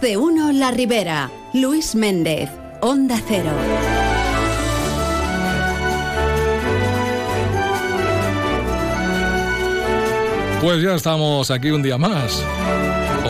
De 0.00 0.16
uno 0.16 0.52
La 0.52 0.70
Ribera. 0.70 1.30
Luis 1.54 1.94
Méndez, 1.94 2.50
Onda 2.80 3.20
Cero. 3.26 3.50
Pues 10.60 10.82
ya 10.82 10.94
estamos 10.94 11.50
aquí 11.50 11.70
un 11.70 11.82
día 11.82 11.96
más. 11.98 12.42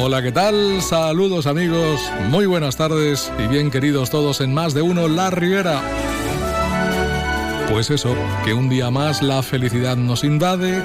Hola, 0.00 0.22
¿qué 0.22 0.32
tal? 0.32 0.82
Saludos 0.82 1.46
amigos, 1.46 2.00
muy 2.30 2.46
buenas 2.46 2.76
tardes 2.76 3.32
y 3.38 3.46
bien 3.46 3.70
queridos 3.70 4.10
todos 4.10 4.40
en 4.40 4.52
más 4.52 4.74
de 4.74 4.82
uno 4.82 5.08
La 5.08 5.30
Ribera. 5.30 5.80
Pues 7.70 7.90
eso, 7.90 8.14
que 8.44 8.54
un 8.54 8.68
día 8.68 8.90
más 8.90 9.22
la 9.22 9.42
felicidad 9.42 9.96
nos 9.96 10.24
invade 10.24 10.82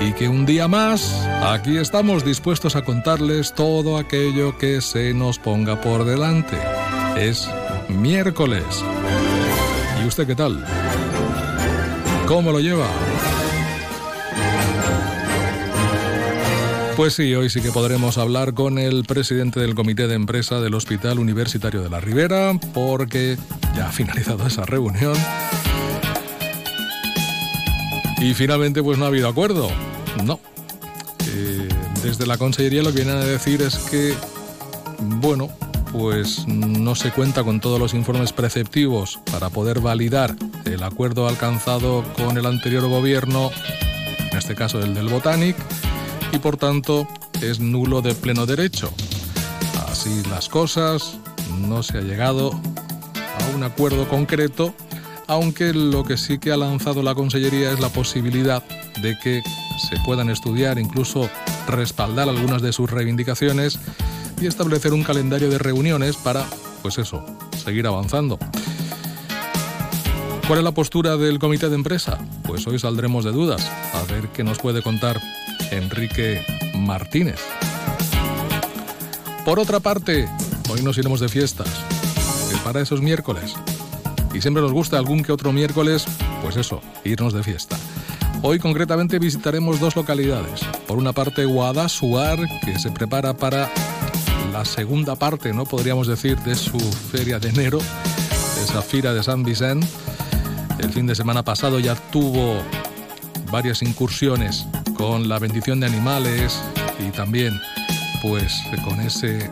y 0.00 0.12
que 0.14 0.28
un 0.28 0.46
día 0.46 0.66
más 0.66 1.12
aquí 1.42 1.76
estamos 1.76 2.24
dispuestos 2.24 2.74
a 2.74 2.82
contarles 2.82 3.54
todo 3.54 3.98
aquello 3.98 4.56
que 4.56 4.80
se 4.80 5.12
nos 5.12 5.38
ponga 5.38 5.80
por 5.80 6.04
delante. 6.04 6.56
Es 7.18 7.48
miércoles. 7.88 8.64
¿Y 10.02 10.06
usted 10.06 10.26
qué 10.26 10.34
tal? 10.34 10.64
¿Cómo 12.26 12.50
lo 12.50 12.60
lleva? 12.60 12.88
Pues 16.96 17.14
sí, 17.14 17.34
hoy 17.34 17.50
sí 17.50 17.60
que 17.60 17.70
podremos 17.70 18.18
hablar 18.18 18.54
con 18.54 18.78
el 18.78 19.04
presidente 19.04 19.60
del 19.60 19.74
comité 19.74 20.06
de 20.06 20.14
empresa 20.14 20.60
del 20.60 20.74
Hospital 20.74 21.18
Universitario 21.18 21.82
de 21.82 21.90
la 21.90 22.00
Ribera, 22.00 22.52
porque 22.74 23.38
ya 23.76 23.88
ha 23.88 23.92
finalizado 23.92 24.46
esa 24.46 24.64
reunión. 24.66 25.14
Y 28.20 28.34
finalmente 28.34 28.82
pues 28.82 28.98
no 28.98 29.06
ha 29.06 29.08
habido 29.08 29.28
acuerdo. 29.28 29.68
No. 30.24 30.38
Eh, 31.26 31.68
desde 32.02 32.26
la 32.26 32.38
Consellería 32.38 32.82
lo 32.82 32.90
que 32.92 33.02
vienen 33.02 33.16
a 33.16 33.24
decir 33.24 33.62
es 33.62 33.76
que, 33.78 34.14
bueno, 34.98 35.48
pues 35.92 36.46
no 36.46 36.94
se 36.94 37.10
cuenta 37.10 37.42
con 37.42 37.60
todos 37.60 37.80
los 37.80 37.94
informes 37.94 38.32
preceptivos 38.32 39.18
para 39.30 39.48
poder 39.50 39.80
validar 39.80 40.36
el 40.64 40.82
acuerdo 40.82 41.26
alcanzado 41.26 42.04
con 42.16 42.38
el 42.38 42.46
anterior 42.46 42.86
gobierno, 42.88 43.50
en 44.30 44.38
este 44.38 44.54
caso 44.54 44.80
el 44.80 44.94
del 44.94 45.08
Botanic, 45.08 45.56
y 46.32 46.38
por 46.38 46.56
tanto 46.56 47.08
es 47.42 47.58
nulo 47.58 48.02
de 48.02 48.14
pleno 48.14 48.46
derecho. 48.46 48.92
Así 49.88 50.22
las 50.30 50.48
cosas, 50.48 51.18
no 51.58 51.82
se 51.82 51.98
ha 51.98 52.02
llegado 52.02 52.52
a 52.52 53.56
un 53.56 53.64
acuerdo 53.64 54.08
concreto, 54.08 54.74
aunque 55.30 55.72
lo 55.72 56.02
que 56.02 56.16
sí 56.16 56.38
que 56.40 56.50
ha 56.50 56.56
lanzado 56.56 57.04
la 57.04 57.14
Consellería 57.14 57.70
es 57.70 57.78
la 57.78 57.88
posibilidad 57.88 58.64
de 59.00 59.16
que 59.16 59.44
se 59.78 59.96
puedan 60.04 60.28
estudiar, 60.28 60.76
incluso 60.76 61.30
respaldar 61.68 62.28
algunas 62.28 62.62
de 62.62 62.72
sus 62.72 62.90
reivindicaciones 62.90 63.78
y 64.40 64.48
establecer 64.48 64.92
un 64.92 65.04
calendario 65.04 65.48
de 65.48 65.58
reuniones 65.58 66.16
para, 66.16 66.44
pues 66.82 66.98
eso, 66.98 67.24
seguir 67.64 67.86
avanzando. 67.86 68.40
¿Cuál 70.48 70.58
es 70.58 70.64
la 70.64 70.74
postura 70.74 71.16
del 71.16 71.38
comité 71.38 71.68
de 71.68 71.76
empresa? 71.76 72.18
Pues 72.42 72.66
hoy 72.66 72.80
saldremos 72.80 73.24
de 73.24 73.30
dudas, 73.30 73.70
a 73.94 74.02
ver 74.12 74.30
qué 74.30 74.42
nos 74.42 74.58
puede 74.58 74.82
contar 74.82 75.20
Enrique 75.70 76.44
Martínez. 76.74 77.38
Por 79.44 79.60
otra 79.60 79.78
parte, 79.78 80.28
hoy 80.68 80.82
nos 80.82 80.98
iremos 80.98 81.20
de 81.20 81.28
fiestas, 81.28 81.68
que 82.50 82.56
para 82.64 82.80
esos 82.80 83.00
miércoles. 83.00 83.54
Y 84.32 84.40
siempre 84.40 84.62
nos 84.62 84.72
gusta 84.72 84.96
algún 84.96 85.22
que 85.22 85.32
otro 85.32 85.52
miércoles, 85.52 86.06
pues 86.42 86.56
eso, 86.56 86.80
irnos 87.04 87.32
de 87.32 87.42
fiesta. 87.42 87.76
Hoy 88.42 88.58
concretamente 88.58 89.18
visitaremos 89.18 89.80
dos 89.80 89.96
localidades. 89.96 90.60
Por 90.86 90.98
una 90.98 91.12
parte 91.12 91.44
Guadasuar, 91.44 92.38
que 92.64 92.78
se 92.78 92.90
prepara 92.90 93.34
para 93.34 93.68
la 94.52 94.64
segunda 94.64 95.14
parte, 95.16 95.52
¿no? 95.52 95.64
Podríamos 95.64 96.06
decir, 96.06 96.38
de 96.38 96.54
su 96.54 96.78
feria 96.78 97.38
de 97.38 97.50
enero, 97.50 97.80
esa 98.62 98.82
fira 98.82 99.12
de 99.12 99.22
San 99.22 99.42
Vicente. 99.42 99.86
El 100.78 100.90
fin 100.90 101.06
de 101.06 101.14
semana 101.14 101.42
pasado 101.42 101.78
ya 101.78 101.94
tuvo 101.94 102.56
varias 103.50 103.82
incursiones 103.82 104.66
con 104.96 105.28
la 105.28 105.38
bendición 105.38 105.80
de 105.80 105.86
animales 105.86 106.58
y 106.98 107.10
también 107.10 107.60
pues 108.22 108.62
con 108.84 109.00
ese 109.00 109.50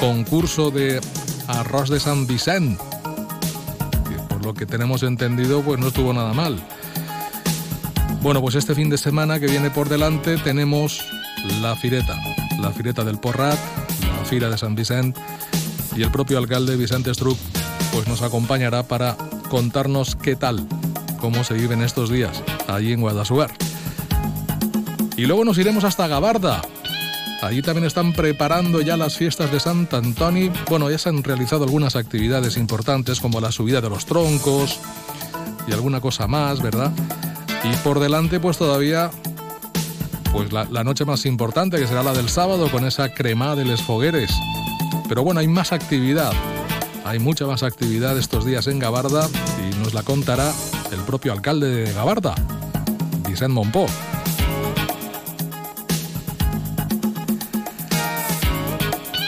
concurso 0.00 0.70
de 0.70 1.00
arroz 1.46 1.88
de 1.88 1.98
San 1.98 2.26
Vicente, 2.26 2.82
lo 4.48 4.54
que 4.54 4.64
tenemos 4.64 5.02
entendido 5.02 5.60
pues 5.60 5.78
no 5.78 5.88
estuvo 5.88 6.10
nada 6.14 6.32
mal. 6.32 6.58
Bueno, 8.22 8.40
pues 8.40 8.54
este 8.54 8.74
fin 8.74 8.88
de 8.88 8.96
semana 8.96 9.38
que 9.38 9.46
viene 9.46 9.68
por 9.68 9.90
delante 9.90 10.38
tenemos 10.38 11.04
la 11.60 11.76
fireta, 11.76 12.18
la 12.58 12.70
fireta 12.70 13.04
del 13.04 13.18
Porrat, 13.18 13.58
la 14.00 14.24
fira 14.24 14.48
de 14.48 14.56
San 14.56 14.74
Vicente 14.74 15.20
y 15.94 16.02
el 16.02 16.10
propio 16.10 16.38
alcalde 16.38 16.76
Vicente 16.76 17.12
Struck 17.12 17.36
pues 17.92 18.08
nos 18.08 18.22
acompañará 18.22 18.84
para 18.84 19.18
contarnos 19.50 20.16
qué 20.16 20.34
tal, 20.34 20.66
cómo 21.20 21.44
se 21.44 21.52
viven 21.52 21.82
estos 21.82 22.08
días 22.08 22.42
allí 22.68 22.94
en 22.94 23.02
Guadasugar. 23.02 23.50
Y 25.18 25.26
luego 25.26 25.44
nos 25.44 25.58
iremos 25.58 25.84
hasta 25.84 26.08
Gabarda. 26.08 26.62
Allí 27.40 27.62
también 27.62 27.86
están 27.86 28.12
preparando 28.12 28.80
ya 28.80 28.96
las 28.96 29.16
fiestas 29.16 29.52
de 29.52 29.60
Sant 29.60 29.92
Antoni. 29.94 30.50
Bueno, 30.68 30.90
ya 30.90 30.98
se 30.98 31.08
han 31.08 31.22
realizado 31.22 31.64
algunas 31.64 31.94
actividades 31.94 32.56
importantes 32.56 33.20
como 33.20 33.40
la 33.40 33.52
subida 33.52 33.80
de 33.80 33.88
los 33.88 34.06
troncos 34.06 34.80
y 35.68 35.72
alguna 35.72 36.00
cosa 36.00 36.26
más, 36.26 36.60
¿verdad? 36.60 36.92
Y 37.62 37.76
por 37.76 38.00
delante 38.00 38.40
pues 38.40 38.58
todavía 38.58 39.10
pues 40.32 40.52
la, 40.52 40.84
noche 40.84 41.04
más 41.04 41.26
importante 41.26 41.78
que 41.78 41.86
será 41.86 42.02
la 42.02 42.12
del 42.12 42.28
sábado 42.28 42.70
con 42.70 42.84
esa 42.84 43.14
crema 43.14 43.54
de 43.54 43.64
les 43.64 43.82
fogueres. 43.82 44.30
Pero 45.08 45.22
bueno, 45.22 45.40
hay 45.40 45.48
más 45.48 45.72
actividad. 45.72 46.32
Hay 47.04 47.18
mucha 47.20 47.46
más 47.46 47.62
actividad 47.62 48.18
estos 48.18 48.44
días 48.44 48.66
en 48.66 48.78
Gabarda 48.78 49.28
y 49.62 49.76
nos 49.76 49.94
la 49.94 50.02
contará 50.02 50.52
el 50.92 51.00
propio 51.00 51.32
alcalde 51.32 51.68
de 51.68 51.92
Gabarda, 51.92 52.34
Vicent 53.26 53.54
Monpó. 53.54 53.86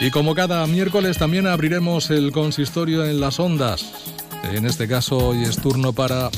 Y 0.00 0.10
como 0.10 0.34
cada 0.34 0.66
miércoles 0.66 1.18
también 1.18 1.46
abriremos 1.46 2.10
el 2.10 2.32
consistorio 2.32 3.04
en 3.04 3.20
las 3.20 3.38
ondas. 3.38 3.84
En 4.50 4.64
este 4.64 4.88
caso 4.88 5.18
hoy 5.18 5.42
es 5.42 5.60
turno 5.60 5.92
para 5.92 6.30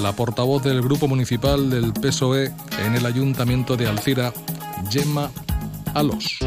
la 0.00 0.12
portavoz 0.12 0.62
del 0.62 0.82
Grupo 0.82 1.08
Municipal 1.08 1.68
del 1.68 1.92
PSOE 1.92 2.52
en 2.86 2.94
el 2.94 3.06
Ayuntamiento 3.06 3.76
de 3.76 3.88
Alcira, 3.88 4.32
Gemma 4.88 5.32
Alos. 5.94 6.38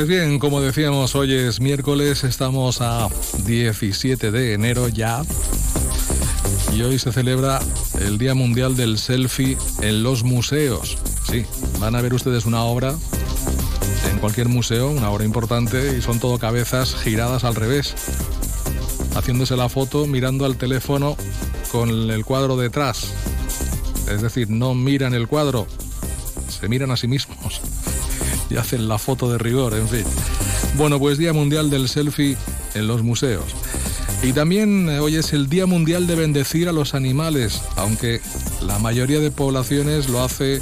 Pues 0.00 0.08
bien, 0.08 0.38
como 0.38 0.62
decíamos, 0.62 1.14
hoy 1.14 1.34
es 1.34 1.60
miércoles, 1.60 2.24
estamos 2.24 2.80
a 2.80 3.10
17 3.44 4.30
de 4.30 4.54
enero 4.54 4.88
ya. 4.88 5.22
Y 6.74 6.80
hoy 6.80 6.98
se 6.98 7.12
celebra 7.12 7.60
el 8.00 8.16
Día 8.16 8.32
Mundial 8.32 8.76
del 8.76 8.96
Selfie 8.96 9.58
en 9.82 10.02
los 10.02 10.24
museos. 10.24 10.96
Sí, 11.30 11.44
van 11.80 11.96
a 11.96 12.00
ver 12.00 12.14
ustedes 12.14 12.46
una 12.46 12.62
obra 12.62 12.94
en 14.10 14.18
cualquier 14.20 14.48
museo, 14.48 14.88
una 14.88 15.10
obra 15.10 15.26
importante, 15.26 15.98
y 15.98 16.00
son 16.00 16.18
todo 16.18 16.38
cabezas 16.38 16.94
giradas 16.94 17.44
al 17.44 17.54
revés, 17.54 17.94
haciéndose 19.16 19.54
la 19.54 19.68
foto 19.68 20.06
mirando 20.06 20.46
al 20.46 20.56
teléfono 20.56 21.14
con 21.70 21.90
el 22.10 22.24
cuadro 22.24 22.56
detrás. 22.56 23.12
Es 24.10 24.22
decir, 24.22 24.48
no 24.48 24.74
miran 24.74 25.12
el 25.12 25.28
cuadro, 25.28 25.66
se 26.48 26.68
miran 26.70 26.90
a 26.90 26.96
sí 26.96 27.06
mismos 27.06 27.39
y 28.50 28.56
hacen 28.56 28.88
la 28.88 28.98
foto 28.98 29.30
de 29.30 29.38
rigor, 29.38 29.74
en 29.74 29.88
fin. 29.88 30.04
Bueno, 30.76 30.98
pues 30.98 31.16
Día 31.18 31.32
Mundial 31.32 31.70
del 31.70 31.88
Selfie 31.88 32.36
en 32.74 32.86
los 32.86 33.02
museos. 33.02 33.44
Y 34.22 34.32
también 34.32 34.88
eh, 34.88 34.98
hoy 34.98 35.16
es 35.16 35.32
el 35.32 35.48
Día 35.48 35.66
Mundial 35.66 36.06
de 36.06 36.14
bendecir 36.14 36.68
a 36.68 36.72
los 36.72 36.94
animales, 36.94 37.62
aunque 37.76 38.20
la 38.60 38.78
mayoría 38.78 39.20
de 39.20 39.30
poblaciones 39.30 40.08
lo 40.08 40.22
hace 40.22 40.60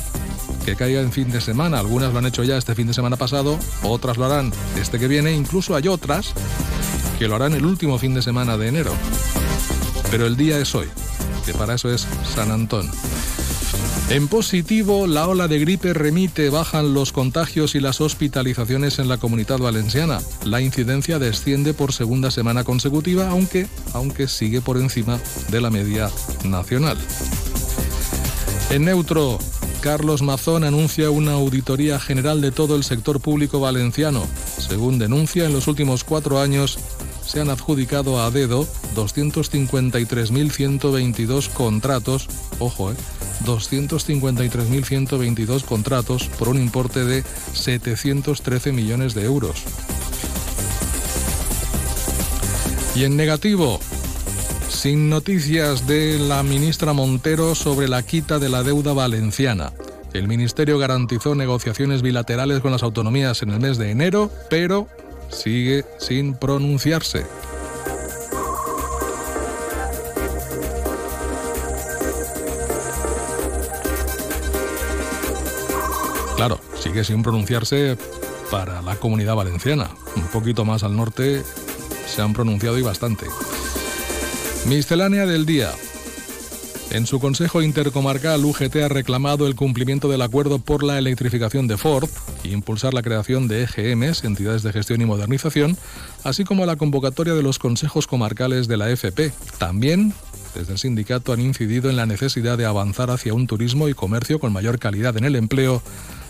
que 0.65 0.77
caiga 0.77 1.01
en 1.01 1.11
fin 1.11 1.31
de 1.31 1.41
semana. 1.41 1.81
Algunas 1.81 2.13
lo 2.13 2.19
han 2.19 2.27
hecho 2.27 2.45
ya 2.45 2.57
este 2.57 2.75
fin 2.75 2.87
de 2.87 2.95
semana 2.95 3.17
pasado, 3.17 3.59
otras 3.83 4.17
lo 4.17 4.27
harán 4.27 4.53
este 4.81 4.99
que 4.99 5.09
viene, 5.09 5.33
incluso 5.33 5.75
hay 5.75 5.89
otras 5.89 6.33
que 7.19 7.27
lo 7.27 7.35
harán 7.35 7.55
el 7.55 7.65
último 7.65 7.99
fin 7.99 8.15
de 8.15 8.23
semana 8.23 8.57
de 8.57 8.69
enero. 8.69 8.93
Pero 10.11 10.27
el 10.27 10.37
día 10.37 10.59
es 10.59 10.75
hoy, 10.75 10.87
que 11.45 11.53
para 11.53 11.75
eso 11.75 11.93
es 11.93 12.07
San 12.35 12.51
Antón. 12.51 12.89
En 14.11 14.27
positivo, 14.27 15.07
la 15.07 15.29
ola 15.29 15.49
de 15.49 15.59
gripe 15.59 15.93
remite, 15.93 16.49
bajan 16.49 16.95
los 16.95 17.13
contagios 17.13 17.75
y 17.75 17.81
las 17.81 18.01
hospitalizaciones 18.01 18.99
en 18.99 19.07
la 19.07 19.19
comunidad 19.19 19.59
valenciana. 19.59 20.21
La 20.45 20.63
incidencia 20.63 21.19
desciende 21.19 21.75
por 21.75 21.93
segunda 21.93 22.31
semana 22.31 22.65
consecutiva, 22.65 23.29
aunque, 23.29 23.67
aunque 23.93 24.27
sigue 24.27 24.63
por 24.63 24.79
encima 24.79 25.21
de 25.51 25.61
la 25.61 25.69
media 25.69 26.11
nacional. 26.45 26.97
En 28.71 28.87
neutro, 28.87 29.39
Carlos 29.83 30.23
Mazón 30.23 30.65
anuncia 30.65 31.11
una 31.11 31.33
auditoría 31.33 32.01
general 32.01 32.41
de 32.41 32.51
todo 32.51 32.77
el 32.77 32.85
sector 32.85 33.21
público 33.21 33.61
valenciano. 33.61 34.27
Según 34.57 34.99
denuncia, 34.99 35.45
en 35.45 35.53
los 35.53 35.69
últimos 35.69 36.03
cuatro 36.03 36.41
años 36.41 36.79
se 37.27 37.43
han 37.43 37.51
adjudicado 37.51 38.23
a 38.23 38.31
dedo 38.31 38.67
253.122 38.97 41.51
contratos, 41.51 42.27
ojo, 42.59 42.93
eh, 42.93 42.97
253.122 43.45 45.65
contratos 45.65 46.29
por 46.39 46.49
un 46.49 46.59
importe 46.59 47.05
de 47.05 47.23
713 47.53 48.73
millones 48.73 49.15
de 49.15 49.25
euros. 49.25 49.63
Y 52.95 53.05
en 53.05 53.17
negativo, 53.17 53.79
sin 54.69 55.09
noticias 55.09 55.87
de 55.87 56.19
la 56.19 56.43
ministra 56.43 56.93
Montero 56.93 57.55
sobre 57.55 57.89
la 57.89 58.03
quita 58.03 58.39
de 58.39 58.49
la 58.49 58.63
deuda 58.63 58.93
valenciana. 58.93 59.73
El 60.13 60.27
Ministerio 60.27 60.79
garantizó 60.79 61.35
negociaciones 61.35 62.03
bilaterales 62.03 62.61
con 62.61 62.73
las 62.73 62.83
autonomías 62.83 63.43
en 63.43 63.51
el 63.51 63.61
mes 63.61 63.79
de 63.79 63.91
enero, 63.91 64.31
pero 64.49 64.89
sigue 65.31 65.85
sin 65.99 66.35
pronunciarse. 66.35 67.27
Claro, 76.39 76.61
sigue 76.79 77.03
sin 77.03 77.25
pronunciarse 77.25 77.99
para 78.49 78.81
la 78.81 78.95
comunidad 78.95 79.35
valenciana. 79.35 79.91
Un 80.15 80.29
poquito 80.29 80.65
más 80.65 80.85
al 80.85 80.97
norte 80.97 81.43
se 82.07 82.23
han 82.23 82.33
pronunciado 82.33 82.79
y 82.79 82.83
bastante. 82.83 83.27
Miscelánea 84.69 85.27
del 85.27 85.47
día. 85.47 85.73
En 86.91 87.09
su 87.09 87.19
Consejo 87.19 87.61
Intercomarcal, 87.61 88.45
UGT 88.45 88.77
ha 88.77 88.89
reclamado 88.89 89.49
el 89.49 89.57
cumplimiento 89.57 90.09
del 90.09 90.23
acuerdo 90.23 90.61
por 90.61 90.85
la 90.85 90.97
electrificación 90.97 91.67
de 91.67 91.77
Ford 91.77 92.09
e 92.45 92.51
impulsar 92.51 92.95
la 92.95 93.03
creación 93.03 93.49
de 93.49 93.65
EGMs, 93.65 94.23
entidades 94.23 94.63
de 94.63 94.73
gestión 94.73 95.01
y 95.01 95.07
modernización, 95.07 95.77
así 96.23 96.45
como 96.45 96.67
la 96.67 96.77
convocatoria 96.77 97.35
de 97.35 97.43
los 97.43 97.59
consejos 97.59 98.07
comarcales 98.07 98.69
de 98.69 98.77
la 98.77 98.89
FP. 98.91 99.33
También, 99.59 100.15
desde 100.55 100.75
el 100.75 100.79
sindicato, 100.79 101.33
han 101.33 101.41
incidido 101.41 101.91
en 101.91 101.97
la 101.97 102.07
necesidad 102.07 102.57
de 102.57 102.65
avanzar 102.65 103.11
hacia 103.11 103.35
un 103.35 103.49
turismo 103.49 103.89
y 103.89 103.95
comercio 103.95 104.39
con 104.39 104.53
mayor 104.53 104.79
calidad 104.79 105.17
en 105.17 105.25
el 105.25 105.35
empleo 105.35 105.83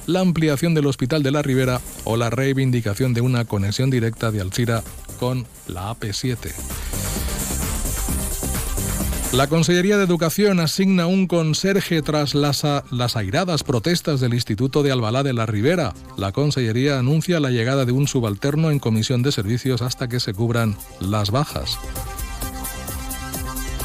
la 0.09 0.21
ampliación 0.21 0.75
del 0.75 0.87
Hospital 0.87 1.23
de 1.23 1.31
la 1.31 1.43
Ribera 1.43 1.81
o 2.05 2.17
la 2.17 2.31
reivindicación 2.31 3.13
de 3.15 3.21
una 3.21 3.45
conexión 3.45 3.91
directa 3.91 4.33
de 4.33 4.41
Alcira 4.41 4.83
con 5.21 5.47
la 5.69 5.95
AP7. 5.95 6.51
La 9.33 9.47
Consellería 9.47 9.99
de 9.99 10.05
Educación 10.05 10.59
asigna 10.59 11.07
un 11.07 11.27
conserje 11.27 12.01
tras 12.01 12.35
las, 12.35 12.65
airadas 13.17 13.63
protestas 13.63 14.21
del 14.21 14.33
Instituto 14.33 14.83
de 14.83 14.91
Albalá 14.91 15.23
de 15.23 15.35
la 15.35 15.45
Ribera. 15.45 15.93
La 16.17 16.33
Consellería 16.33 16.99
anuncia 16.99 17.39
la 17.39 17.51
llegada 17.51 17.85
de 17.85 17.93
un 17.93 18.09
subalterno 18.09 18.71
en 18.71 18.79
comisión 18.79 19.23
de 19.23 19.31
servicios 19.31 19.83
hasta 19.83 20.09
que 20.09 20.21
se 20.21 20.33
cubran 20.33 20.75
las 21.01 21.31
bajas. 21.31 21.79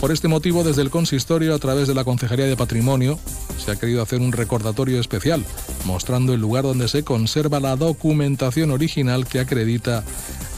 Por 0.00 0.12
este 0.12 0.28
motivo, 0.28 0.62
desde 0.62 0.82
el 0.82 0.90
consistorio, 0.90 1.54
a 1.54 1.58
través 1.58 1.88
de 1.88 1.94
la 1.94 2.04
Concejalía 2.04 2.46
de 2.46 2.56
Patrimonio, 2.56 3.18
se 3.58 3.70
ha 3.70 3.76
querido 3.76 4.02
hacer 4.02 4.20
un 4.20 4.32
recordatorio 4.32 5.00
especial, 5.00 5.44
mostrando 5.84 6.34
el 6.34 6.40
lugar 6.40 6.64
donde 6.64 6.88
se 6.88 7.02
conserva 7.02 7.60
la 7.60 7.76
documentación 7.76 8.70
original 8.70 9.26
que 9.26 9.40
acredita 9.40 10.04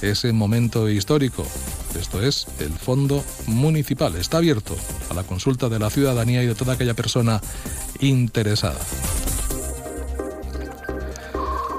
ese 0.02 0.32
momento 0.32 0.88
histórico. 0.88 1.46
Esto 1.98 2.22
es, 2.22 2.46
el 2.60 2.72
Fondo 2.72 3.24
Municipal. 3.46 4.16
Está 4.16 4.38
abierto 4.38 4.76
a 5.10 5.14
la 5.14 5.22
consulta 5.22 5.68
de 5.68 5.78
la 5.78 5.90
ciudadanía 5.90 6.42
y 6.42 6.46
de 6.46 6.54
toda 6.54 6.74
aquella 6.74 6.94
persona 6.94 7.40
interesada. 8.00 8.78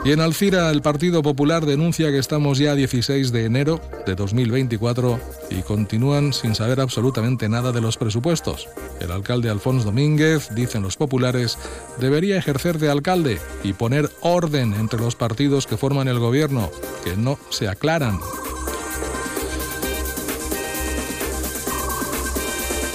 Y 0.06 0.14
en 0.14 0.22
Alcira, 0.22 0.72
el 0.72 0.82
Partido 0.82 1.22
Popular 1.22 1.66
denuncia 1.66 2.10
que 2.10 2.20
estamos 2.20 2.58
ya 2.58 2.72
a 2.72 2.76
16 2.76 3.34
de 3.34 3.44
enero 3.44 3.82
de 4.06 4.16
2024 4.16 5.20
y 5.50 5.62
continúan 5.62 6.32
sin 6.32 6.56
saber 6.56 6.80
absolutamente 6.80 7.50
nada 7.50 7.74
de 7.74 7.82
los 7.82 7.98
presupuestos. 7.98 8.70
El 9.02 9.12
alcalde 9.12 9.50
Alfonso 9.50 9.86
Domínguez, 9.86 10.56
dicen 10.56 10.84
los 10.84 10.96
populares, 10.96 11.58
debería 12.00 12.38
ejercer 12.38 12.80
de 12.80 12.90
alcalde 12.90 13.40
y 13.62 13.74
poner 13.74 14.10
orden 14.22 14.74
entre 14.74 15.02
los 15.02 15.16
partidos 15.16 15.68
que 15.68 15.78
forman 15.78 16.08
el 16.08 16.20
gobierno, 16.20 16.72
que 17.04 17.18
no 17.18 17.38
se 17.50 17.68
aclaran 17.68 18.20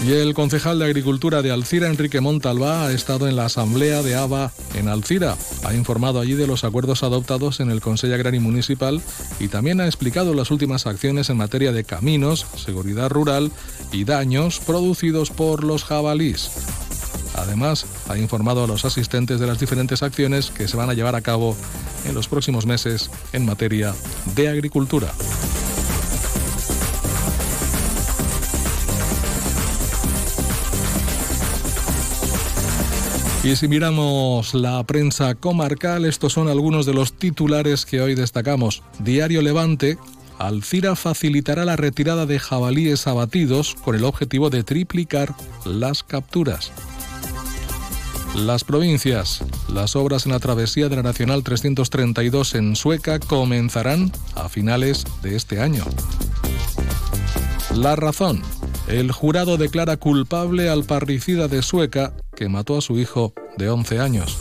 Y 0.07 0.13
el 0.13 0.35
concejal 0.35 0.79
de 0.79 0.85
Agricultura 0.85 1.41
de 1.41 1.51
Alcira, 1.51 1.87
Enrique 1.87 2.21
Montalbá, 2.21 2.85
ha 2.85 2.93
estado 2.93 3.27
en 3.27 3.37
la 3.37 3.47
asamblea 3.47 4.03
de 4.03 4.15
ABA 4.15 4.53
en 4.75 4.89
Alcira. 4.89 5.35
Ha 5.65 5.73
informado 5.73 6.21
allí 6.21 6.35
de 6.35 6.47
los 6.47 6.63
acuerdos 6.63 7.03
adoptados 7.03 7.61
en 7.61 7.71
el 7.71 7.81
Consejo 7.81 8.13
Agrario 8.13 8.43
Municipal 8.43 9.01
y 9.41 9.49
también 9.49 9.81
ha 9.81 9.87
explicado 9.87 10.35
las 10.35 10.51
últimas 10.51 10.87
acciones 10.87 11.31
en 11.31 11.39
materia 11.39 11.73
de 11.73 11.85
caminos, 11.85 12.45
seguridad 12.55 13.09
rural 13.09 13.51
y 13.93 14.05
daños 14.05 14.61
producidos 14.61 15.31
por 15.31 15.65
los 15.65 15.85
jabalís. 15.85 16.51
Además, 17.37 17.87
ha 18.07 18.19
informado 18.19 18.65
a 18.65 18.67
los 18.67 18.85
asistentes 18.85 19.41
de 19.41 19.47
las 19.47 19.59
diferentes 19.59 20.03
acciones 20.03 20.51
que 20.51 20.69
se 20.69 20.77
van 20.77 20.91
a 20.91 20.95
llevar 20.95 21.15
a 21.15 21.23
cabo 21.23 21.57
en 22.05 22.15
los 22.15 22.29
próximos 22.29 22.67
meses 22.67 23.11
en 23.33 23.47
materia 23.47 23.95
de 24.37 24.51
agricultura. 24.51 25.15
Y 33.45 33.57
si 33.57 33.69
miramos 33.69 34.55
la 34.55 34.83
prensa 34.85 35.35
comarcal, 35.35 36.07
estos 36.07 36.33
son 36.33 36.49
algunos 36.49 36.87
de 36.87 36.95
los 36.95 37.13
titulares 37.13 37.85
que 37.85 38.01
hoy 38.01 38.15
destacamos. 38.15 38.83
Diario 39.01 39.43
Levante, 39.43 39.99
Alcira 40.39 40.97
facilitará 40.97 41.67
la 41.67 41.77
retirada 41.77 42.25
de 42.25 42.39
jabalíes 42.39 43.07
abatidos 43.07 43.75
con 43.85 43.97
el 43.97 44.05
objetivo 44.05 44.49
de 44.49 44.63
triplicar 44.65 45.35
las 45.67 46.03
capturas. 46.03 46.73
Las 48.35 48.65
provincias. 48.65 49.45
Las 49.69 49.95
obras 49.95 50.25
en 50.25 50.33
la 50.33 50.41
travesía 50.41 50.89
de 50.89 50.97
la 50.97 51.03
Nacional 51.03 51.45
332 51.45 52.55
en 52.55 52.77
Sueca 52.77 53.19
comenzarán 53.19 54.11
a 54.35 54.49
finales 54.49 55.05
de 55.23 55.37
este 55.37 55.61
año. 55.61 55.85
La 57.75 57.95
razón. 57.95 58.41
El 58.89 59.13
jurado 59.13 59.59
declara 59.59 59.99
culpable 59.99 60.69
al 60.69 60.85
parricida 60.85 61.47
de 61.49 61.63
Sueca 61.63 62.13
que 62.35 62.49
mató 62.49 62.77
a 62.77 62.81
su 62.81 62.99
hijo 62.99 63.33
de 63.57 63.69
11 63.69 63.99
años. 63.99 64.39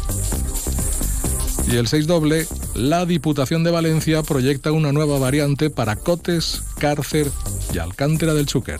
Y 1.68 1.78
el 1.78 1.88
6 1.88 2.08
doble, 2.08 2.46
la 2.76 3.06
Diputación 3.06 3.64
de 3.64 3.72
Valencia 3.72 4.22
proyecta 4.24 4.72
una 4.72 4.92
nueva 4.92 5.18
variante 5.18 5.70
para 5.70 5.96
Cotes, 5.96 6.62
Cárcer 6.78 7.32
y 7.74 7.78
Alcántara 7.78 8.34
del 8.34 8.46
Chúquer. 8.46 8.80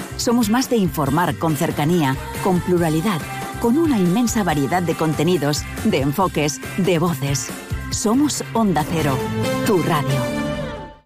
Somos 0.17 0.49
más 0.49 0.69
de 0.69 0.77
informar 0.77 1.37
con 1.37 1.55
cercanía, 1.55 2.15
con 2.43 2.59
pluralidad, 2.59 3.19
con 3.61 3.77
una 3.77 3.97
inmensa 3.97 4.43
variedad 4.43 4.81
de 4.81 4.95
contenidos, 4.95 5.63
de 5.83 6.01
enfoques, 6.01 6.59
de 6.77 6.99
voces. 6.99 7.49
Somos 7.91 8.43
Onda 8.53 8.85
Cero, 8.89 9.17
tu 9.65 9.81
radio. 9.83 10.19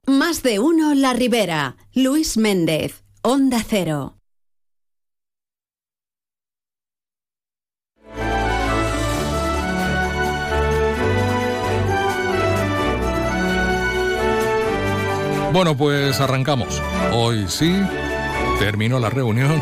Más 0.07 0.43
de 0.43 0.59
uno 0.59 0.93
La 0.93 1.13
Ribera. 1.13 1.77
Luis 1.93 2.37
Méndez, 2.37 3.03
Onda 3.21 3.63
Cero. 3.67 4.15
Bueno, 15.55 15.77
pues 15.77 16.19
arrancamos. 16.19 16.81
Hoy 17.13 17.45
sí, 17.47 17.81
terminó 18.59 18.99
la 18.99 19.09
reunión. 19.09 19.61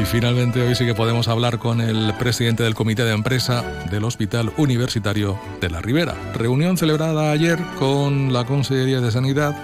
Y 0.00 0.04
finalmente 0.04 0.60
hoy 0.62 0.74
sí 0.74 0.84
que 0.84 0.94
podemos 0.94 1.28
hablar 1.28 1.58
con 1.58 1.80
el 1.80 2.12
presidente 2.18 2.62
del 2.62 2.74
comité 2.74 3.04
de 3.04 3.12
empresa 3.12 3.62
del 3.90 4.04
Hospital 4.04 4.52
Universitario 4.56 5.38
de 5.60 5.70
la 5.70 5.80
Ribera. 5.80 6.14
Reunión 6.34 6.76
celebrada 6.76 7.30
ayer 7.30 7.58
con 7.78 8.32
la 8.32 8.44
Consellería 8.44 9.00
de 9.00 9.10
Sanidad, 9.10 9.54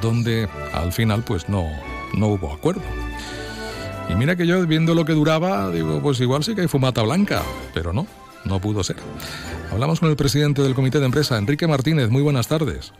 donde 0.00 0.48
al 0.72 0.92
final 0.92 1.22
pues 1.22 1.48
no, 1.48 1.66
no 2.14 2.28
hubo 2.28 2.52
acuerdo. 2.52 2.82
Y 4.08 4.14
mira 4.14 4.34
que 4.34 4.46
yo 4.46 4.66
viendo 4.66 4.94
lo 4.94 5.04
que 5.04 5.12
duraba, 5.12 5.70
digo, 5.70 6.00
pues 6.02 6.20
igual 6.20 6.42
sí 6.42 6.54
que 6.54 6.62
hay 6.62 6.68
fumata 6.68 7.02
blanca, 7.02 7.42
pero 7.72 7.92
no, 7.92 8.06
no 8.44 8.60
pudo 8.60 8.82
ser. 8.82 8.96
Hablamos 9.70 10.00
con 10.00 10.10
el 10.10 10.16
presidente 10.16 10.62
del 10.62 10.74
comité 10.74 10.98
de 10.98 11.06
empresa, 11.06 11.38
Enrique 11.38 11.68
Martínez. 11.68 12.10
Muy 12.10 12.22
buenas 12.22 12.48
tardes. 12.48 12.92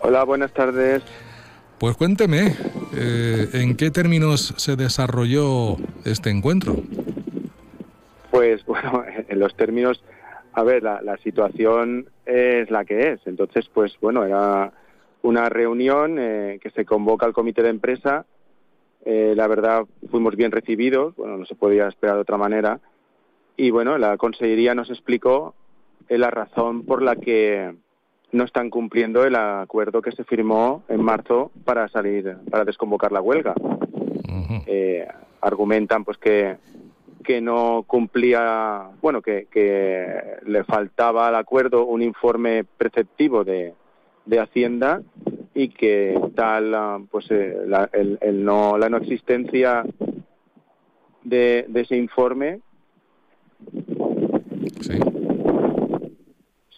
Hola, 0.00 0.24
buenas 0.24 0.52
tardes. 0.52 1.02
Pues 1.82 1.96
cuénteme, 1.96 2.54
eh, 2.96 3.48
¿en 3.54 3.76
qué 3.76 3.90
términos 3.90 4.54
se 4.56 4.76
desarrolló 4.76 5.78
este 6.04 6.30
encuentro? 6.30 6.76
Pues 8.30 8.64
bueno, 8.66 9.02
en 9.28 9.40
los 9.40 9.56
términos, 9.56 10.00
a 10.52 10.62
ver, 10.62 10.84
la, 10.84 11.16
situación 11.24 12.06
es 12.24 12.70
la 12.70 12.84
que 12.84 13.10
es. 13.10 13.20
Entonces, 13.26 13.68
pues 13.74 13.98
bueno, 14.00 14.24
era 14.24 14.72
una 15.22 15.48
reunión 15.48 16.18
eh, 16.20 16.60
que 16.62 16.70
se 16.70 16.84
convoca 16.84 17.26
al 17.26 17.32
comité 17.32 17.64
de 17.64 17.70
empresa. 17.70 18.26
Eh, 19.04 19.34
la 19.34 19.48
verdad, 19.48 19.82
fuimos 20.08 20.36
bien 20.36 20.52
recibidos, 20.52 21.16
bueno, 21.16 21.36
no 21.36 21.46
se 21.46 21.56
podía 21.56 21.88
esperar 21.88 22.14
de 22.14 22.22
otra 22.22 22.38
manera. 22.38 22.78
Y 23.56 23.72
bueno, 23.72 23.98
la 23.98 24.16
consejería 24.18 24.76
nos 24.76 24.88
explicó 24.88 25.56
la 26.08 26.30
razón 26.30 26.84
por 26.84 27.02
la 27.02 27.16
que 27.16 27.74
no 28.32 28.44
están 28.44 28.70
cumpliendo 28.70 29.24
el 29.24 29.36
acuerdo 29.36 30.00
que 30.00 30.12
se 30.12 30.24
firmó 30.24 30.82
en 30.88 31.02
marzo 31.02 31.50
para 31.64 31.88
salir, 31.88 32.36
para 32.50 32.64
desconvocar 32.64 33.12
la 33.12 33.20
huelga. 33.20 33.54
Eh, 34.66 35.06
argumentan 35.40 36.04
pues 36.04 36.16
que, 36.18 36.56
que 37.22 37.40
no 37.40 37.84
cumplía, 37.86 38.88
bueno, 39.02 39.20
que, 39.20 39.46
que 39.50 40.06
le 40.46 40.64
faltaba 40.64 41.28
al 41.28 41.34
acuerdo 41.36 41.84
un 41.84 42.02
informe 42.02 42.64
preceptivo 42.64 43.44
de, 43.44 43.74
de 44.24 44.40
Hacienda 44.40 45.02
y 45.54 45.68
que 45.68 46.18
tal 46.34 47.06
pues 47.10 47.30
eh, 47.30 47.54
la, 47.66 47.90
el, 47.92 48.44
no, 48.44 48.78
la 48.78 48.88
no 48.88 48.96
existencia 48.96 49.84
de, 51.22 51.66
de 51.68 51.80
ese 51.80 51.96
informe 51.96 52.60
sí. 54.80 54.98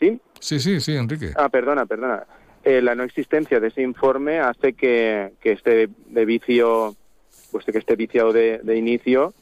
¿Sí? 0.05 0.21
Sí, 0.41 0.61
sí, 0.61 0.81
sí, 0.81 0.97
Enrique. 0.97 1.33
Ah, 1.37 1.49
perdona, 1.49 1.87
perdona. 1.87 2.25
Eh, 2.63 2.83
la 2.83 2.95
no 2.95 3.03
existencia 3.03 3.61
de 3.61 3.69
ese 3.69 3.83
informe 3.83 4.41
hace 4.41 4.75
que, 4.75 5.33
que 5.41 5.53
esté 5.53 5.89
de 6.07 6.25
vicio, 6.25 6.95
pues 7.51 7.65
que 7.65 7.79
esté 7.79 7.97
viciado 7.97 8.33
de, 8.33 8.61
inicio 8.77 9.33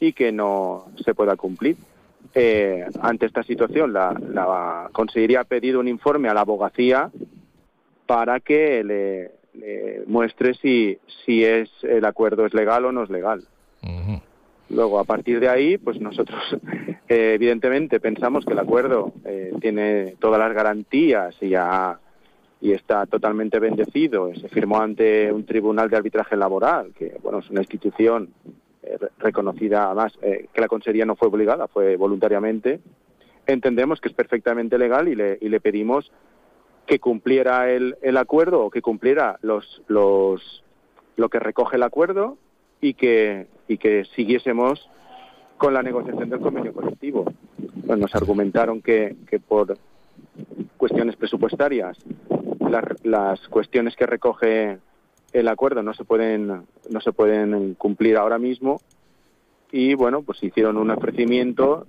y 0.00 0.12
que 0.12 0.32
no 0.32 0.86
se 1.04 1.14
pueda 1.14 1.36
cumplir. 1.36 1.76
Eh, 2.34 2.86
ante 3.00 3.26
esta 3.26 3.42
situación, 3.42 3.92
la, 3.92 4.14
la 4.30 4.88
Consejería 4.92 5.40
ha 5.40 5.44
pedido 5.44 5.80
un 5.80 5.88
informe 5.88 6.28
a 6.28 6.34
la 6.34 6.42
abogacía 6.42 7.10
para 8.06 8.40
que 8.40 8.84
le, 8.84 10.04
muestre 10.06 10.54
si, 10.54 10.98
si 11.24 11.44
es 11.44 11.70
el 11.82 12.04
acuerdo 12.04 12.46
es 12.46 12.54
legal 12.54 12.84
o 12.84 12.92
no 12.92 13.04
es 13.04 13.10
legal. 13.10 13.42
Luego, 14.68 14.98
a 14.98 15.04
partir 15.04 15.38
de 15.38 15.48
ahí, 15.48 15.78
pues 15.78 16.00
nosotros 16.00 16.42
eh, 17.08 17.32
evidentemente 17.34 18.00
pensamos 18.00 18.44
que 18.44 18.52
el 18.52 18.58
acuerdo 18.58 19.12
eh, 19.24 19.52
tiene 19.60 20.16
todas 20.18 20.40
las 20.40 20.52
garantías 20.52 21.36
y, 21.40 21.54
y 22.60 22.72
está 22.72 23.06
totalmente 23.06 23.58
bendecido. 23.60 24.34
Se 24.34 24.48
firmó 24.48 24.80
ante 24.80 25.32
un 25.32 25.44
tribunal 25.44 25.88
de 25.88 25.96
arbitraje 25.96 26.36
laboral, 26.36 26.92
que 26.98 27.16
bueno 27.22 27.38
es 27.38 27.50
una 27.50 27.60
institución 27.60 28.30
eh, 28.82 28.98
reconocida, 29.18 29.86
además 29.86 30.18
que 30.20 30.60
la 30.60 30.68
consejería 30.68 31.06
no 31.06 31.16
fue 31.16 31.28
obligada, 31.28 31.68
fue 31.68 31.96
voluntariamente. 31.96 32.80
Entendemos 33.46 34.00
que 34.00 34.08
es 34.08 34.14
perfectamente 34.14 34.78
legal 34.78 35.06
y 35.06 35.14
le, 35.14 35.38
y 35.40 35.48
le 35.48 35.60
pedimos 35.60 36.10
que 36.86 36.98
cumpliera 36.98 37.70
el, 37.70 37.96
el 38.02 38.16
acuerdo 38.16 38.64
o 38.64 38.70
que 38.70 38.82
cumpliera 38.82 39.38
los, 39.42 39.82
los, 39.86 40.64
lo 41.16 41.28
que 41.28 41.38
recoge 41.38 41.76
el 41.76 41.84
acuerdo 41.84 42.38
y 42.80 42.94
que, 42.94 43.46
y 43.68 43.78
que 43.78 44.04
siguiésemos 44.16 44.88
con 45.56 45.72
la 45.72 45.82
negociación 45.82 46.28
del 46.28 46.40
convenio 46.40 46.72
colectivo. 46.72 47.24
Bueno, 47.84 48.02
nos 48.02 48.14
argumentaron 48.14 48.82
que, 48.82 49.16
que 49.28 49.38
por 49.38 49.76
cuestiones 50.76 51.16
presupuestarias 51.16 51.96
las, 52.70 52.84
las 53.04 53.48
cuestiones 53.48 53.96
que 53.96 54.06
recoge 54.06 54.78
el 55.32 55.48
acuerdo 55.48 55.82
no 55.82 55.94
se 55.94 56.04
pueden 56.04 56.48
no 56.48 57.00
se 57.00 57.12
pueden 57.12 57.74
cumplir 57.74 58.16
ahora 58.16 58.38
mismo 58.38 58.80
y 59.72 59.94
bueno 59.94 60.22
pues 60.22 60.42
hicieron 60.42 60.76
un 60.76 60.90
ofrecimiento 60.90 61.86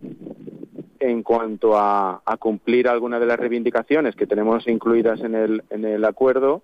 en 0.99 1.23
cuanto 1.23 1.77
a, 1.77 2.21
a 2.25 2.37
cumplir 2.37 2.87
algunas 2.87 3.19
de 3.19 3.27
las 3.27 3.39
reivindicaciones 3.39 4.15
que 4.15 4.27
tenemos 4.27 4.67
incluidas 4.67 5.21
en 5.21 5.35
el 5.35 5.63
en 5.69 5.85
el 5.85 6.03
acuerdo 6.05 6.61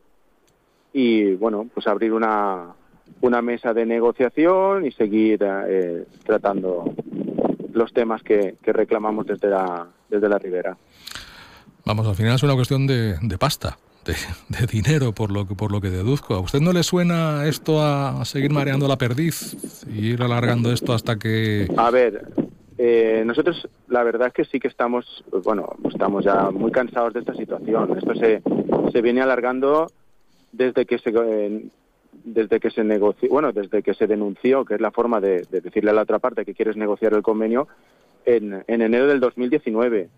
y 0.92 1.34
bueno 1.36 1.68
pues 1.74 1.88
abrir 1.88 2.14
una 2.14 2.74
una 3.22 3.42
mesa 3.42 3.74
de 3.74 3.86
negociación 3.86 4.86
y 4.86 4.92
seguir 4.92 5.40
eh, 5.44 6.06
tratando 6.26 6.94
los 7.74 7.94
temas 7.94 8.22
que, 8.24 8.56
que 8.62 8.74
reclamamos 8.74 9.26
desde 9.26 9.50
la 9.50 9.88
desde 10.10 10.30
la 10.30 10.38
Ribera. 10.38 10.78
Vamos, 11.86 12.08
al 12.08 12.16
final 12.16 12.36
es 12.36 12.44
una 12.44 12.56
cuestión 12.56 12.86
de, 12.88 13.18
de 13.22 13.38
pasta 13.38 13.78
de, 14.06 14.68
dinero, 14.68 15.14
por 15.14 15.32
lo, 15.32 15.48
que, 15.48 15.56
por 15.56 15.72
lo 15.72 15.82
que 15.82 15.90
deduzco. 15.90 16.36
¿A 16.36 16.40
usted 16.40 16.60
no 16.60 16.74
le 16.74 16.84
suena 16.84 17.46
esto 17.46 17.82
a, 17.82 18.24
seguir 18.26 18.52
mareando 18.52 18.88
la 18.88 18.98
perdiz 18.98 19.56
y 19.88 20.08
ir 20.08 20.22
alargando 20.22 20.72
esto 20.72 20.94
hasta 20.94 21.18
que... 21.18 21.68
A 21.78 21.90
ver, 21.92 22.28
eh, 22.78 23.24
nosotros 23.26 23.68
la 23.88 24.04
verdad 24.04 24.28
es 24.28 24.34
que 24.34 24.46
sí 24.46 24.60
que 24.60 24.68
estamos, 24.68 25.24
bueno, 25.44 25.76
estamos 25.90 26.24
ya 26.26 26.52
muy 26.52 26.72
cansados 26.72 27.14
de 27.14 27.22
esta 27.22 27.34
situación. 27.36 27.98
Esto 27.98 28.16
se, 28.16 28.42
se 28.92 29.02
viene 29.02 29.22
alargando 29.22 29.88
desde 30.52 30.86
que 30.86 31.00
se... 31.00 31.12
Eh, 31.16 31.66
desde 32.24 32.60
que 32.60 32.70
se 32.70 32.84
negoció, 32.84 33.30
bueno, 33.30 33.52
desde 33.52 33.84
que 33.84 33.94
se 33.94 34.08
denunció, 34.08 34.66
que 34.66 34.76
es 34.76 34.82
la 34.82 34.92
forma 34.92 35.20
de, 35.20 35.44
de 35.50 35.62
decirle 35.62 35.92
a 35.92 35.94
la 35.94 36.04
otra 36.04 36.20
parte 36.20 36.46
que 36.46 36.54
quieres 36.54 36.78
negociar 36.78 37.14
el 37.14 37.22
convenio, 37.22 37.68
en, 38.26 38.64
en 38.68 38.82
enero 38.82 39.08
del 39.08 39.20
2019. 39.20 40.10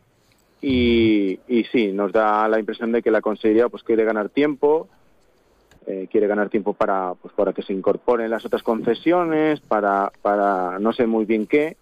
Y, 0.61 1.39
y 1.47 1.63
sí, 1.65 1.91
nos 1.91 2.11
da 2.11 2.47
la 2.47 2.59
impresión 2.59 2.91
de 2.91 3.01
que 3.01 3.11
la 3.11 3.21
Consejería 3.21 3.69
pues 3.69 3.83
quiere 3.83 4.03
ganar 4.03 4.29
tiempo, 4.29 4.87
eh, 5.85 6.07
quiere 6.11 6.27
ganar 6.27 6.49
tiempo 6.49 6.73
para 6.73 7.13
pues 7.13 7.33
para 7.35 7.53
que 7.53 7.61
se 7.61 7.73
incorporen 7.73 8.31
las 8.31 8.45
otras 8.45 8.63
concesiones, 8.63 9.59
para, 9.59 10.11
para 10.21 10.79
no 10.79 10.93
sé 10.93 11.05
muy 11.05 11.25
bien 11.25 11.45
qué, 11.45 11.77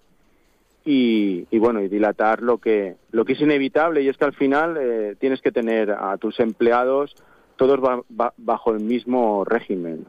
y, 0.83 1.47
y 1.49 1.59
bueno, 1.59 1.81
y 1.81 1.87
dilatar 1.87 2.41
lo 2.41 2.57
que, 2.57 2.95
lo 3.11 3.23
que 3.23 3.33
es 3.33 3.41
inevitable, 3.41 4.01
y 4.01 4.09
es 4.09 4.17
que 4.17 4.25
al 4.25 4.33
final 4.33 4.77
eh, 4.77 5.15
tienes 5.17 5.41
que 5.41 5.51
tener 5.51 5.91
a 5.91 6.17
tus 6.17 6.39
empleados 6.41 7.15
todos 7.55 7.79
ba, 8.09 8.33
bajo 8.37 8.71
el 8.71 8.79
mismo 8.79 9.43
régimen. 9.45 10.05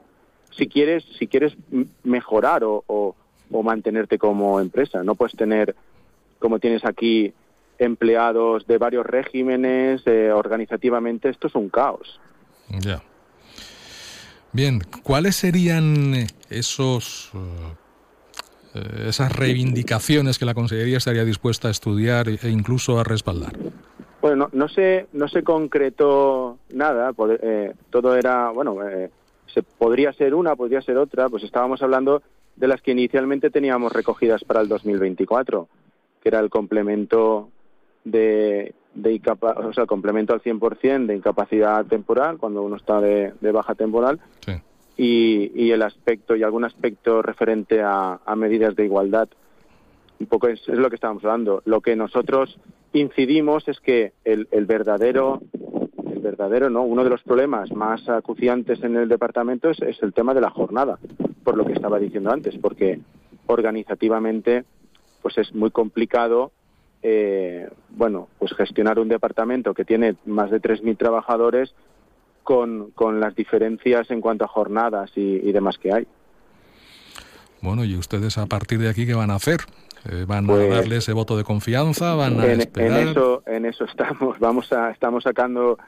Si 0.51 0.69
quieres, 0.69 1.05
si 1.19 1.27
quieres 1.27 1.57
mejorar 2.03 2.63
o, 2.65 3.15
mantenerte 3.51 4.19
como 4.19 4.61
empresa, 4.61 5.03
no 5.05 5.15
puedes 5.15 5.37
tener, 5.37 5.75
como 6.39 6.59
tienes 6.59 6.85
aquí, 6.85 7.33
empleados 7.79 8.67
de 8.67 8.79
varios 8.79 9.07
regímenes, 9.07 10.03
eh, 10.07 10.31
organizativamente, 10.33 11.29
esto 11.29 11.47
es 11.49 11.55
un 11.55 11.69
caos. 11.69 12.21
Ya. 12.69 13.03
Bien, 14.53 14.81
¿cuáles 15.03 15.37
serían 15.37 16.27
esos 16.51 17.33
eh, 18.75 19.07
esas 19.09 19.33
reivindicaciones 19.33 20.39
que 20.39 20.45
la 20.45 20.55
Consejería 20.55 20.99
estaría 20.99 21.25
dispuesta 21.25 21.69
a 21.69 21.71
estudiar 21.71 22.29
e 22.29 22.49
incluso 22.49 22.99
a 22.99 23.05
respaldar? 23.05 23.53
Bueno, 24.25 24.37
no, 24.37 24.49
no 24.55 24.69
se 24.71 25.07
no 25.13 25.29
se 25.29 25.43
concretó 25.43 26.57
nada, 26.71 27.13
eh, 27.43 27.75
todo 27.91 28.17
era, 28.17 28.49
bueno, 28.53 28.83
eh, 28.89 29.11
se 29.53 29.63
podría 29.63 30.15
ser 30.15 30.35
una, 30.35 30.57
podría 30.57 30.81
ser 30.81 30.97
otra, 30.97 31.29
pues 31.29 31.43
estábamos 31.45 31.83
hablando 31.83 32.23
de 32.57 32.67
las 32.67 32.81
que 32.81 32.93
inicialmente 32.93 33.51
teníamos 33.51 33.93
recogidas 33.93 34.43
para 34.43 34.63
el 34.63 34.69
2024, 34.69 35.69
que 36.23 36.29
era 36.31 36.41
el 36.41 36.49
complemento 36.49 37.51
de, 38.05 38.75
de 38.95 39.21
o 39.29 39.73
sea, 39.75 39.85
complemento 39.85 40.33
al 40.33 40.41
100% 40.41 41.05
de 41.05 41.17
incapacidad 41.17 41.85
temporal 41.85 42.39
cuando 42.39 42.63
uno 42.63 42.77
está 42.77 43.03
de, 43.03 43.35
de 43.43 43.53
baja 43.53 43.75
temporal 43.75 44.21
sí. 44.41 44.53
y, 44.97 45.53
y, 45.55 45.71
el 45.71 45.83
aspecto 45.83 46.35
y 46.35 46.43
algún 46.43 46.65
aspecto 46.65 47.21
referente 47.21 47.83
a, 47.83 48.21
a 48.25 48.37
medidas 48.37 48.75
de 48.75 48.87
igualdad. 48.87 49.29
Un 50.21 50.27
poco 50.27 50.49
es, 50.49 50.61
es, 50.69 50.79
lo 50.79 50.89
que 50.89 50.97
estábamos 50.97 51.25
hablando. 51.25 51.63
Lo 51.65 51.81
que 51.81 51.97
nosotros 51.97 52.59
incidimos 52.93 53.67
es 53.69 53.81
que 53.81 54.13
el, 54.25 54.47
verdadero 54.67 55.43
el 56.13 56.21
verdadero 56.21 56.71
no 56.71 56.83
uno 56.83 57.03
de 57.05 57.11
los 57.11 57.23
problemas 57.23 57.73
más 57.73 58.09
acuciantes 58.09 58.83
en 58.83 58.97
el 58.97 59.09
departamento 59.09 59.71
es, 59.71 59.81
es 59.83 60.01
el 60.03 60.13
tema 60.13 60.33
de 60.33 60.41
la 60.41 60.51
jornada 60.51 60.99
por 61.43 61.57
lo 61.57 61.65
que 61.65 61.73
estaba 61.73 61.99
diciendo 61.99 62.31
antes 62.31 62.57
porque 62.59 63.01
organizativamente 63.47 64.65
pues 65.23 65.37
es 65.39 65.53
muy 65.55 65.73
complicado 65.73 66.53
eh, 67.07 67.69
bueno, 67.91 68.29
pues 68.39 68.55
gestionar 68.55 68.99
un 68.99 69.09
departamento 69.09 69.75
que 69.75 69.85
tiene 69.85 70.17
más 70.25 70.51
de 70.51 70.61
3.000 70.61 70.97
trabajadores 70.97 71.75
con, 72.43 72.93
con, 72.93 73.21
las 73.21 73.37
diferencias 73.37 74.11
en 74.11 74.23
cuanto 74.23 74.47
a 74.47 74.49
jornadas 74.49 75.11
y, 75.15 75.53
demás 75.53 75.77
que 75.77 75.93
hay. 75.93 76.07
Bueno, 77.61 77.85
¿y 77.85 77.95
ustedes 77.97 78.39
a 78.39 78.47
partir 78.47 78.79
de 78.79 78.89
aquí 78.89 79.07
qué 79.07 79.13
van 79.13 79.31
a 79.31 79.35
hacer? 79.35 79.61
Eh, 80.11 80.25
¿Van 80.27 80.47
pues, 80.47 80.71
a 80.71 80.75
darle 80.77 80.97
ese 80.97 81.13
voto 81.13 81.37
de 81.37 81.45
confianza? 81.45 82.15
¿Van 82.15 82.39
a 82.39 82.47
en, 82.47 82.61
esperar? 82.61 83.01
En 83.01 83.09
eso, 83.09 83.43
en 83.47 83.67
eso 83.67 83.85
estamos. 83.85 84.39
Vamos 84.41 84.73
a, 84.73 84.91
estamos 84.91 85.25
sacando, 85.25 85.79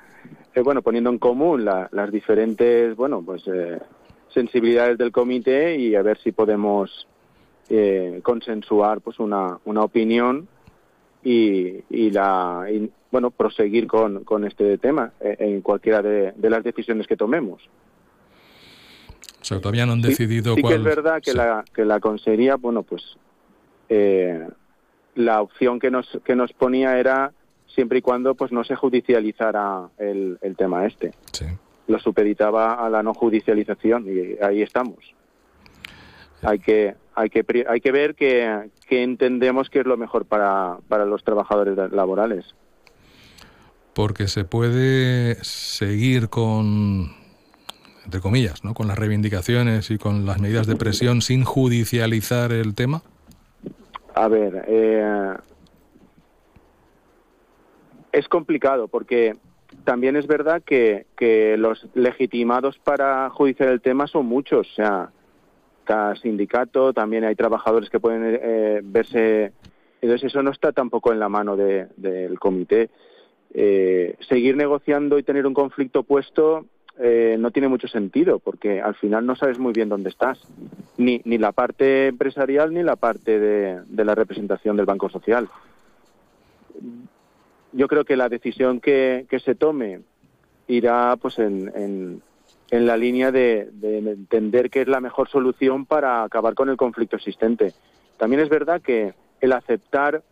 eh, 0.54 0.60
bueno, 0.62 0.82
poniendo 0.82 1.10
en 1.10 1.18
común 1.18 1.64
la, 1.64 1.88
las 1.92 2.10
diferentes, 2.10 2.96
bueno, 2.96 3.22
pues 3.22 3.42
eh, 3.46 3.78
sensibilidades 4.32 4.96
del 4.96 5.12
comité 5.12 5.76
y 5.76 5.94
a 5.94 6.02
ver 6.02 6.18
si 6.18 6.32
podemos 6.32 7.06
eh, 7.68 8.20
consensuar 8.22 9.00
pues 9.00 9.18
una, 9.18 9.58
una 9.64 9.82
opinión 9.82 10.48
y, 11.22 11.82
y, 11.90 12.10
la, 12.10 12.66
y 12.72 12.90
bueno, 13.10 13.30
proseguir 13.30 13.86
con, 13.86 14.24
con 14.24 14.46
este 14.46 14.78
tema 14.78 15.12
en 15.20 15.60
cualquiera 15.60 16.00
de, 16.00 16.32
de, 16.32 16.50
las 16.50 16.62
decisiones 16.62 17.06
que 17.06 17.16
tomemos. 17.16 17.62
O 19.40 19.44
sea, 19.44 19.60
todavía 19.60 19.86
no 19.86 19.92
han 19.92 20.02
decidido 20.02 20.54
sí, 20.54 20.56
sí 20.56 20.62
cuál... 20.62 20.74
que 20.74 20.78
es 20.78 20.84
verdad 20.84 21.22
que, 21.22 21.32
sí. 21.32 21.36
la, 21.36 21.64
que 21.74 21.84
la 21.84 22.00
consejería, 22.00 22.56
bueno, 22.56 22.82
pues 22.82 23.16
eh, 23.88 24.46
la 25.14 25.40
opción 25.40 25.78
que 25.78 25.90
nos, 25.90 26.18
que 26.24 26.36
nos 26.36 26.52
ponía 26.52 26.98
era 26.98 27.32
siempre 27.66 27.98
y 27.98 28.02
cuando 28.02 28.34
pues 28.34 28.52
no 28.52 28.64
se 28.64 28.76
judicializara 28.76 29.88
el, 29.98 30.38
el 30.40 30.56
tema 30.56 30.86
este. 30.86 31.12
Sí. 31.32 31.46
Lo 31.88 31.98
supeditaba 31.98 32.74
a 32.74 32.90
la 32.90 33.02
no 33.02 33.14
judicialización 33.14 34.06
y 34.08 34.42
ahí 34.42 34.62
estamos. 34.62 34.98
Hay 36.42 36.58
que, 36.58 36.94
hay 37.14 37.30
que, 37.30 37.44
hay 37.68 37.80
que 37.80 37.92
ver 37.92 38.14
que, 38.14 38.70
que 38.88 39.02
entendemos 39.02 39.70
que 39.70 39.80
es 39.80 39.86
lo 39.86 39.96
mejor 39.96 40.26
para, 40.26 40.78
para 40.88 41.04
los 41.04 41.24
trabajadores 41.24 41.76
laborales. 41.92 42.54
Porque 43.94 44.28
se 44.28 44.44
puede 44.44 45.36
seguir 45.42 46.28
con, 46.28 47.14
entre 48.04 48.20
comillas, 48.20 48.62
¿no? 48.64 48.74
con 48.74 48.88
las 48.88 48.98
reivindicaciones 48.98 49.90
y 49.90 49.98
con 49.98 50.26
las 50.26 50.40
medidas 50.40 50.66
de 50.66 50.76
presión 50.76 51.22
sin 51.22 51.44
judicializar 51.44 52.52
el 52.52 52.74
tema. 52.74 53.02
A 54.16 54.28
ver, 54.28 54.64
eh, 54.66 55.34
es 58.12 58.26
complicado 58.28 58.88
porque 58.88 59.36
también 59.84 60.16
es 60.16 60.26
verdad 60.26 60.62
que, 60.64 61.04
que 61.18 61.58
los 61.58 61.86
legitimados 61.92 62.78
para 62.78 63.28
judiciar 63.28 63.68
el 63.68 63.82
tema 63.82 64.06
son 64.06 64.24
muchos. 64.24 64.70
O 64.70 64.74
sea, 64.74 65.10
cada 65.84 66.16
sindicato, 66.16 66.94
también 66.94 67.24
hay 67.24 67.34
trabajadores 67.34 67.90
que 67.90 68.00
pueden 68.00 68.38
eh, 68.40 68.80
verse. 68.82 69.52
Entonces, 70.00 70.32
eso 70.32 70.42
no 70.42 70.50
está 70.50 70.72
tampoco 70.72 71.12
en 71.12 71.18
la 71.18 71.28
mano 71.28 71.54
del 71.54 71.88
de, 71.98 72.28
de 72.28 72.36
comité. 72.38 72.88
Eh, 73.52 74.16
seguir 74.30 74.56
negociando 74.56 75.18
y 75.18 75.24
tener 75.24 75.46
un 75.46 75.52
conflicto 75.52 76.04
puesto 76.04 76.64
eh, 76.98 77.36
no 77.38 77.50
tiene 77.50 77.68
mucho 77.68 77.88
sentido, 77.88 78.38
porque 78.38 78.80
al 78.80 78.94
final 78.94 79.26
no 79.26 79.36
sabes 79.36 79.58
muy 79.58 79.72
bien 79.72 79.88
dónde 79.88 80.08
estás, 80.08 80.40
ni, 80.96 81.20
ni 81.24 81.36
la 81.36 81.52
parte 81.52 82.06
empresarial 82.08 82.72
ni 82.72 82.82
la 82.82 82.96
parte 82.96 83.38
de, 83.38 83.82
de 83.86 84.04
la 84.04 84.14
representación 84.14 84.76
del 84.76 84.86
Banco 84.86 85.10
Social. 85.10 85.48
Yo 87.72 87.88
creo 87.88 88.04
que 88.04 88.16
la 88.16 88.30
decisión 88.30 88.80
que, 88.80 89.26
que 89.28 89.40
se 89.40 89.54
tome 89.54 90.00
irá 90.68 91.16
pues 91.20 91.38
en, 91.38 92.22
en, 92.70 92.86
la 92.86 92.96
línea 92.96 93.30
de, 93.30 93.68
de, 93.72 93.98
entender 93.98 94.70
que 94.70 94.80
es 94.80 94.88
la 94.88 95.00
mejor 95.00 95.28
solución 95.28 95.86
para 95.86 96.22
acabar 96.22 96.54
con 96.54 96.68
el 96.68 96.76
conflicto 96.76 97.16
existente. 97.16 97.74
También 98.16 98.40
es 98.40 98.48
verdad 98.48 98.80
que 98.80 99.14
el 99.40 99.52
aceptar, 99.52 100.22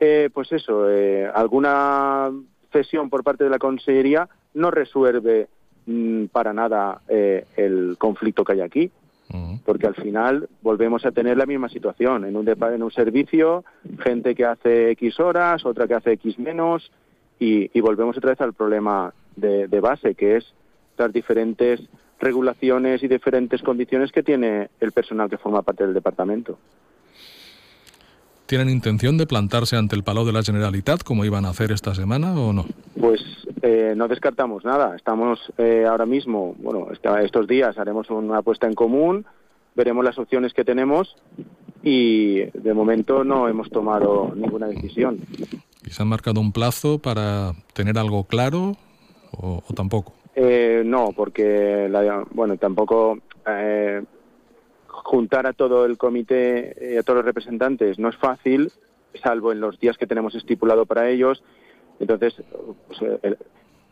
eh, 0.00 0.30
pues 0.32 0.50
eso, 0.52 0.90
eh, 0.90 1.30
alguna 1.32 2.30
cesión 2.72 3.10
por 3.10 3.22
parte 3.22 3.44
de 3.44 3.50
la 3.50 3.58
Consejería 3.58 4.28
no 4.54 4.70
resuelve 4.70 5.48
mmm, 5.88 6.26
para 6.26 6.52
nada 6.52 7.00
eh, 7.08 7.44
el 7.56 7.96
conflicto 7.98 8.44
que 8.44 8.52
hay 8.52 8.60
aquí. 8.60 8.90
Uh 9.30 9.36
-huh. 9.36 9.60
Porque 9.64 9.86
al 9.86 9.94
final 9.94 10.48
volvemos 10.62 11.04
a 11.04 11.10
tener 11.10 11.36
la 11.36 11.46
misma 11.46 11.68
situación. 11.68 12.24
En 12.24 12.36
un, 12.36 12.48
en 12.48 12.82
un 12.82 12.90
servicio, 12.90 13.64
gente 13.98 14.34
que 14.34 14.44
hace 14.44 14.90
X 14.92 15.20
horas, 15.20 15.66
otra 15.66 15.86
que 15.86 15.94
hace 15.94 16.12
X 16.12 16.38
menos, 16.38 16.90
y, 17.38 17.70
y 17.76 17.80
volvemos 17.80 18.16
otra 18.16 18.30
vez 18.30 18.40
al 18.40 18.52
problema 18.52 19.12
de, 19.36 19.68
de 19.68 19.80
base, 19.80 20.14
que 20.14 20.36
es 20.36 20.44
las 20.96 21.12
diferentes 21.12 21.80
regulaciones 22.20 23.02
y 23.02 23.08
diferentes 23.08 23.62
condiciones 23.62 24.10
que 24.10 24.22
tiene 24.22 24.70
el 24.80 24.92
personal 24.92 25.28
que 25.30 25.38
forma 25.38 25.62
parte 25.62 25.84
del 25.84 25.94
departamento. 25.94 26.58
¿Tienen 28.48 28.70
intención 28.70 29.18
de 29.18 29.26
plantarse 29.26 29.76
ante 29.76 29.94
el 29.94 30.02
Palau 30.02 30.24
de 30.24 30.32
la 30.32 30.42
Generalitat 30.42 31.02
como 31.02 31.22
iban 31.26 31.44
a 31.44 31.50
hacer 31.50 31.70
esta 31.70 31.94
semana 31.94 32.32
o 32.32 32.54
no? 32.54 32.64
Pues 32.98 33.20
eh, 33.60 33.92
no 33.94 34.08
descartamos 34.08 34.64
nada. 34.64 34.96
Estamos 34.96 35.38
eh, 35.58 35.84
ahora 35.86 36.06
mismo, 36.06 36.56
bueno, 36.58 36.86
estos 37.22 37.46
días 37.46 37.76
haremos 37.76 38.08
una 38.08 38.38
apuesta 38.38 38.66
en 38.66 38.72
común, 38.72 39.26
veremos 39.74 40.02
las 40.02 40.18
opciones 40.18 40.54
que 40.54 40.64
tenemos 40.64 41.14
y 41.82 42.44
de 42.58 42.72
momento 42.72 43.22
no 43.22 43.48
hemos 43.48 43.68
tomado 43.68 44.32
ninguna 44.34 44.66
decisión. 44.68 45.18
¿Y 45.86 45.90
se 45.90 46.02
han 46.02 46.08
marcado 46.08 46.40
un 46.40 46.52
plazo 46.52 46.98
para 47.00 47.52
tener 47.74 47.98
algo 47.98 48.24
claro 48.24 48.78
o, 49.30 49.62
o 49.68 49.74
tampoco? 49.74 50.14
Eh, 50.34 50.84
no, 50.86 51.12
porque 51.14 51.86
la- 51.90 52.24
bueno, 52.30 52.56
tampoco 52.56 53.18
eh, 53.46 54.02
juntar 55.08 55.46
a 55.46 55.54
todo 55.54 55.86
el 55.86 55.96
comité 55.96 56.76
y 56.92 56.96
a 56.98 57.02
todos 57.02 57.16
los 57.18 57.24
representantes 57.24 57.98
no 57.98 58.10
es 58.10 58.16
fácil, 58.16 58.70
salvo 59.22 59.52
en 59.52 59.60
los 59.60 59.80
días 59.80 59.96
que 59.96 60.06
tenemos 60.06 60.34
estipulado 60.34 60.84
para 60.84 61.08
ellos. 61.08 61.42
Entonces, 61.98 62.34
pues, 62.86 63.00
el, 63.22 63.38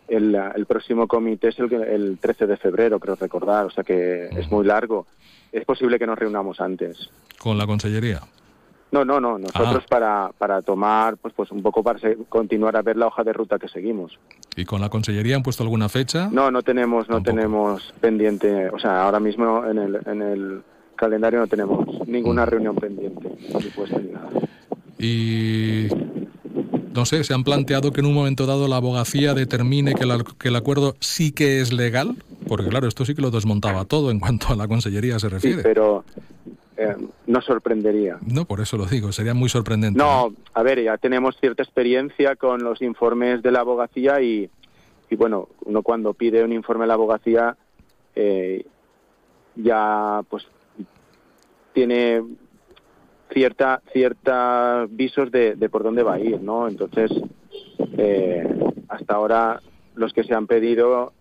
el- 0.08 0.34
el 0.54 0.66
próximo 0.66 1.08
comité 1.08 1.48
es 1.48 1.58
el, 1.58 1.72
el 1.72 2.18
13 2.18 2.46
de 2.46 2.56
febrero, 2.58 3.00
creo 3.00 3.14
recordar, 3.16 3.64
o 3.64 3.70
sea 3.70 3.82
que 3.82 4.26
es 4.26 4.50
muy 4.50 4.66
largo. 4.66 5.06
Es 5.52 5.64
posible 5.64 5.98
que 5.98 6.06
nos 6.06 6.18
reunamos 6.18 6.60
antes. 6.60 7.08
¿Con 7.38 7.56
la 7.56 7.66
Consellería? 7.66 8.20
No, 8.92 9.04
no, 9.04 9.18
no. 9.18 9.38
Nosotros 9.38 9.82
Ah. 9.84 9.86
para, 9.88 10.30
para 10.36 10.60
tomar, 10.62 11.16
pues, 11.16 11.32
pues 11.34 11.50
un 11.50 11.62
poco 11.62 11.82
para 11.82 11.98
se- 11.98 12.16
continuar 12.28 12.76
a 12.76 12.82
ver 12.82 12.96
la 12.98 13.06
hoja 13.06 13.24
de 13.24 13.32
ruta 13.32 13.58
que 13.58 13.68
seguimos. 13.68 14.18
¿Y 14.54 14.66
con 14.66 14.82
la 14.82 14.90
Consellería 14.90 15.34
han 15.36 15.42
puesto 15.42 15.62
alguna 15.62 15.88
fecha? 15.88 16.28
No, 16.30 16.50
no 16.50 16.60
tenemos, 16.62 17.08
no 17.08 17.16
Tampoco. 17.16 17.34
tenemos 17.36 17.94
pendiente, 18.02 18.68
o 18.68 18.78
sea, 18.78 19.02
ahora 19.04 19.18
mismo 19.18 19.64
en 19.66 19.78
el, 19.78 19.98
en 20.06 20.22
el 20.22 20.62
calendario 20.96 21.38
no 21.40 21.46
tenemos 21.46 21.86
ninguna 22.08 22.44
reunión 22.46 22.74
pendiente, 22.76 23.28
por 23.52 23.62
supuesto, 23.62 23.98
ni 24.00 24.10
nada. 24.12 24.28
Y 24.98 25.88
no 26.94 27.04
sé, 27.04 27.22
¿se 27.24 27.34
han 27.34 27.44
planteado 27.44 27.92
que 27.92 28.00
en 28.00 28.06
un 28.06 28.14
momento 28.14 28.46
dado 28.46 28.66
la 28.68 28.76
abogacía 28.76 29.34
determine 29.34 29.94
que, 29.94 30.06
la- 30.06 30.24
que 30.38 30.48
el 30.48 30.56
acuerdo 30.56 30.96
sí 31.00 31.32
que 31.32 31.60
es 31.60 31.72
legal? 31.72 32.16
Porque 32.48 32.68
claro, 32.68 32.86
esto 32.88 33.04
sí 33.04 33.14
que 33.14 33.22
lo 33.22 33.30
desmontaba 33.30 33.84
todo 33.84 34.10
en 34.10 34.20
cuanto 34.20 34.48
a 34.52 34.56
la 34.56 34.66
Consellería 34.68 35.18
se 35.18 35.28
Sí, 35.28 35.34
refiere. 35.34 35.62
pero 35.62 36.04
eh, 36.78 36.94
nos 37.26 37.44
sorprendería. 37.44 38.18
No, 38.26 38.44
por 38.44 38.60
eso 38.60 38.76
lo 38.76 38.86
digo, 38.86 39.12
sería 39.12 39.34
muy 39.34 39.48
sorprendente. 39.48 39.98
No, 39.98 40.32
a 40.54 40.62
ver, 40.62 40.82
ya 40.82 40.96
tenemos 40.96 41.36
cierta 41.40 41.62
experiencia 41.62 42.36
con 42.36 42.62
los 42.62 42.80
informes 42.82 43.42
de 43.42 43.50
la 43.50 43.60
abogacía 43.60 44.20
y, 44.22 44.48
y 45.10 45.16
bueno, 45.16 45.48
uno 45.64 45.82
cuando 45.82 46.14
pide 46.14 46.44
un 46.44 46.52
informe 46.52 46.84
de 46.84 46.88
la 46.88 46.94
abogacía 46.94 47.56
eh, 48.14 48.64
ya 49.56 50.22
pues 50.30 50.46
tiene 51.76 52.22
cierta 53.34 53.82
cierta 53.92 54.86
visos 54.88 55.30
de, 55.30 55.56
de 55.56 55.68
por 55.68 55.82
dónde 55.82 56.02
va 56.02 56.14
a 56.14 56.18
ir, 56.18 56.40
¿no? 56.40 56.68
Entonces, 56.68 57.10
eh, 57.98 58.48
hasta 58.88 59.14
ahora 59.14 59.60
los 59.94 60.14
que 60.14 60.24
se 60.24 60.32
han 60.34 60.46
pedido 60.46 61.12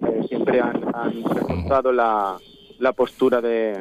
eh, 0.00 0.24
siempre 0.28 0.60
han, 0.60 0.82
han 0.92 1.22
reforzado 1.22 1.92
la, 1.92 2.36
la 2.80 2.92
postura 2.94 3.40
de, 3.40 3.80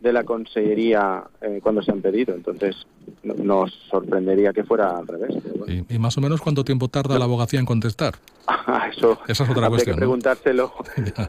de 0.00 0.12
la 0.12 0.22
consellería 0.22 1.24
eh, 1.40 1.58
cuando 1.60 1.82
se 1.82 1.90
han 1.90 2.02
pedido. 2.02 2.34
Entonces, 2.36 2.76
no- 3.24 3.34
nos 3.34 3.72
sorprendería 3.90 4.52
que 4.52 4.62
fuera 4.62 4.96
al 4.96 5.08
revés. 5.08 5.34
bueno. 5.58 5.74
¿Y, 5.88 5.94
y 5.96 5.98
más 5.98 6.16
o 6.18 6.20
menos 6.20 6.40
cuánto 6.40 6.62
tiempo 6.62 6.86
tarda 6.86 7.18
la 7.18 7.24
abogacía 7.24 7.58
en 7.58 7.66
contestar? 7.66 8.14
Eso 8.96 9.18
Esa 9.26 9.42
es 9.44 9.50
otra 9.50 9.68
cuestión, 9.68 9.96
que 9.96 10.00
¿no? 10.00 10.06
preguntárselo 10.06 10.72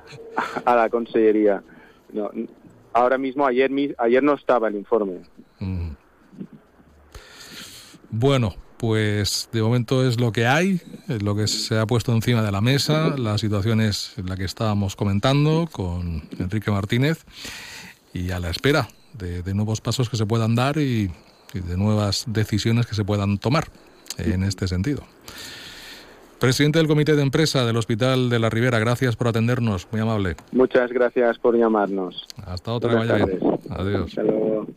a 0.66 0.76
la 0.76 0.90
consellería. 0.90 1.64
No, 2.12 2.30
ahora 2.94 3.18
mismo, 3.18 3.46
ayer, 3.46 3.72
ayer 3.98 4.24
no 4.24 4.34
estaba 4.34 4.68
el 4.68 4.76
informe. 4.76 5.22
Mm. 5.60 5.92
Bueno, 8.10 8.56
pues 8.78 9.50
de 9.52 9.62
momento 9.62 10.08
es 10.08 10.20
lo 10.20 10.32
que 10.32 10.46
hay, 10.46 10.82
es 11.08 11.24
lo 11.24 11.36
que 11.36 11.48
se 11.48 11.80
ha 11.80 11.86
puesto 11.86 12.12
encima 12.14 12.44
de 12.44 12.52
la 12.52 12.62
mesa, 12.62 13.16
la 13.18 13.38
situación 13.38 13.82
es 13.82 14.14
la 14.24 14.36
que 14.36 14.44
estábamos 14.44 14.96
comentando 14.96 15.68
con 15.72 16.24
Enrique 16.38 16.70
Martínez 16.70 17.26
y 18.14 18.32
a 18.32 18.40
la 18.40 18.50
espera 18.50 18.88
de, 19.14 19.42
de 19.42 19.54
nuevos 19.54 19.82
pasos 19.82 20.10
que 20.10 20.18
se 20.18 20.26
puedan 20.26 20.54
dar 20.54 20.78
y, 20.78 21.10
y 21.54 21.60
de 21.60 21.78
nuevas 21.78 22.26
decisiones 22.28 22.86
que 22.86 22.96
se 22.96 23.06
puedan 23.06 23.38
tomar 23.38 23.66
en 24.18 24.44
este 24.44 24.68
sentido. 24.68 25.04
Presidente 26.44 26.78
del 26.78 26.90
Comité 26.90 27.16
de 27.16 27.22
Empresa 27.22 27.66
del 27.66 27.78
Hospital 27.78 28.30
de 28.30 28.38
la 28.38 28.50
Ribera, 28.50 28.78
gracias 28.78 29.16
por 29.16 29.30
atendernos, 29.30 29.88
muy 29.94 30.02
amable. 30.02 30.36
Muchas 30.52 30.92
gracias 30.92 31.40
por 31.40 31.56
llamarnos. 31.56 32.28
Hasta 32.46 32.74
otra, 32.74 32.90
que 32.90 32.96
Buenas 32.98 33.14
vaya 33.14 33.26
tardes. 33.26 33.62
Adiós. 33.70 34.10
Hasta 34.10 34.24
luego. 34.24 34.68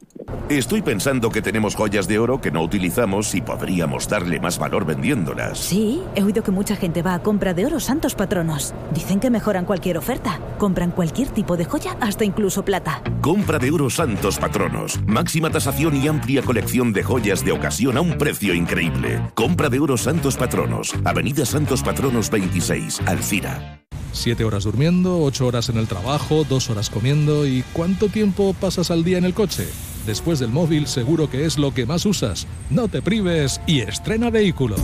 Estoy 0.49 0.81
pensando 0.81 1.31
que 1.31 1.43
tenemos 1.43 1.75
joyas 1.75 2.07
de 2.07 2.21
oro 2.21 2.41
que 2.41 2.53
no 2.53 2.63
utilizamos 2.63 3.35
y 3.35 3.41
podríamos 3.41 4.09
darle 4.09 4.39
más 4.39 4.61
valor 4.61 4.87
vendiéndolas. 4.87 5.59
Sí, 5.59 6.03
he 6.15 6.23
oído 6.23 6.45
que 6.45 6.53
mucha 6.53 6.77
gente 6.77 7.03
va 7.03 7.15
a 7.15 7.19
compra 7.19 7.53
de 7.53 7.67
oro 7.67 7.81
santos 7.81 8.15
patronos. 8.15 8.73
Dicen 8.95 9.19
que 9.19 9.29
mejoran 9.29 9.65
cualquier 9.65 9.99
oferta. 9.99 10.39
Compran 10.57 10.93
cualquier 10.93 11.29
tipo 11.31 11.57
de 11.57 11.65
joya, 11.65 11.97
hasta 12.01 12.25
incluso 12.25 12.65
plata. 12.65 13.03
Compra 13.21 13.59
de 13.59 13.73
oro 13.73 13.91
Santos 13.91 14.39
Patronos. 14.39 15.01
Máxima 15.05 15.51
tasación 15.51 15.97
y 15.97 16.07
amplia 16.07 16.43
colección 16.43 16.93
de 16.93 17.03
joyas 17.03 17.45
de 17.45 17.51
ocasión 17.51 17.97
a 17.97 18.01
un 18.01 18.17
precio 18.17 18.55
increíble. 18.55 19.21
Compra 19.35 19.69
de 19.69 19.81
oro 19.81 19.97
Santos 19.97 20.37
Patronos. 20.37 20.95
Avenida 21.05 21.45
Santos 21.45 21.83
Patronos 21.83 22.31
26, 22.31 23.03
Alcira. 23.07 23.83
Siete 24.13 24.45
horas 24.45 24.63
durmiendo, 24.65 25.21
ocho 25.23 25.47
horas 25.47 25.69
en 25.69 25.77
el 25.77 25.89
trabajo, 25.89 26.45
dos 26.49 26.71
horas 26.71 26.89
comiendo 26.89 27.47
y 27.47 27.65
¿cuánto 27.73 28.09
tiempo 28.09 28.55
pasas 28.59 28.93
al 28.93 29.03
día 29.03 29.19
en 29.19 29.25
el 29.25 29.35
coche? 29.35 29.67
Después 30.07 30.39
del 30.39 30.51
móvil 30.51 30.87
seguro 30.87 31.29
que 31.29 31.45
es 31.47 31.59
lo 31.59 31.75
que 31.75 31.85
más 31.85 32.07
usas. 32.07 32.47
No 32.71 32.87
te 32.87 33.03
prives 33.03 33.61
y 33.67 33.81
estrena 33.81 34.31
vehículo. 34.31 34.77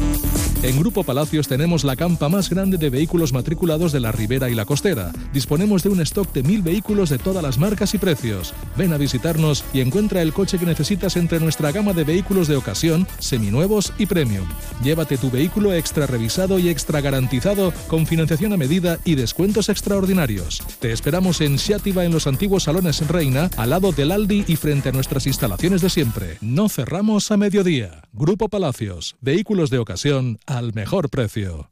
En 0.62 0.78
Grupo 0.78 1.02
Palacios 1.02 1.48
tenemos 1.48 1.82
la 1.82 1.96
campa 1.96 2.28
más 2.28 2.48
grande 2.48 2.76
de 2.76 2.88
vehículos 2.88 3.32
matriculados 3.32 3.90
de 3.90 3.98
la 3.98 4.12
Ribera 4.12 4.48
y 4.48 4.54
la 4.54 4.64
Costera. 4.64 5.10
Disponemos 5.32 5.82
de 5.82 5.88
un 5.88 6.00
stock 6.02 6.32
de 6.32 6.44
mil 6.44 6.62
vehículos 6.62 7.10
de 7.10 7.18
todas 7.18 7.42
las 7.42 7.58
marcas 7.58 7.94
y 7.94 7.98
precios. 7.98 8.54
Ven 8.76 8.92
a 8.92 8.96
visitarnos 8.96 9.64
y 9.72 9.80
encuentra 9.80 10.22
el 10.22 10.32
coche 10.32 10.58
que 10.58 10.66
necesitas 10.66 11.16
entre 11.16 11.40
nuestra 11.40 11.72
gama 11.72 11.92
de 11.92 12.04
vehículos 12.04 12.46
de 12.46 12.56
ocasión, 12.56 13.08
seminuevos 13.18 13.92
y 13.98 14.06
premium. 14.06 14.46
Llévate 14.84 15.18
tu 15.18 15.32
vehículo 15.32 15.72
extra 15.72 16.06
revisado 16.06 16.60
y 16.60 16.68
extra 16.68 17.00
garantizado 17.00 17.72
con 17.88 18.06
financiación 18.06 18.52
a 18.52 18.56
medida 18.56 18.98
y 19.04 19.16
descuentos 19.16 19.68
extraordinarios. 19.68 20.62
Te 20.78 20.92
esperamos 20.92 21.40
en 21.40 21.58
Xiativa 21.58 22.04
en 22.04 22.12
los 22.12 22.28
antiguos 22.28 22.64
salones 22.64 23.06
Reina, 23.08 23.50
al 23.56 23.70
lado 23.70 23.90
del 23.90 24.12
Aldi 24.12 24.44
y 24.46 24.54
frente 24.54 24.90
a 24.90 24.92
nuestras 25.12 25.26
instalaciones 25.26 25.82
de 25.82 25.90
siempre. 25.90 26.38
No 26.40 26.70
cerramos 26.70 27.30
a 27.30 27.36
mediodía. 27.36 28.00
Grupo 28.14 28.48
Palacios, 28.48 29.14
vehículos 29.20 29.68
de 29.68 29.76
ocasión 29.78 30.38
al 30.46 30.72
mejor 30.72 31.10
precio. 31.10 31.71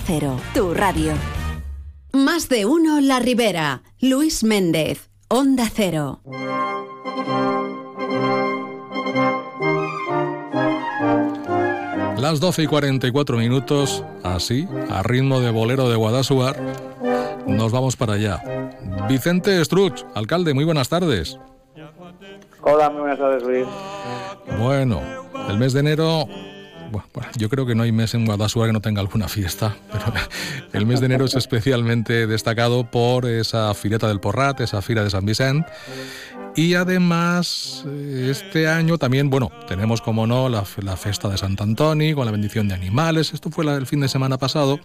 Cero, 0.00 0.38
tu 0.54 0.74
radio. 0.74 1.12
Más 2.12 2.48
de 2.48 2.66
uno 2.66 3.00
La 3.00 3.18
Ribera. 3.18 3.82
Luis 4.00 4.44
Méndez, 4.44 5.10
Onda 5.28 5.68
Cero. 5.72 6.20
Las 12.18 12.38
12 12.38 12.62
y 12.62 12.66
44 12.66 13.36
minutos, 13.36 14.04
así, 14.22 14.68
a 14.90 15.02
ritmo 15.02 15.40
de 15.40 15.50
bolero 15.50 15.88
de 15.88 15.96
Guadasuar, 15.96 16.56
nos 17.46 17.72
vamos 17.72 17.96
para 17.96 18.14
allá. 18.14 18.42
Vicente 19.08 19.62
Struch, 19.64 20.04
alcalde, 20.14 20.54
muy 20.54 20.64
buenas 20.64 20.88
tardes. 20.88 21.38
Hola, 22.62 22.90
muy 22.90 23.00
buenas 23.00 23.18
tardes, 23.18 23.42
Luis. 23.42 23.66
Bueno, 24.60 25.00
el 25.48 25.58
mes 25.58 25.72
de 25.72 25.80
enero, 25.80 26.28
bueno, 26.92 27.08
bueno, 27.12 27.30
yo 27.36 27.48
creo 27.48 27.66
que 27.66 27.74
no 27.74 27.82
hay 27.82 27.90
mes 27.90 28.14
en 28.14 28.26
Guadassuar 28.26 28.68
que 28.68 28.72
no 28.72 28.80
tenga 28.80 29.00
alguna 29.00 29.28
fiesta, 29.28 29.76
pero 29.90 30.04
el 30.72 30.86
mes 30.86 31.00
de 31.00 31.06
enero 31.06 31.24
es 31.24 31.34
especialmente 31.34 32.26
destacado 32.26 32.90
por 32.90 33.26
esa 33.26 33.72
fileta 33.74 34.06
del 34.08 34.20
Porrat, 34.20 34.60
esa 34.60 34.82
fira 34.82 35.02
de 35.02 35.10
San 35.10 35.26
Vicente. 35.26 35.70
Y 36.54 36.74
además, 36.74 37.84
eh, 37.86 38.28
este 38.30 38.68
año 38.68 38.98
también, 38.98 39.30
bueno, 39.30 39.50
tenemos 39.66 40.02
como 40.02 40.26
no 40.26 40.50
la, 40.50 40.64
la 40.82 40.96
festa 40.96 41.28
de 41.28 41.38
Sant 41.38 41.60
Antoni 41.60 42.12
con 42.12 42.26
la 42.26 42.32
bendición 42.32 42.68
de 42.68 42.74
animales. 42.74 43.32
Esto 43.32 43.50
fue 43.50 43.64
el 43.64 43.86
fin 43.86 44.00
de 44.00 44.08
semana 44.08 44.38
pasado. 44.38 44.78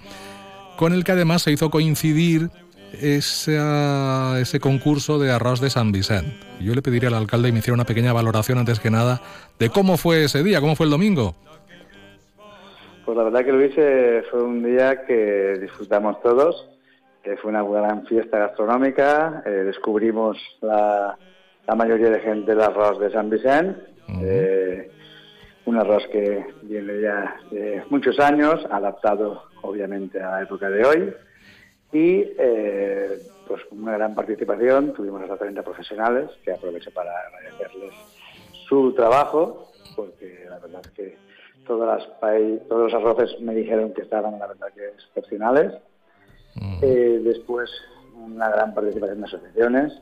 con 0.77 0.93
el 0.93 1.03
que 1.03 1.11
además 1.11 1.41
se 1.41 1.51
hizo 1.51 1.69
coincidir 1.69 2.49
ese 2.93 4.59
concurso 4.61 5.19
de 5.19 5.31
arroz 5.31 5.59
de 5.59 5.69
San 5.69 5.91
Vicente. 5.91 6.37
Yo 6.61 6.73
le 6.73 6.81
pediría 6.81 7.09
al 7.09 7.15
alcalde 7.15 7.49
que 7.49 7.53
me 7.53 7.59
hiciera 7.59 7.73
una 7.73 7.85
pequeña 7.85 8.13
valoración 8.13 8.57
antes 8.57 8.79
que 8.79 8.89
nada 8.89 9.21
de 9.59 9.69
cómo 9.69 9.97
fue 9.97 10.23
ese 10.23 10.43
día, 10.43 10.61
cómo 10.61 10.75
fue 10.75 10.85
el 10.85 10.91
domingo. 10.91 11.35
Pues 13.07 13.17
la 13.17 13.23
verdad 13.23 13.45
que 13.45 13.53
Luis 13.53 13.73
eh, 13.77 14.21
fue 14.29 14.43
un 14.43 14.61
día 14.61 15.05
que 15.05 15.57
disfrutamos 15.61 16.21
todos, 16.21 16.67
que 17.23 17.37
fue 17.37 17.51
una 17.51 17.63
gran 17.63 18.05
fiesta 18.05 18.37
gastronómica, 18.37 19.43
eh, 19.45 19.49
descubrimos 19.49 20.37
la, 20.59 21.17
la, 21.65 21.75
mayoría 21.75 22.09
de 22.09 22.19
gente 22.19 22.51
del 22.51 22.59
arroz 22.59 22.99
de 22.99 23.09
San 23.09 23.29
Vicente, 23.29 23.79
eh, 24.21 24.91
un 25.67 25.77
arroz 25.77 26.05
que 26.11 26.47
viene 26.63 26.99
ya 26.99 27.37
de 27.49 27.81
muchos 27.89 28.19
años, 28.19 28.67
adaptado 28.69 29.43
obviamente 29.61 30.21
a 30.21 30.31
la 30.31 30.41
época 30.41 30.69
de 30.69 30.85
hoy, 30.85 31.13
y 31.93 32.25
eh, 32.37 33.19
pues 33.47 33.61
una 33.71 33.93
gran 33.93 34.15
participación, 34.15 34.91
tuvimos 34.91 35.21
hasta 35.21 35.37
30 35.37 35.63
profesionales, 35.63 36.29
que 36.43 36.51
aprovecho 36.51 36.91
para 36.91 37.13
agradecerles 37.19 37.93
su 38.67 38.91
trabajo, 38.91 39.71
porque 39.95 40.45
la 40.49 40.59
verdad 40.59 40.81
es 40.83 40.91
que 40.91 41.26
todas 41.67 41.99
las 41.99 42.67
todos 42.67 42.91
los 42.91 42.93
arroces 42.93 43.39
me 43.41 43.53
dijeron 43.53 43.93
que 43.93 44.01
estaban, 44.01 44.39
la 44.39 44.47
verdad, 44.47 44.67
que 44.73 44.87
excepcionales. 44.87 45.73
Eh, 46.81 47.21
después, 47.23 47.69
una 48.15 48.49
gran 48.49 48.73
participación 48.73 49.19
de 49.19 49.25
asociaciones, 49.25 50.01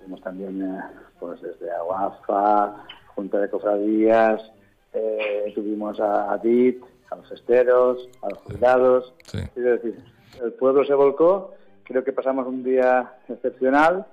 tuvimos 0.00 0.20
también 0.22 0.62
eh, 0.62 0.80
pues 1.20 1.40
desde 1.40 1.70
Aguafa, 1.70 2.84
Junta 3.14 3.38
de 3.38 3.50
Cofradías, 3.50 4.42
tuvimos 5.54 6.00
a 6.00 6.32
ADIT, 6.32 6.82
a 7.10 7.16
los 7.16 7.30
esteros, 7.30 8.08
a 8.22 8.30
los 8.30 8.38
jubilados, 8.40 9.14
es 9.32 9.54
decir, 9.54 10.02
el 10.42 10.52
pueblo 10.54 10.84
se 10.84 10.94
volcó, 10.94 11.54
creo 11.84 12.02
que 12.02 12.12
pasamos 12.12 12.46
un 12.46 12.64
día 12.64 13.14
excepcional, 13.28 14.06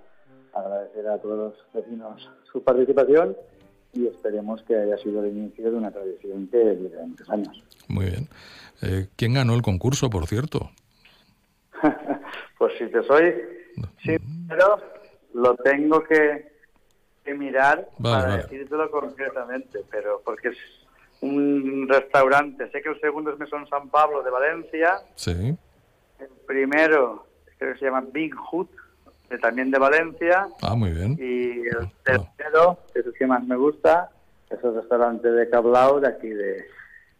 agradecer 0.54 1.08
a 1.08 1.17
todos 1.17 1.38
los 1.38 1.74
vecinos 1.74 2.30
su 2.52 2.63
participación 2.63 3.36
y 3.93 4.08
esperemos 4.08 4.62
que 4.63 4.75
haya 4.75 4.97
sido 4.97 5.23
el 5.23 5.32
inicio 5.38 5.71
de 5.71 5.77
una 5.77 5.91
tradición 5.91 6.47
que 6.47 6.58
dure 6.58 7.06
muchos 7.06 7.29
años. 7.29 7.63
Muy 7.88 8.06
bien. 8.06 8.27
Eh, 8.82 9.08
¿Quién 9.15 9.34
ganó 9.34 9.53
el 9.53 9.62
concurso, 9.62 10.10
por 10.10 10.27
cierto? 10.27 10.71
pues 12.58 12.73
si 12.77 12.88
te 12.88 13.03
soy 13.03 13.34
sincero, 14.03 14.79
lo 15.34 15.56
tengo 15.56 16.03
que, 16.03 16.51
mirar 17.38 17.88
para 18.01 18.38
decírtelo 18.38 18.91
concretamente, 18.91 19.79
pero 19.89 20.21
porque 20.25 20.49
es 20.49 20.58
un 21.21 21.88
restaurante, 21.88 22.69
sé 22.69 22.82
que 22.82 22.89
el 22.89 22.99
segundo 22.99 23.32
es 23.32 23.39
Mesón 23.39 23.65
San 23.69 23.89
Pablo 23.89 24.21
de 24.23 24.29
Valencia. 24.29 24.99
Sí. 25.15 25.56
El 26.19 26.27
primero, 26.45 27.25
creo 27.58 27.73
que 27.73 27.79
se 27.79 27.86
llama 27.86 28.03
Big 28.12 28.36
Hood, 28.36 28.67
también 29.42 29.72
de 29.72 29.80
Valencia. 29.80 30.48
Ah, 30.62 30.76
muy 30.76 30.92
bien. 30.92 31.18
Y 31.20 31.68
el 31.68 31.92
tercero, 32.04 32.80
que 32.94 33.00
es 33.00 33.06
el 33.06 33.14
que 33.14 33.28
más 33.28 33.44
me 33.44 33.56
gusta, 33.56 34.12
es 34.50 34.64
el 34.64 34.76
restaurante 34.76 35.30
de 35.30 35.50
Cablao 35.50 36.00
de 36.00 36.08
aquí 36.08 36.30
de, 36.30 36.66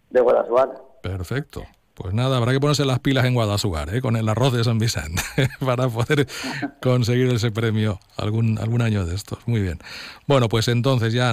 de 0.10 0.22
Guadalajara. 0.22 0.82
Perfecto. 1.02 1.66
Pues 1.96 2.12
nada, 2.12 2.38
habrá 2.38 2.52
que 2.52 2.60
ponerse 2.60 2.86
las 2.86 3.00
pilas 3.00 3.24
en 3.26 3.36
Guadalajara, 3.36 3.96
¿eh? 3.96 4.02
con 4.02 4.16
el 4.16 4.28
arroz 4.28 4.52
de 4.52 4.64
San 4.64 4.80
Vicente, 4.80 5.22
para 5.60 5.88
poder 5.88 6.28
conseguir 6.82 7.28
ese 7.28 7.52
premio 7.52 8.00
algún, 8.18 8.58
algún 8.58 8.82
año 8.82 9.06
de 9.06 9.14
estos. 9.14 9.48
Muy 9.48 9.62
bien. 9.62 9.78
Bueno, 10.26 10.50
pues 10.50 10.68
entonces 10.70 11.14
ya 11.14 11.32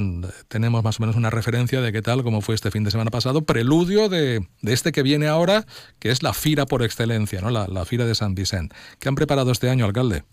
tenemos 0.49 0.85
más 0.85 1.01
o 1.01 1.03
menos 1.03 1.17
una 1.17 1.31
referencia 1.31 1.81
de 1.81 1.93
qué 1.93 2.03
tal, 2.03 2.23
cómo 2.23 2.43
fue 2.43 2.55
este 2.55 2.71
fin 2.71 2.85
de 2.85 2.91
semana 2.91 3.11
pasado, 3.11 3.41
preludio 3.43 4.11
de, 4.11 4.47
de 4.61 4.73
este 4.75 4.93
que 4.93 5.03
viene 5.03 5.29
ahora, 5.29 5.65
que 5.99 6.11
es 6.11 6.23
la 6.23 6.35
FIRA 6.35 6.67
por 6.67 6.83
excelencia, 6.83 7.41
¿no? 7.41 7.49
la, 7.49 7.67
la 7.67 7.87
FIRA 7.87 8.05
de 8.05 8.15
San 8.15 8.35
Vicente. 8.35 8.77
¿Qué 8.99 9.09
han 9.09 9.15
preparado 9.15 9.53
este 9.53 9.71
año, 9.71 9.87
alcalde? 9.87 10.25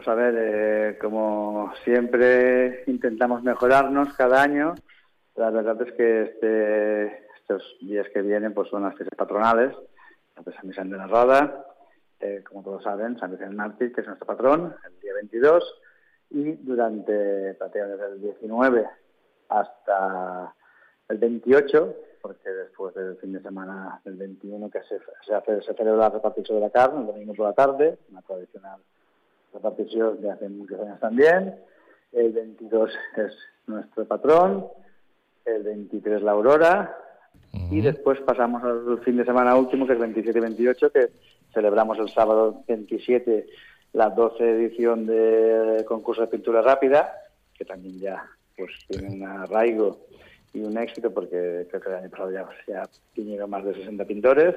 Pues 0.00 0.08
a 0.08 0.14
ver, 0.14 0.34
eh, 0.38 0.98
como 0.98 1.74
siempre 1.84 2.84
intentamos 2.86 3.42
mejorarnos 3.42 4.14
cada 4.14 4.42
año, 4.42 4.74
la 5.36 5.50
verdad 5.50 5.78
es 5.82 5.92
que 5.92 6.22
este 6.22 7.26
estos 7.36 7.76
días 7.82 8.08
que 8.08 8.22
vienen 8.22 8.54
pues 8.54 8.70
son 8.70 8.84
las 8.84 8.94
fiestas 8.94 9.18
patronales, 9.18 9.76
de 10.42 10.52
San 10.54 10.68
Vicente 10.68 10.94
de 10.94 10.98
la 11.00 11.06
Roda, 11.06 11.66
eh, 12.18 12.42
como 12.48 12.62
todos 12.62 12.82
saben, 12.82 13.18
San 13.18 13.32
Vicente 13.32 13.54
Mártir, 13.54 13.92
que 13.92 14.00
es 14.00 14.06
nuestro 14.06 14.26
patrón, 14.26 14.74
el 14.86 15.00
día 15.00 15.12
22, 15.12 15.82
y 16.30 16.52
durante 16.52 17.52
prácticamente 17.58 18.06
el 18.06 18.22
19 18.22 18.88
hasta 19.50 20.54
el 21.10 21.18
28, 21.18 21.94
porque 22.22 22.48
después 22.48 22.94
del 22.94 23.18
fin 23.18 23.34
de 23.34 23.42
semana 23.42 24.00
del 24.06 24.16
21 24.16 24.70
que 24.70 24.80
se, 24.84 24.98
se, 25.26 25.34
hace, 25.34 25.60
se 25.60 25.74
celebra 25.74 26.04
la 26.04 26.08
repartición 26.08 26.56
de 26.56 26.64
la 26.64 26.70
carne, 26.70 27.00
el 27.00 27.06
domingo 27.06 27.34
por 27.34 27.48
la 27.48 27.52
tarde, 27.52 27.98
una 28.10 28.22
tradicional 28.22 28.80
repartición 29.52 30.20
de 30.20 30.30
hace 30.30 30.48
muchos 30.48 30.80
años 30.80 31.00
también. 31.00 31.56
El 32.12 32.32
22 32.32 32.90
es 33.16 33.36
nuestro 33.66 34.04
patrón, 34.06 34.66
el 35.44 35.62
23 35.62 36.22
la 36.22 36.32
aurora, 36.32 36.96
y 37.70 37.80
después 37.80 38.20
pasamos 38.20 38.62
al 38.62 39.00
fin 39.04 39.16
de 39.16 39.24
semana 39.24 39.56
último, 39.56 39.86
que 39.86 39.94
es 39.94 39.98
27 39.98 40.38
y 40.38 40.42
28, 40.42 40.92
que 40.92 41.08
celebramos 41.52 41.98
el 41.98 42.08
sábado 42.08 42.62
27 42.66 43.46
la 43.92 44.08
12 44.10 44.50
edición 44.50 45.06
del 45.06 45.84
concurso 45.84 46.22
de 46.22 46.28
pintura 46.28 46.62
rápida, 46.62 47.12
que 47.56 47.64
también 47.64 47.98
ya 47.98 48.24
pues 48.56 48.70
tiene 48.88 49.08
un 49.14 49.22
arraigo 49.24 50.06
y 50.52 50.60
un 50.60 50.76
éxito, 50.78 51.12
porque 51.12 51.66
creo 51.68 51.80
que 51.80 51.88
el 51.88 51.94
año 51.96 52.10
pasado 52.10 52.30
ya, 52.30 52.48
ya 52.66 52.88
vinieron 53.14 53.50
más 53.50 53.64
de 53.64 53.74
60 53.74 54.04
pintores. 54.04 54.54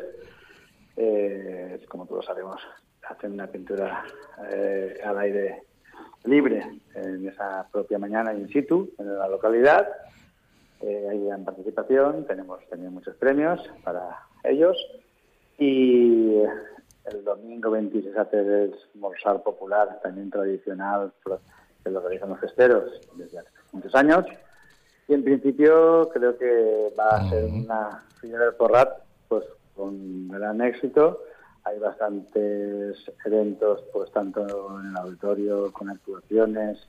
Eh, 0.96 1.84
como 1.88 2.06
todos 2.06 2.26
sabemos, 2.26 2.62
hacen 3.14 3.34
una 3.34 3.48
pintura 3.48 4.04
eh, 4.52 5.00
al 5.04 5.18
aire 5.20 5.64
libre 6.26 6.64
en 6.96 7.28
esa 7.28 7.68
propia 7.72 8.00
mañana 8.00 8.34
in 8.34 8.48
situ, 8.50 8.92
en 8.98 9.18
la 9.18 9.28
localidad 9.28 9.88
eh, 10.82 11.08
hay 11.10 11.26
gran 11.26 11.46
participación, 11.46 12.26
tenemos 12.26 12.60
también 12.70 12.94
muchos 12.94 13.16
premios 13.16 13.62
para 13.84 14.20
ellos 14.44 14.78
y 15.58 16.42
el 17.06 17.24
domingo 17.24 17.72
26 17.72 18.18
hace 18.18 18.40
el 18.40 18.76
morsar 18.96 19.44
popular, 19.44 20.00
también 20.02 20.30
tradicional, 20.30 21.14
que 21.84 21.90
lo 21.90 22.00
realizan 22.02 22.30
los 22.30 22.40
festeros 22.40 23.00
desde 23.16 23.40
hace 23.40 23.50
muchos 23.72 23.94
años. 23.96 24.26
Y 25.08 25.14
en 25.14 25.24
principio 25.24 26.10
creo 26.14 26.38
que 26.38 26.94
va 26.98 27.10
a 27.10 27.30
ser 27.30 27.46
una 27.46 28.04
final 28.22 28.40
del 28.40 28.54
Porrat 28.56 28.90
pues 29.28 29.44
con 29.76 30.30
gran 30.30 30.62
éxito. 30.62 31.24
Hay 31.66 31.80
bastantes 31.80 32.98
eventos, 33.26 33.84
pues 33.94 34.12
tanto 34.12 34.80
en 34.80 34.90
el 34.90 34.98
auditorio, 34.98 35.72
con 35.72 35.90
actuaciones. 35.90 36.80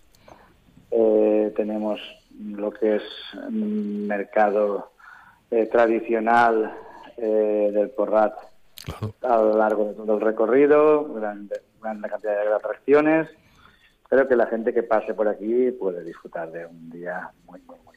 Eh, 0.90 1.52
tenemos 1.56 2.00
lo 2.40 2.70
que 2.70 2.96
es 2.96 3.02
mercado 3.50 4.92
eh, 5.50 5.66
tradicional 5.66 6.74
eh, 7.16 7.70
del 7.72 7.90
Porrat 7.90 8.34
a 9.22 9.36
lo 9.36 9.56
largo 9.56 9.86
de 9.86 9.94
todo 9.94 10.14
el 10.14 10.20
recorrido, 10.20 11.04
gran, 11.14 11.48
cantidad 11.80 12.44
de 12.44 12.52
atracciones. 12.52 13.28
Creo 14.08 14.28
que 14.28 14.36
la 14.36 14.46
gente 14.46 14.74
que 14.74 14.82
pase 14.82 15.14
por 15.14 15.28
aquí 15.28 15.70
puede 15.72 16.04
disfrutar 16.04 16.50
de 16.50 16.66
un 16.66 16.90
día 16.90 17.30
muy, 17.46 17.60
muy, 17.62 17.78
muy 17.84 17.93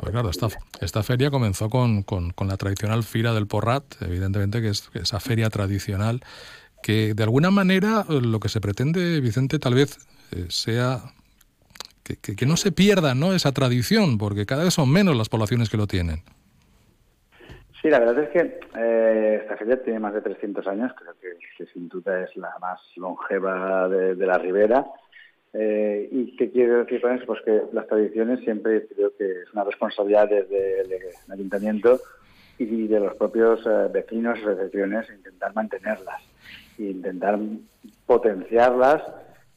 pues 0.00 0.12
claro, 0.12 0.30
esta, 0.30 0.48
esta 0.80 1.02
feria 1.02 1.30
comenzó 1.30 1.68
con, 1.70 2.04
la 2.46 2.56
tradicional 2.56 3.02
Fira 3.02 3.32
del 3.32 3.46
Porrat, 3.46 3.84
evidentemente 4.00 4.60
que 4.60 4.68
es 4.68 4.90
esa 4.94 5.20
feria 5.20 5.50
tradicional, 5.50 6.20
que 6.82 7.14
de 7.14 7.22
alguna 7.22 7.50
manera 7.50 8.04
lo 8.08 8.40
que 8.40 8.48
se 8.48 8.60
pretende, 8.60 9.20
Vicente, 9.20 9.58
tal 9.58 9.74
vez 9.74 9.98
eh, 10.32 10.46
sea 10.48 11.00
que, 12.04 12.46
no 12.46 12.56
se 12.56 12.72
pierda 12.72 13.14
¿no? 13.14 13.32
esa 13.32 13.52
tradición, 13.52 14.18
porque 14.18 14.46
cada 14.46 14.64
vez 14.64 14.74
son 14.74 14.90
menos 14.90 15.16
las 15.16 15.28
poblaciones 15.28 15.68
que 15.68 15.76
lo 15.76 15.86
tienen. 15.86 16.22
Sí, 17.80 17.90
la 17.90 17.98
verdad 17.98 18.18
es 18.24 18.30
que 18.30 18.60
eh, 18.76 19.38
esta 19.42 19.56
feria 19.56 19.82
tiene 19.82 20.00
más 20.00 20.14
de 20.14 20.22
300 20.22 20.66
años, 20.66 20.92
que, 21.20 21.66
sin 21.72 21.88
duda 21.88 22.22
es 22.22 22.36
la 22.36 22.50
más 22.60 22.80
longeva 22.96 23.88
de, 23.88 24.26
la 24.26 24.38
ribera. 24.38 24.86
Eh, 25.52 26.08
¿Y 26.10 26.36
qué 26.36 26.50
quiero 26.50 26.78
decir 26.78 27.00
con 27.00 27.12
eso? 27.16 27.24
Pues 27.26 27.40
que 27.42 27.62
las 27.72 27.86
tradiciones 27.86 28.40
siempre 28.40 28.86
creo 28.86 29.16
que 29.16 29.42
es 29.42 29.52
una 29.52 29.64
responsabilidad 29.64 30.28
desde 30.28 30.80
el, 30.82 30.92
ayuntamiento 31.30 32.00
y 32.58 32.86
de 32.86 33.00
los 33.00 33.14
propios 33.16 33.60
eh, 33.66 33.88
vecinos 33.92 34.38
y 34.38 34.42
asociaciones 34.42 35.08
intentar 35.10 35.54
mantenerlas 35.54 36.22
e 36.78 36.84
intentar 36.84 37.38
potenciarlas 38.06 39.02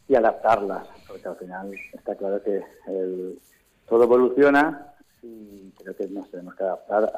y 0.08 0.16
adaptarlas 0.16 0.88
porque 1.08 1.28
al 1.28 1.36
final 1.38 1.74
está 1.94 2.16
claro 2.16 2.42
que 2.44 2.62
todo 3.88 4.04
evoluciona 4.04 4.94
y 5.22 5.72
creo 5.82 5.96
que 5.96 6.08
nos 6.08 6.30
tenemos 6.30 6.56
que 6.56 6.64
adaptar 6.64 7.12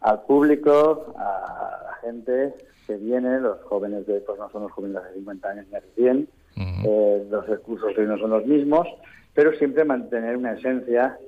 al 0.00 0.22
público, 0.22 1.14
a 1.16 1.80
la 1.84 1.94
gente 2.00 2.54
que 2.86 2.96
viene, 2.96 3.40
los 3.40 3.60
jóvenes 3.62 4.06
de, 4.06 4.20
pues 4.20 4.38
no 4.38 4.50
son 4.50 4.62
los 4.62 4.72
jóvenes 4.72 5.02
de 5.04 5.14
50 5.14 5.48
años 5.48 5.66
ni 5.66 5.72
de 5.72 5.94
100, 5.94 6.28
eh, 6.56 7.26
los 7.30 7.46
recursos 7.46 7.96
hoy 7.96 8.06
no 8.06 8.18
son 8.18 8.30
los 8.30 8.46
mismos, 8.46 8.86
pero 9.34 9.52
siempre 9.54 9.84
mantener 9.84 10.36
una 10.36 10.52
esencia, 10.52 11.18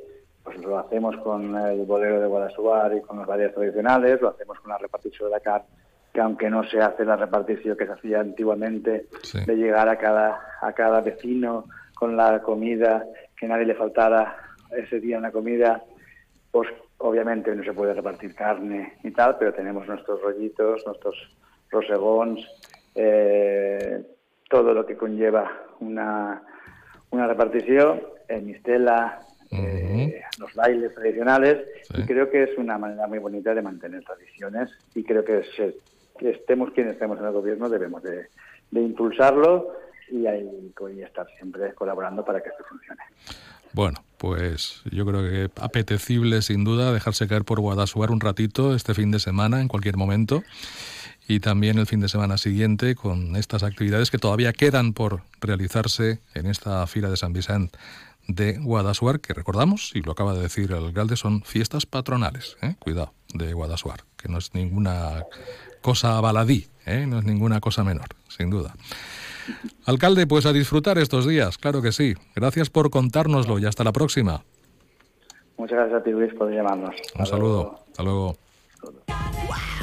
pues 0.42 0.58
lo 0.58 0.78
hacemos 0.78 1.16
con 1.18 1.56
el 1.56 1.84
bolero 1.84 2.20
de 2.20 2.26
Guadalajara 2.26 2.96
y 2.96 3.00
con 3.00 3.18
las 3.18 3.26
varias 3.26 3.54
tradicionales, 3.54 4.20
lo 4.20 4.28
hacemos 4.28 4.58
con 4.60 4.70
la 4.70 4.78
repartición 4.78 5.28
de 5.28 5.36
la 5.36 5.40
carne 5.40 5.66
que 6.14 6.20
aunque 6.20 6.48
no 6.48 6.62
se 6.62 6.80
hace 6.80 7.04
la 7.04 7.16
repartición 7.16 7.76
que 7.76 7.86
se 7.86 7.92
hacía 7.92 8.20
antiguamente, 8.20 9.06
de 9.46 9.56
llegar 9.56 9.88
a 9.88 9.98
cada, 9.98 10.40
a 10.62 10.72
cada 10.72 11.00
vecino 11.00 11.64
con 11.92 12.16
la 12.16 12.40
comida, 12.40 13.04
que 13.36 13.48
nadie 13.48 13.66
le 13.66 13.74
faltara 13.74 14.36
ese 14.70 15.00
día 15.00 15.18
una 15.18 15.32
comida, 15.32 15.82
pues 16.52 16.68
obviamente 16.98 17.52
no 17.56 17.64
se 17.64 17.72
puede 17.72 17.94
repartir 17.94 18.32
carne 18.32 18.92
y 19.02 19.10
tal, 19.10 19.36
pero 19.38 19.52
tenemos 19.54 19.88
nuestros 19.88 20.22
rollitos, 20.22 20.86
nuestros 20.86 21.16
rosegons, 21.68 22.46
eh, 22.94 24.00
todo 24.54 24.72
lo 24.72 24.86
que 24.86 24.96
conlleva 24.96 25.50
una, 25.80 26.40
una 27.10 27.26
repartición, 27.26 28.00
en 28.28 28.46
mistela, 28.46 29.18
eh, 29.50 30.22
los 30.38 30.54
bailes 30.54 30.94
tradicionales, 30.94 31.66
y 31.92 32.02
creo 32.02 32.30
que 32.30 32.44
es 32.44 32.56
una 32.56 32.78
manera 32.78 33.08
muy 33.08 33.18
bonita 33.18 33.52
de 33.52 33.62
mantener 33.62 34.04
tradiciones, 34.04 34.70
y 34.94 35.02
creo 35.02 35.24
que, 35.24 35.42
que 36.20 36.30
estemos 36.30 36.70
quienes 36.70 36.92
estemos 36.92 37.18
en 37.18 37.24
el 37.24 37.32
gobierno 37.32 37.68
debemos 37.68 38.00
de, 38.04 38.28
impulsarlo 38.70 39.72
y, 40.08 40.24
ahí, 40.28 40.72
y 40.94 41.02
estar 41.02 41.26
siempre 41.36 41.74
colaborando 41.74 42.24
para 42.24 42.40
que 42.40 42.50
esto 42.50 42.62
funcione. 42.68 43.02
Bueno, 43.72 44.04
pues 44.18 44.82
yo 44.92 45.04
creo 45.04 45.22
que 45.22 45.50
apetecible 45.60 46.42
sin 46.42 46.62
duda 46.62 46.92
dejarse 46.92 47.26
caer 47.26 47.42
por 47.42 47.58
Guadasuar 47.58 48.12
un 48.12 48.20
ratito 48.20 48.76
este 48.76 48.94
fin 48.94 49.10
de 49.10 49.18
semana, 49.18 49.60
en 49.60 49.66
cualquier 49.66 49.96
momento 49.96 50.44
y 51.26 51.40
también 51.40 51.78
el 51.78 51.86
fin 51.86 52.00
de 52.00 52.08
semana 52.08 52.38
siguiente 52.38 52.94
con 52.94 53.36
estas 53.36 53.62
actividades 53.62 54.10
que 54.10 54.18
todavía 54.18 54.52
quedan 54.52 54.92
por 54.92 55.22
realizarse 55.40 56.20
en 56.34 56.46
esta 56.46 56.86
fila 56.86 57.10
de 57.10 57.16
San 57.16 57.32
Vicente 57.32 57.78
de 58.26 58.58
Guadasuar, 58.58 59.20
que 59.20 59.34
recordamos, 59.34 59.92
y 59.94 60.00
lo 60.00 60.12
acaba 60.12 60.34
de 60.34 60.40
decir 60.40 60.70
el 60.72 60.84
alcalde, 60.84 61.16
son 61.16 61.42
fiestas 61.42 61.86
patronales. 61.86 62.56
¿eh? 62.62 62.74
Cuidado, 62.78 63.12
de 63.34 63.52
Guadasuar, 63.52 64.00
que 64.16 64.28
no 64.28 64.38
es 64.38 64.54
ninguna 64.54 65.24
cosa 65.82 66.20
baladí, 66.20 66.66
¿eh? 66.86 67.06
no 67.06 67.18
es 67.18 67.24
ninguna 67.24 67.60
cosa 67.60 67.84
menor, 67.84 68.08
sin 68.28 68.50
duda. 68.50 68.74
Alcalde, 69.84 70.26
pues 70.26 70.46
a 70.46 70.52
disfrutar 70.52 70.96
estos 70.98 71.26
días, 71.26 71.58
claro 71.58 71.82
que 71.82 71.92
sí. 71.92 72.14
Gracias 72.34 72.70
por 72.70 72.90
contárnoslo 72.90 73.58
y 73.58 73.66
hasta 73.66 73.84
la 73.84 73.92
próxima. 73.92 74.42
Muchas 75.58 75.78
gracias 75.78 76.00
a 76.00 76.02
ti, 76.02 76.10
Luis, 76.10 76.32
por 76.34 76.50
llamarnos. 76.50 76.94
Un 77.18 77.26
saludo. 77.26 77.84
Hasta 77.90 78.02
luego. 78.02 78.43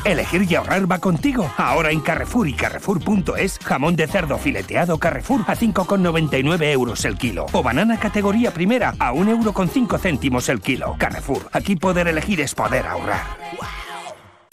Elegir 0.04 0.48
y 0.50 0.56
ahorrar 0.56 0.92
va 0.92 0.98
contigo. 0.98 1.50
Ahora 1.58 1.92
en 1.92 2.02
Carrefour 2.02 2.48
y 2.48 2.54
Carrefour.es, 2.54 3.60
jamón 3.60 3.96
de 3.96 4.08
cerdo 4.08 4.38
fileteado 4.40 4.98
Carrefour 4.98 5.42
a 5.46 5.56
5,99 5.56 6.64
euros 6.72 7.06
el 7.06 7.18
kilo. 7.18 7.46
O 7.52 7.62
banana 7.62 8.00
categoría 8.00 8.52
primera 8.52 8.96
a 8.98 9.14
1,5 9.14 9.30
euro 9.30 9.54
con 9.54 9.70
céntimos 9.70 10.50
el 10.50 10.60
kilo. 10.60 10.96
Carrefour, 10.98 11.50
aquí 11.52 11.76
poder 11.76 12.08
elegir 12.08 12.42
es 12.42 12.56
poder 12.56 12.88
ahorrar. 12.88 13.38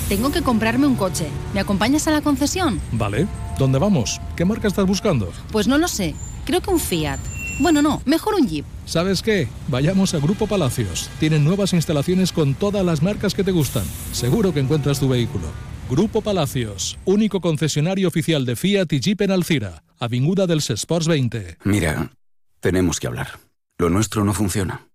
Tengo 0.08 0.30
que 0.30 0.42
comprarme 0.42 0.86
un 0.86 0.96
coche. 0.96 1.28
¿Me 1.52 1.60
acompañas 1.60 2.08
a 2.08 2.10
la 2.10 2.22
concesión? 2.22 2.80
Vale. 2.92 3.26
¿Dónde 3.58 3.78
vamos? 3.78 4.20
¿Qué 4.36 4.44
marca 4.44 4.68
estás 4.68 4.86
buscando? 4.86 5.30
Pues 5.52 5.66
no 5.68 5.76
lo 5.76 5.88
sé. 5.88 6.14
Creo 6.46 6.60
que 6.62 6.70
un 6.70 6.80
Fiat. 6.80 7.18
Bueno, 7.60 7.82
no, 7.82 8.00
mejor 8.06 8.34
un 8.34 8.46
Jeep. 8.46 8.64
¿Sabes 8.86 9.20
qué? 9.20 9.48
Vayamos 9.66 10.14
a 10.14 10.18
Grupo 10.18 10.46
Palacios. 10.46 11.10
Tienen 11.18 11.44
nuevas 11.44 11.72
instalaciones 11.72 12.30
con 12.30 12.54
todas 12.54 12.84
las 12.84 13.02
marcas 13.02 13.34
que 13.34 13.42
te 13.42 13.50
gustan. 13.50 13.82
Seguro 14.12 14.54
que 14.54 14.60
encuentras 14.60 15.00
tu 15.00 15.08
vehículo. 15.08 15.46
Grupo 15.90 16.22
Palacios, 16.22 16.98
único 17.04 17.40
concesionario 17.40 18.06
oficial 18.06 18.44
de 18.44 18.54
Fiat 18.54 18.92
y 18.92 19.00
Jeep 19.00 19.22
en 19.22 19.32
Alcira, 19.32 19.82
Avinguda 19.98 20.46
del 20.46 20.58
Sports 20.58 21.08
20. 21.08 21.58
Mira, 21.64 22.12
tenemos 22.60 23.00
que 23.00 23.08
hablar. 23.08 23.40
Lo 23.76 23.90
nuestro 23.90 24.24
no 24.24 24.34
funciona. 24.34 24.86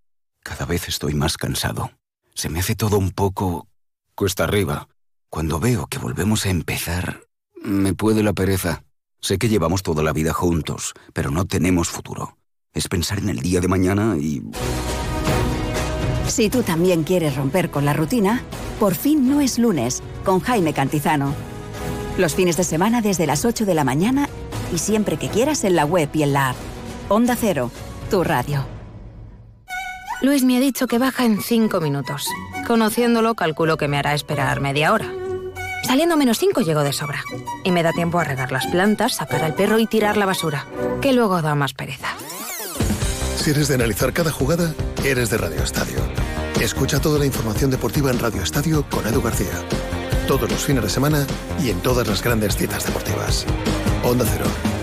Cada 0.42 0.66
vez 0.66 0.88
estoy 0.88 1.16
más 1.16 1.36
cansado. 1.36 1.92
Se 2.34 2.48
me 2.48 2.60
hace 2.60 2.76
todo 2.76 2.98
un 2.98 3.12
poco 3.12 3.68
cuesta 4.16 4.46
arriba. 4.46 4.88
Cuando 5.30 5.60
veo 5.60 5.88
que 5.88 5.98
volvemos 5.98 6.46
a 6.46 6.50
empezar, 6.50 7.26
me 7.62 7.94
puede 7.94 8.24
la 8.24 8.32
pereza. 8.32 8.84
Sé 9.20 9.38
que 9.38 9.50
llevamos 9.50 9.84
toda 9.84 10.02
la 10.02 10.14
vida 10.14 10.32
juntos, 10.32 10.94
pero 11.12 11.30
no 11.30 11.46
tenemos 11.46 11.90
futuro 11.90 12.38
es 12.74 12.88
pensar 12.88 13.20
en 13.20 13.30
el 13.30 13.40
día 13.40 13.62
de 13.62 13.68
mañana 13.68 14.18
y... 14.18 14.42
Si 16.28 16.50
tú 16.50 16.64
también 16.64 17.04
quieres 17.04 17.36
romper 17.36 17.70
con 17.70 17.86
la 17.86 17.94
rutina, 17.94 18.42
por 18.80 18.96
fin 18.96 19.30
no 19.30 19.42
es 19.42 19.60
lunes, 19.60 20.02
con 20.24 20.40
Jaime 20.40 20.74
Cantizano. 20.74 21.36
Los 22.18 22.34
fines 22.34 22.58
de 22.58 22.64
semana 22.64 23.02
desde 23.02 23.28
las 23.28 23.46
8 23.46 23.66
de 23.66 23.76
la 23.76 23.84
mañana 23.84 24.30
y 24.74 24.80
siempre 24.80 25.18
que 25.18 25.30
quieras 25.30 25.64
en 25.64 25.76
la 25.76 25.86
web 25.86 26.10
y 26.14 26.24
en 26.24 26.34
la 26.34 26.50
app. 26.52 26.56
Onda 27.10 27.36
Cero, 27.40 27.72
tu 28.10 28.24
radio. 28.24 28.66
Luis 30.22 30.44
me 30.44 30.58
ha 30.58 30.60
dicho 30.60 30.88
que 30.88 30.98
baja 30.98 31.26
en 31.26 31.42
5 31.42 31.82
minutos. 31.82 32.28
Conociéndolo, 32.66 33.36
calculo 33.36 33.78
que 33.78 33.88
me 33.88 33.98
hará 33.98 34.14
esperar 34.14 34.62
media 34.62 34.94
hora. 34.94 35.12
Saliendo 35.84 36.18
menos 36.18 36.40
5 36.40 36.62
llego 36.62 36.82
de 36.82 36.94
sobra. 36.94 37.24
Y 37.64 37.72
me 37.72 37.84
da 37.84 37.92
tiempo 37.92 38.20
a 38.20 38.24
regar 38.24 38.52
las 38.52 38.66
plantas, 38.68 39.16
sacar 39.16 39.44
al 39.44 39.54
perro 39.54 39.80
y 39.80 39.86
tirar 39.86 40.18
la 40.18 40.26
basura, 40.26 40.66
que 41.02 41.14
luego 41.14 41.42
da 41.42 41.54
más 41.56 41.74
pereza. 41.74 42.16
Si 43.36 43.52
eres 43.52 43.68
de 43.68 43.76
analizar 43.76 44.14
cada 44.14 44.32
jugada, 44.32 44.74
eres 45.04 45.30
de 45.30 45.38
Radio 45.38 45.64
Estadio. 45.64 45.98
Escucha 46.62 47.02
toda 47.02 47.20
la 47.20 47.26
información 47.26 47.72
deportiva 47.72 48.10
en 48.10 48.20
Radio 48.20 48.42
Estadio 48.42 48.86
con 48.90 49.06
Edu 49.06 49.22
García. 49.22 49.52
Todos 50.28 50.50
los 50.50 50.64
fines 50.64 50.84
de 50.84 50.90
semana 50.90 51.28
y 51.62 51.70
en 51.70 51.82
todas 51.82 52.08
las 52.08 52.24
grandes 52.24 52.56
citas 52.56 52.86
deportivas. 52.86 53.46
Onda 54.04 54.26
Cero. 54.30 54.83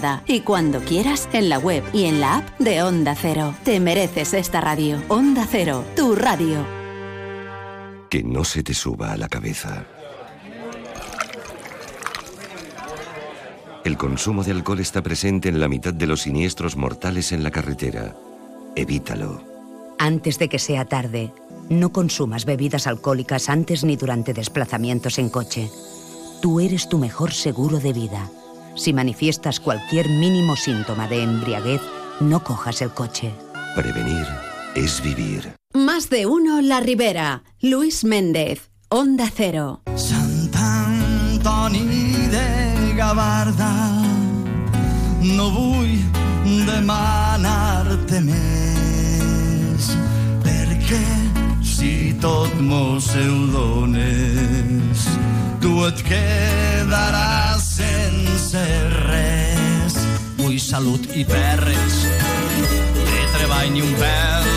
y 0.25 0.41
cuando 0.41 0.79
quieras 0.79 1.29
en 1.33 1.49
la 1.49 1.59
web 1.59 1.83
y 1.93 2.05
en 2.05 2.21
la 2.21 2.37
app 2.37 2.59
de 2.59 2.81
Onda 2.81 3.15
Cero. 3.15 3.53
Te 3.63 3.79
mereces 3.79 4.33
esta 4.33 4.59
radio. 4.59 5.01
Onda 5.07 5.47
Cero, 5.49 5.85
tu 5.95 6.15
radio. 6.15 6.65
Que 8.09 8.23
no 8.23 8.43
se 8.43 8.63
te 8.63 8.73
suba 8.73 9.11
a 9.11 9.17
la 9.17 9.27
cabeza. 9.27 9.85
El 13.83 13.97
consumo 13.97 14.43
de 14.43 14.51
alcohol 14.51 14.79
está 14.79 15.01
presente 15.01 15.49
en 15.49 15.59
la 15.59 15.67
mitad 15.67 15.93
de 15.93 16.07
los 16.07 16.21
siniestros 16.21 16.75
mortales 16.75 17.31
en 17.31 17.43
la 17.43 17.51
carretera. 17.51 18.15
Evítalo. 18.75 19.43
Antes 19.97 20.39
de 20.39 20.49
que 20.49 20.59
sea 20.59 20.85
tarde, 20.85 21.31
no 21.69 21.91
consumas 21.91 22.45
bebidas 22.45 22.87
alcohólicas 22.87 23.49
antes 23.49 23.83
ni 23.83 23.95
durante 23.97 24.33
desplazamientos 24.33 25.19
en 25.19 25.29
coche. 25.29 25.69
Tú 26.41 26.59
eres 26.59 26.89
tu 26.89 26.97
mejor 26.97 27.33
seguro 27.33 27.79
de 27.79 27.93
vida. 27.93 28.29
Si 28.75 28.93
manifiestas 28.93 29.59
cualquier 29.59 30.07
mínimo 30.09 30.55
síntoma 30.55 31.07
de 31.07 31.23
embriaguez, 31.23 31.81
no 32.19 32.43
cojas 32.43 32.81
el 32.81 32.91
coche. 32.91 33.33
Prevenir 33.75 34.25
es 34.75 35.01
vivir. 35.01 35.53
Más 35.73 36.09
de 36.09 36.25
uno 36.25 36.61
La 36.61 36.79
Ribera. 36.79 37.43
Luis 37.61 38.03
Méndez. 38.03 38.69
Onda 38.89 39.29
Cero. 39.33 39.81
Santa 39.95 40.85
Antoni 40.85 42.27
de 42.29 42.93
Gavarda 42.95 43.71
no 45.21 45.49
vull 45.53 45.93
demanar-te 46.67 48.19
més 48.25 49.89
perquè 50.43 51.01
si 51.63 52.11
tot 52.23 52.53
mos 52.59 53.11
ho 53.15 53.35
dones 53.53 55.05
tu 55.61 55.75
et 55.85 56.01
quedaràs 56.09 57.60
sense 57.81 58.63
res. 59.07 59.95
Vull 60.37 60.57
salut 60.61 61.05
i 61.17 61.23
perres, 61.25 61.97
de 62.97 63.21
treball 63.35 63.69
ni 63.73 63.83
un 63.85 63.93
pèl, 63.99 64.49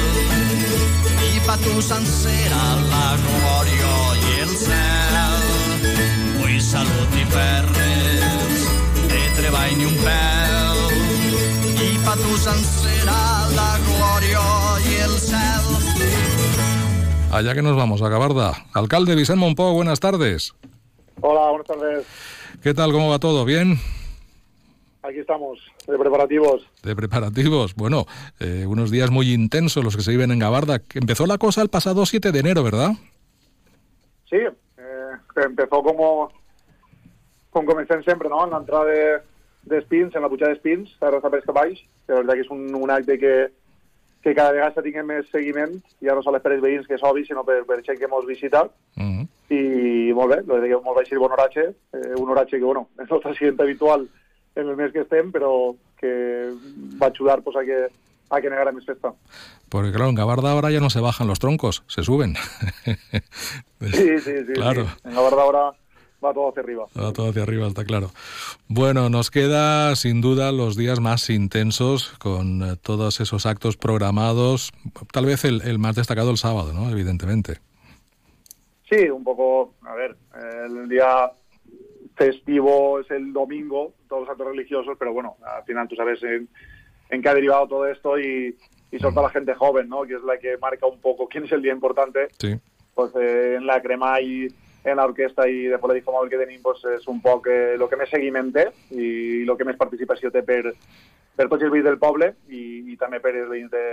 i 1.29 1.41
pa 1.47 1.57
tu 1.63 1.75
sencera 1.85 2.63
la 2.91 3.09
glòria 3.25 3.93
i 4.21 4.35
el 4.45 4.55
cel. 4.65 5.47
Vull 6.41 6.59
salut 6.65 7.19
i 7.21 7.27
perres, 7.33 8.67
de 9.13 9.23
treball 9.41 9.77
ni 9.81 9.89
un 9.89 9.99
pèl, 10.05 10.85
i 11.89 11.91
pa 12.07 12.17
tu 12.21 12.39
sencera 12.45 13.21
la 13.55 13.71
glòria 13.89 14.47
i 14.91 15.01
el 15.09 15.19
cel. 15.29 15.73
Allá 17.35 17.55
que 17.55 17.63
nos 17.67 17.77
vamos, 17.77 18.01
a 18.01 18.09
Gabarda. 18.09 18.53
Alcalde 18.75 19.17
Vicente 19.17 19.41
Monpó, 19.41 19.73
buenas 19.73 19.99
tardes. 19.99 20.55
Hola, 21.21 21.51
buenas 21.51 21.67
tardes. 21.67 22.07
¿Qué 22.65 22.73
tal? 22.73 22.93
¿Cómo 22.93 23.11
va 23.11 23.19
todo? 23.19 23.45
¿Bien? 23.45 23.75
Aquí 25.03 25.19
estamos, 25.19 25.59
de 25.87 25.99
preparativos. 25.99 26.67
De 26.83 26.97
preparativos. 26.97 27.75
Bueno, 27.75 28.07
eh, 28.41 28.65
unos 28.67 28.91
días 28.91 29.11
muy 29.11 29.35
intensos 29.35 29.85
los 29.85 29.95
que 29.95 30.03
se 30.03 30.13
viven 30.13 30.31
en 30.31 30.39
Gabarda. 30.39 30.81
Empezó 30.95 31.27
la 31.27 31.37
cosa 31.37 31.61
el 31.61 31.69
pasado 31.69 32.07
7 32.07 32.33
de 32.33 32.39
enero, 32.39 32.65
¿verdad? 32.65 32.93
Sí, 34.31 34.39
eh, 34.39 35.11
empezó 35.45 35.83
como, 35.83 36.33
como 37.51 37.67
comencé 37.67 38.03
siempre, 38.03 38.31
¿no? 38.31 38.47
En 38.47 38.53
la 38.53 38.57
entrada 38.57 38.87
de, 38.87 39.19
de 39.65 39.83
Spins, 39.83 40.17
en 40.17 40.23
la 40.23 40.31
puja 40.31 40.49
de 40.49 40.57
Spins, 40.57 40.97
a 41.03 41.11
Rosa 41.11 41.29
Pérez 41.29 41.45
Cavalls, 41.45 41.85
que 42.07 42.15
la 42.15 42.23
veritat 42.23 42.35
que 42.35 42.47
és 42.47 42.51
un, 42.51 42.75
un 42.81 42.91
acte 42.91 43.19
que, 43.21 43.35
que 44.25 44.33
cada 44.33 44.57
vegada 44.57 44.73
està 44.73 44.81
tinguent 44.81 45.05
més 45.13 45.29
seguiment, 45.29 45.83
ja 46.01 46.17
no 46.17 46.25
sols 46.25 46.41
per 46.41 46.57
els 46.57 46.65
veïns, 46.65 46.89
que 46.89 46.97
és 46.97 47.05
obvi, 47.05 47.27
sinó 47.29 47.45
per, 47.45 47.61
per 47.69 47.83
gent 47.85 48.01
que 48.01 48.09
mos 48.09 48.25
visita, 48.25 48.71
Mm. 48.97 49.29
I 49.53 50.13
molt 50.17 50.33
bé, 50.33 50.43
lo 50.47 50.61
de 50.61 50.71
que 50.71 50.79
molt 50.85 51.09
ser 51.09 51.19
bon 51.21 51.33
oratge, 51.33 51.67
eh, 51.93 52.15
un 52.17 52.31
oratge 52.31 52.59
que, 52.59 52.65
bueno, 52.65 52.89
és 53.03 53.11
el 53.11 53.21
president 53.21 53.61
habitual 53.61 54.09
en 54.57 54.69
el 54.69 54.77
mes 54.77 54.93
que 54.93 55.03
estem, 55.05 55.33
però 55.33 55.75
que 56.01 56.51
va 57.01 57.09
ajudar 57.09 57.43
pues, 57.43 57.57
a 57.57 57.65
que 57.65 57.89
a 58.31 58.41
que 58.41 58.51
negara 58.51 58.73
més 58.73 58.87
festa. 58.87 59.13
Porque 59.69 59.93
claro, 59.93 60.09
en 60.09 60.17
Gabarda 60.17 60.51
ahora 60.51 60.71
ya 60.71 60.81
no 60.81 60.91
se 60.91 61.01
bajan 61.01 61.27
los 61.27 61.39
troncos, 61.39 61.83
se 61.87 62.03
suben. 62.03 62.37
Sí, 63.85 64.19
sí, 64.19 64.33
sí. 64.47 64.53
Claro. 64.55 64.87
sí. 64.87 64.91
En 65.05 65.15
la 65.15 65.21
verdad 65.21 65.41
ahora 65.41 65.73
va 66.25 66.33
todo 66.33 66.49
hacia 66.49 66.63
arriba. 66.63 66.87
Va 66.97 67.13
todo 67.13 67.29
hacia 67.29 67.43
arriba, 67.43 67.67
está 67.67 67.85
claro. 67.85 68.13
Bueno, 68.67 69.11
nos 69.11 69.31
queda 69.31 69.95
sin 69.95 70.23
duda 70.23 70.53
los 70.53 70.75
días 70.75 71.01
más 71.01 71.29
intensos 71.29 72.15
con 72.19 72.63
eh, 72.63 72.77
todos 72.81 73.21
esos 73.21 73.45
actos 73.45 73.77
programados. 73.77 74.73
Tal 75.13 75.27
vez 75.27 75.45
el, 75.45 75.61
el 75.63 75.79
más 75.79 75.97
destacado 75.97 76.31
el 76.31 76.39
sábado, 76.39 76.73
¿no? 76.73 76.89
Evidentemente. 76.89 77.59
Sí, 78.89 79.09
un 79.09 79.25
poco, 79.25 79.75
a 79.83 79.95
ver, 79.95 80.17
el 80.67 80.89
día 80.89 81.33
festivo 82.17 83.01
es 83.01 83.11
el 83.11 83.33
domingo, 83.33 83.95
todos 84.09 84.23
los 84.23 84.31
actos 84.31 84.49
religiosos, 84.49 84.97
pero 84.99 85.13
bueno, 85.13 85.37
al 85.45 85.65
final 85.65 85.89
tú 85.89 85.97
sabes 85.97 86.23
en, 86.23 86.49
en 87.11 87.23
qué 87.23 87.29
ha 87.29 87.35
derivado 87.35 87.67
todo 87.67 87.87
esto 87.87 88.19
y, 88.19 88.57
y 88.91 88.99
sobre 88.99 89.15
todo 89.15 89.25
la 89.25 89.31
gente 89.31 89.55
joven, 89.55 89.89
¿no? 89.89 90.03
Que 90.03 90.15
es 90.15 90.23
la 90.23 90.39
que 90.39 90.57
marca 90.59 90.87
un 90.87 91.01
poco 91.01 91.29
quién 91.29 91.45
es 91.45 91.53
el 91.53 91.63
día 91.63 91.73
importante. 91.73 92.29
Sí. 92.39 92.55
Pues 92.95 93.13
eh, 93.17 93.57
en 93.57 93.67
la 93.67 93.83
crema 93.83 94.21
y 94.21 94.47
en 94.85 94.97
la 94.97 95.07
orquesta 95.07 95.49
i 95.49 95.65
de 95.73 95.79
Polèdico 95.81 96.13
Mòbil 96.13 96.29
que 96.31 96.39
tenim 96.39 96.61
pues, 96.63 96.83
és 96.93 97.07
un 97.09 97.23
poc 97.25 97.49
eh, 97.49 97.75
el 97.75 97.87
que 97.89 97.97
més 97.97 98.11
seguiment 98.13 98.51
té 98.53 98.67
i 98.93 99.07
el 99.43 99.57
que 99.57 99.65
més 99.65 99.81
participació 99.81 100.31
té 100.31 100.45
per, 100.45 100.75
per 101.35 101.47
tots 101.49 101.65
els 101.65 101.73
veïns 101.73 101.89
del 101.89 101.97
poble 101.99 102.35
i, 102.53 102.85
i 102.93 102.99
també 103.01 103.19
per 103.25 103.33
els 103.33 103.49
veïns 103.49 103.73
de, 103.73 103.85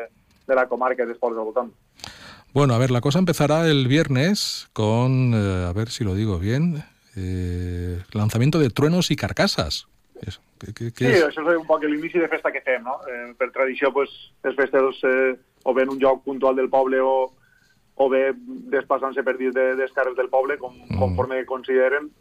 de 0.50 0.58
la 0.60 0.68
comarca 0.68 1.08
i 1.08 1.08
dels 1.08 1.22
pobles 1.22 1.40
del 1.40 1.48
voltant. 1.48 1.72
Bueno, 2.54 2.74
a 2.74 2.78
ver, 2.78 2.92
la 2.92 3.02
cosa 3.02 3.20
empezará 3.20 3.68
el 3.68 3.88
viernes 3.88 4.70
con, 4.74 5.34
eh, 5.34 5.66
a 5.68 5.74
ver 5.74 5.90
si 5.90 6.04
lo 6.04 6.16
digo 6.16 6.38
bien, 6.38 6.84
eh, 7.16 8.00
lanzamiento 8.12 8.60
de 8.60 8.70
truenos 8.70 9.10
y 9.12 9.16
carcasas. 9.16 9.88
Es- 10.22 10.42
¿qué- 10.60 10.74
qué- 10.74 10.92
qué 10.92 11.06
Sí, 11.06 11.12
es? 11.14 11.24
això 11.26 11.42
és 11.50 11.58
un 11.58 11.66
poc 11.66 11.84
l'inici 11.84 12.20
de 12.20 12.28
festa 12.28 12.52
que 12.52 12.62
fem, 12.62 12.84
no? 12.84 12.98
Eh, 13.08 13.34
per 13.38 13.52
tradició, 13.52 13.92
pues, 13.94 14.10
els 14.44 14.56
festers 14.56 15.00
eh, 15.04 15.40
o 15.64 15.74
bé 15.74 15.84
en 15.84 15.90
un 15.92 16.00
lloc 16.00 16.24
puntual 16.24 16.56
del 16.56 16.70
poble 16.70 17.00
o, 17.02 17.32
o 17.96 18.10
bé 18.10 18.34
desplaçant-se 18.36 19.24
per 19.24 19.38
dins 19.38 19.54
de, 19.56 19.76
dels 19.76 19.92
carrers 19.94 20.18
del 20.18 20.30
poble, 20.30 20.58
com, 20.58 20.76
conforme 21.00 21.46
consideren, 21.46 22.12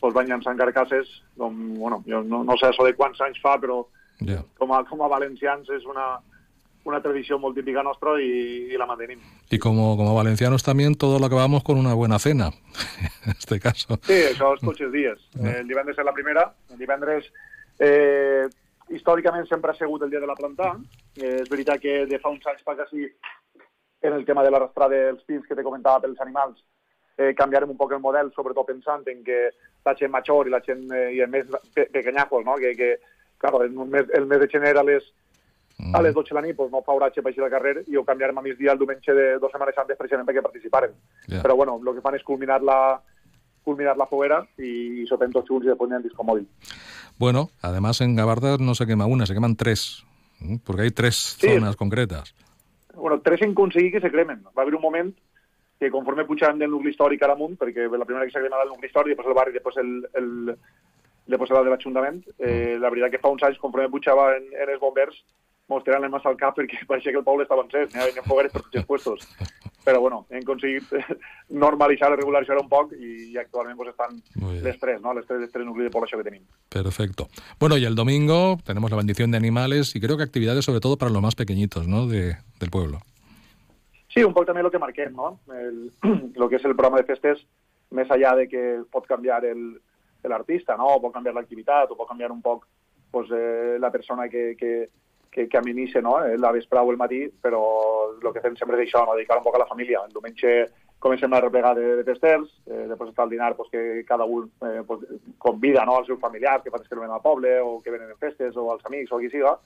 pues, 0.00 0.14
van 0.14 0.28
llançant 0.28 0.56
carcasses, 0.56 1.08
com, 1.36 1.74
bueno, 1.74 2.02
jo 2.06 2.22
no, 2.22 2.44
no 2.44 2.56
sé 2.56 2.66
això 2.70 2.84
de 2.86 2.94
quants 2.94 3.20
anys 3.20 3.40
fa, 3.42 3.58
però 3.60 3.86
Ya. 4.20 4.44
com 4.58 4.70
a, 4.72 4.84
com 4.84 5.00
a 5.02 5.08
valencians 5.08 5.68
és 5.70 5.84
una, 5.86 6.18
una 6.84 7.00
tradició 7.02 7.38
molt 7.38 7.56
típica 7.56 7.82
i 8.20 8.76
la 8.76 8.86
mantenim. 8.86 9.20
Y 9.50 9.58
como, 9.58 9.96
como 9.96 10.14
valencianos 10.14 10.62
también, 10.62 10.94
todo 10.94 11.18
lo 11.18 11.26
acabamos 11.26 11.62
con 11.62 11.78
una 11.78 11.94
buena 11.94 12.18
cena, 12.18 12.50
en 13.26 13.32
este 13.32 13.60
caso. 13.60 13.98
Sí, 14.02 14.22
tots 14.38 14.80
els 14.80 14.92
dies. 14.92 15.18
Eh, 15.38 15.60
el 15.60 15.68
divendres 15.68 15.98
és 15.98 16.04
la 16.04 16.12
primera. 16.12 16.54
El 16.70 16.78
divendres, 16.78 17.30
eh, 17.78 18.48
històricament, 18.88 19.46
sempre 19.48 19.70
ha 19.70 19.74
sigut 19.74 20.02
el 20.02 20.10
dia 20.10 20.20
de 20.20 20.26
la 20.26 20.36
planta. 20.36 20.76
Eh, 21.16 21.42
és 21.42 21.48
veritat 21.50 21.80
que 21.80 22.06
de 22.06 22.18
fa 22.18 22.30
uns 22.30 22.46
anys 22.46 22.62
fa 22.64 22.74
quasi 22.74 23.06
en 24.00 24.12
el 24.12 24.24
tema 24.24 24.42
de 24.42 24.50
l'arrastrada 24.50 24.96
dels 24.96 25.24
pins 25.24 25.46
que 25.46 25.54
te 25.54 25.62
comentava 25.62 26.00
pels 26.00 26.20
animals, 26.20 26.62
eh, 27.18 27.34
canviarem 27.36 27.70
un 27.70 27.76
poc 27.76 27.92
el 27.92 28.00
model, 28.00 28.32
sobretot 28.32 28.66
pensant 28.66 29.06
en 29.12 29.22
que 29.24 29.50
la 29.84 29.94
gent 29.96 30.12
major 30.12 30.48
i 30.48 30.54
la 30.54 30.62
gent 30.64 30.86
eh, 30.92 31.10
i 31.16 31.20
el 31.20 31.28
més 31.28 31.48
pe 31.74 31.86
pequeñajos, 31.92 32.44
no? 32.46 32.56
que, 32.56 32.72
que 32.76 32.94
claro, 33.38 33.62
el, 33.62 33.72
mes, 33.72 34.08
el 34.14 34.26
mes 34.26 34.40
de 34.40 34.48
gener 34.48 34.76
a 34.78 34.84
les, 34.84 35.04
a 35.94 36.02
les 36.02 36.14
12 36.14 36.28
de 36.28 36.34
la 36.34 36.42
nit 36.46 36.56
pues, 36.56 36.70
no 36.72 36.82
fa 36.82 36.92
oratge 36.92 37.22
per 37.22 37.30
així 37.32 37.40
al 37.40 37.50
carrer 37.50 37.84
i 37.88 37.96
ho 37.96 38.04
canviarem 38.04 38.38
a 38.38 38.42
migdia 38.42 38.72
el 38.72 38.78
diumenge 38.78 39.14
de 39.14 39.38
dues 39.38 39.52
setmanes 39.52 39.78
antes 39.78 39.96
precisament 39.98 40.28
perquè 40.28 40.42
participaren. 40.42 40.92
Ja. 41.28 41.42
Però 41.42 41.56
bueno, 41.56 41.78
el 41.80 41.94
que 41.94 42.02
fan 42.04 42.14
és 42.18 42.24
culminar 42.26 42.60
la, 42.62 43.00
culminar 43.64 43.96
la 43.96 44.06
foguera 44.06 44.46
y, 44.58 45.02
y 45.02 45.06
sopem 45.06 45.32
tots 45.32 45.48
junts 45.48 45.66
i 45.66 45.70
després 45.72 45.90
anem 45.90 46.02
disco. 46.02 46.24
Bueno, 47.18 47.50
además 47.62 48.00
en 48.00 48.16
Gabarda 48.16 48.56
no 48.58 48.74
se 48.74 48.86
quema 48.86 49.06
una, 49.06 49.26
se 49.26 49.34
queman 49.34 49.56
tres, 49.56 50.04
¿m? 50.40 50.58
porque 50.64 50.82
hay 50.82 50.90
tres 50.90 51.36
Sí. 51.38 51.48
zonas 51.48 51.76
concretas. 51.76 52.34
bueno, 52.94 53.20
tres 53.20 53.40
en 53.42 53.52
aconseguir 53.52 53.92
que 53.92 54.00
se 54.00 54.10
cremen. 54.10 54.44
Va 54.56 54.62
haver 54.62 54.74
un 54.74 54.82
moment 54.82 55.14
que 55.78 55.90
conforme 55.90 56.26
pujàvem 56.28 56.58
del 56.60 56.70
nucli 56.70 56.90
històric 56.92 57.22
a 57.24 57.28
l'amunt, 57.30 57.56
perquè 57.56 57.86
la 57.88 58.04
primera 58.04 58.26
que 58.26 58.32
s'ha 58.34 58.42
cremat 58.42 58.60
el 58.66 58.68
nucli 58.68 58.90
històric, 58.90 59.14
després 59.14 59.30
el 59.30 59.36
barri, 59.38 59.54
després 59.54 59.76
el, 59.80 59.92
el, 60.20 60.56
després 61.26 61.50
el 61.54 61.64
de 61.64 61.70
l'Ajuntament, 61.72 62.18
eh, 62.38 62.76
la 62.76 62.90
veritat 62.92 63.14
que 63.14 63.20
fa 63.22 63.30
uns 63.32 63.42
anys, 63.48 63.56
conforme 63.62 63.88
pujava 63.88 64.34
en, 64.36 64.50
en 64.52 64.74
els 64.74 64.80
bombers, 64.82 65.16
mos 65.70 65.84
tiraven 65.86 66.04
les 66.06 66.12
mans 66.12 66.26
al 66.26 66.36
cap 66.40 66.56
perquè 66.58 66.82
pareixia 66.90 67.14
que 67.14 67.20
el 67.22 67.26
poble 67.26 67.46
estava 67.46 67.64
encès, 67.66 67.92
n'hi 67.94 68.02
havia 68.02 68.24
fogueres 68.26 68.52
per 68.52 68.62
tots 68.66 68.80
els 68.82 68.88
puestos. 68.88 69.26
Però 69.84 70.00
bueno, 70.02 70.24
hem 70.28 70.42
aconseguit 70.42 70.90
normalitzar, 71.64 72.10
regularitzar 72.12 72.58
un 72.60 72.68
poc 72.68 72.92
i, 72.98 73.30
i 73.32 73.38
actualment 73.40 73.78
pues, 73.78 73.94
bien. 74.36 74.64
les 74.64 74.78
tres, 74.78 75.00
no? 75.00 75.14
les 75.16 75.26
tres, 75.26 75.40
les 75.40 75.52
tres 75.52 75.66
nuclis 75.66 75.88
de 75.88 75.94
població 75.94 76.18
que 76.18 76.26
tenim. 76.26 76.42
Perfecto. 76.68 77.28
Bueno, 77.58 77.78
y 77.78 77.84
el 77.86 77.94
domingo 77.94 78.58
tenemos 78.64 78.90
la 78.90 78.98
bendición 78.98 79.30
de 79.30 79.38
animales 79.38 79.94
y 79.96 80.00
creo 80.00 80.16
que 80.16 80.24
actividades 80.24 80.64
sobre 80.64 80.80
todo 80.80 80.98
para 80.98 81.10
los 81.10 81.22
más 81.22 81.34
pequeñitos, 81.34 81.88
¿no? 81.88 82.06
De, 82.06 82.36
del 82.58 82.70
pueblo. 82.70 83.00
Sí, 84.12 84.24
un 84.26 84.34
poc 84.34 84.48
també 84.48 84.60
el 84.60 84.72
que 84.74 84.78
marquem, 84.82 85.14
no? 85.14 85.38
El, 85.54 85.92
el 86.34 86.48
que 86.50 86.58
és 86.58 86.64
el 86.66 86.74
programa 86.74 86.98
de 86.98 87.06
festes, 87.06 87.44
més 87.94 88.10
allà 88.10 88.34
de 88.36 88.48
que 88.50 88.64
pot 88.90 89.06
canviar 89.06 89.44
el- 89.46 89.78
l'artista, 90.28 90.76
no? 90.76 90.96
O 90.96 91.00
pot 91.00 91.14
canviar 91.14 91.34
l'activitat, 91.34 91.90
o 91.90 91.96
pot 91.96 92.08
canviar 92.10 92.32
un 92.34 92.42
poc 92.42 92.66
pues, 93.10 93.30
eh, 93.30 93.78
la 93.80 93.90
persona 93.90 94.28
que, 94.28 94.56
que, 94.58 94.90
que, 95.30 95.48
que 95.48 95.58
amenice 95.58 96.02
no? 96.02 96.24
Eh, 96.24 96.36
la 96.38 96.52
vesprada 96.52 96.84
o 96.84 96.90
el 96.90 96.98
matí, 96.98 97.28
però 97.42 97.62
el 98.12 98.32
que 98.32 98.42
fem 98.42 98.56
sempre 98.58 98.76
és 98.80 98.88
això, 98.88 99.04
no? 99.06 99.14
dedicar 99.14 99.38
un 99.38 99.44
poc 99.46 99.56
a 99.56 99.62
la 99.62 99.68
família. 99.70 100.02
El 100.04 100.14
diumenge 100.14 100.54
comencem 101.00 101.32
a 101.32 101.40
replegar 101.40 101.74
de, 101.78 101.96
de 101.96 102.04
festers, 102.04 102.50
eh, 102.66 102.84
després 102.90 103.10
està 103.10 103.24
el 103.24 103.32
dinar 103.32 103.54
pues, 103.56 103.70
que 103.72 104.04
cada 104.08 104.26
un 104.28 104.50
eh, 104.66 104.82
pues, 104.86 105.06
convida 105.38 105.86
no? 105.88 105.96
als 105.96 106.10
seus 106.10 106.20
familiars 106.20 106.62
que 106.62 106.70
fan 106.70 106.84
que 106.84 106.94
venen 106.94 107.14
al 107.16 107.24
poble 107.24 107.58
o 107.60 107.80
que 107.80 107.90
venen 107.94 108.10
en 108.10 108.18
festes 108.20 108.56
o 108.56 108.70
als 108.72 108.84
amics 108.84 109.12
o 109.12 109.22
qui 109.22 109.30
siga. 109.32 109.56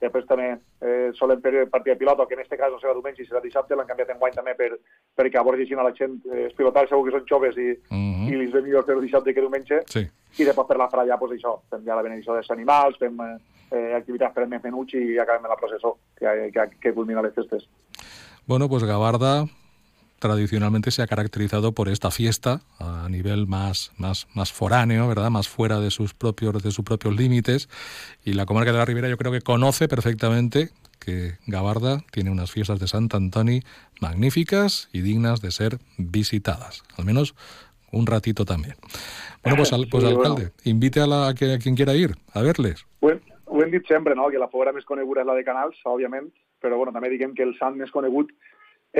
Després 0.00 0.26
també 0.28 0.50
eh, 0.84 1.10
solen 1.16 1.40
fer 1.40 1.66
partida 1.72 1.94
de 1.94 1.98
pilota, 1.98 2.26
que 2.28 2.34
en 2.34 2.40
este 2.42 2.56
cas 2.60 2.70
no 2.70 2.78
serà 2.78 2.92
diumenge 2.92 3.22
i 3.22 3.26
serà 3.26 3.40
dissabte, 3.40 3.74
l'han 3.74 3.86
canviat 3.88 4.10
en 4.12 4.18
guany 4.20 4.34
també 4.34 4.52
per, 4.54 4.74
perquè 5.16 5.40
a 5.40 5.44
si 5.56 5.62
així 5.62 5.74
a 5.74 5.82
la 5.86 5.94
gent 5.96 6.18
eh, 6.26 6.44
els 6.44 6.54
pilotars 6.54 6.90
segur 6.90 7.04
que 7.06 7.16
són 7.16 7.26
joves 7.26 7.56
i, 7.56 7.72
Mhm. 7.90 8.28
i 8.28 8.34
els 8.34 8.52
ve 8.52 8.62
millor 8.62 8.84
fer 8.84 9.00
dissabte 9.00 9.32
que 9.34 9.40
diumenge. 9.40 9.82
Sí. 9.88 10.04
I 10.38 10.44
després 10.44 10.66
per 10.66 10.76
la 10.76 10.88
fralla, 10.90 11.16
pues, 11.18 11.32
això, 11.32 11.60
fem 11.70 11.84
ja 11.84 11.94
la 11.96 12.02
benedicció 12.02 12.34
dels 12.34 12.50
animals, 12.50 12.98
fem 12.98 13.16
eh, 13.72 13.94
activitats 13.96 14.34
per 14.34 14.46
més 14.46 14.62
menuts 14.62 14.92
i 14.94 15.18
acabem 15.18 15.48
la 15.48 15.56
processó, 15.56 15.96
que, 16.18 16.50
que, 16.52 16.68
que 16.80 16.92
culmina 16.92 17.22
les 17.22 17.32
festes. 17.34 17.66
Bueno, 18.46 18.68
pues 18.68 18.84
Gabarda 18.84 19.46
tradicionalmente 20.18 20.90
se 20.90 21.02
ha 21.02 21.06
caracterizado 21.06 21.72
por 21.72 21.88
esta 21.88 22.10
fiesta 22.10 22.62
a 22.78 23.08
nivel 23.08 23.46
más, 23.46 23.92
más, 23.98 24.26
más 24.34 24.52
foráneo, 24.52 25.06
¿verdad? 25.08 25.30
Más 25.30 25.48
fuera 25.48 25.78
de 25.80 25.90
sus 25.90 26.14
propios, 26.14 26.62
de 26.62 26.70
sus 26.70 26.84
propios 26.84 27.14
límites. 27.16 27.68
Y 28.24 28.32
la 28.32 28.46
comarca 28.46 28.72
de 28.72 28.78
la 28.78 28.84
Ribera 28.84 29.08
yo 29.08 29.16
creo 29.16 29.32
que 29.32 29.40
conoce 29.42 29.88
perfectamente 29.88 30.70
que 30.98 31.34
Gabarda 31.46 32.02
tiene 32.10 32.30
unas 32.30 32.50
fiestas 32.50 32.80
de 32.80 32.88
Sant 32.88 33.14
Antoni 33.14 33.60
magníficas 34.00 34.88
y 34.92 35.02
dignas 35.02 35.40
de 35.40 35.50
ser 35.50 35.78
visitadas. 35.98 36.82
Al 36.96 37.04
menos 37.04 37.34
un 37.92 38.06
ratito 38.06 38.44
también. 38.44 38.74
Bueno, 39.42 39.56
pues, 39.58 39.72
al- 39.72 39.86
pues 39.88 40.02
Sí, 40.04 40.10
alcalde, 40.10 40.42
bueno. 40.42 40.52
invite 40.64 41.00
a, 41.00 41.06
la, 41.06 41.28
a 41.28 41.34
que- 41.34 41.52
a 41.54 41.58
quien 41.58 41.76
quiera 41.76 41.94
ir 41.94 42.16
a 42.32 42.40
verles. 42.42 42.84
Hem 43.02 43.70
dit 43.70 43.86
sempre, 43.88 44.14
no? 44.14 44.28
que 44.28 44.38
la 44.38 44.48
foguera 44.48 44.70
més 44.72 44.84
coneguda 44.84 45.22
és 45.22 45.26
la 45.26 45.32
de 45.34 45.42
Canals, 45.42 45.78
òbviament, 45.88 46.26
però 46.60 46.76
bueno, 46.76 46.92
també 46.92 47.08
diguem 47.08 47.32
que 47.34 47.42
el 47.42 47.54
sant 47.58 47.74
més 47.78 47.90
conegut 47.90 48.28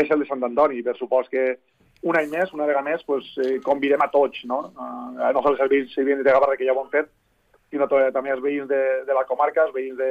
és 0.02 0.10
el 0.10 0.20
de 0.22 0.28
Sant 0.28 0.42
Antoni, 0.44 0.82
per 0.84 0.96
supòs 0.98 1.28
que 1.32 1.58
un 2.06 2.16
any 2.18 2.28
més, 2.30 2.52
una 2.52 2.66
vegada 2.68 2.84
més, 2.84 3.02
pues, 3.08 3.24
eh, 3.42 3.58
convidem 3.64 4.02
a 4.04 4.10
tots, 4.12 4.42
no? 4.44 4.72
Uh, 4.76 5.30
no 5.32 5.42
sols 5.42 5.60
els 5.64 5.70
veïns 5.72 5.94
i 5.96 6.04
veïns 6.04 6.24
de 6.24 6.32
Gavarra, 6.32 6.56
que 6.56 6.66
ja 6.68 6.74
ho 6.76 6.82
han 6.84 6.90
fet, 6.92 7.08
sinó 7.70 7.88
també 7.88 8.30
els 8.30 8.42
veïns 8.44 8.68
de, 8.68 8.82
de 9.08 9.14
la 9.16 9.24
comarca, 9.26 9.64
els 9.64 9.74
veïns 9.74 9.96
de, 9.98 10.10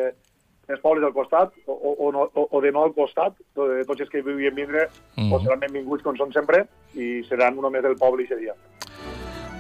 dels 0.68 0.82
pobles 0.82 1.04
del 1.06 1.14
costat, 1.14 1.54
o, 1.68 1.74
o, 1.74 2.12
no, 2.12 2.26
o, 2.34 2.48
o 2.52 2.62
de 2.62 2.72
no 2.74 2.84
al 2.84 2.94
costat, 2.98 3.38
de 3.56 3.86
tots 3.86 4.02
els 4.02 4.10
que 4.10 4.24
vivien 4.26 4.56
vindre, 4.56 4.90
Mhm. 5.16 5.30
pues 5.30 5.44
seran 5.44 5.60
benvinguts 5.60 6.04
com 6.04 6.18
són 6.18 6.34
sempre, 6.34 6.66
i 6.96 7.24
seran 7.30 7.58
uno 7.58 7.70
més 7.70 7.84
del 7.84 7.96
poble 7.96 8.24
i 8.24 8.36
dia. 8.42 8.56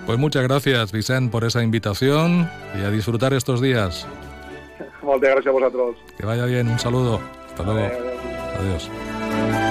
Pues 0.05 0.19
muchas 0.19 0.43
gracias, 0.43 0.91
Vicent, 0.91 1.31
por 1.31 1.43
esa 1.45 1.63
invitación 1.63 2.47
y 2.75 2.83
a 2.83 2.91
disfrutar 2.91 3.33
estos 3.33 3.61
días. 3.61 4.05
Moltes 5.01 5.29
gràcies 5.29 5.47
a 5.47 5.51
vosaltres. 5.51 5.95
Que 6.17 6.25
vaya 6.25 6.45
bien, 6.45 6.67
un 6.67 6.79
saludo. 6.79 7.19
Hasta 7.47 7.63
luego. 7.63 7.87
Adiós. 8.59 9.64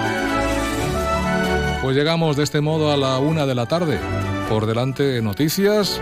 Pues 1.85 1.99
llegamos 1.99 2.35
de 2.35 2.45
este 2.45 2.63
modo 2.63 2.91
a 2.91 2.97
la 2.97 3.19
una 3.19 3.45
de 3.45 3.55
la 3.55 3.67
tarde. 3.67 4.01
Por 4.49 4.65
delante 4.65 5.21
noticias 5.21 6.01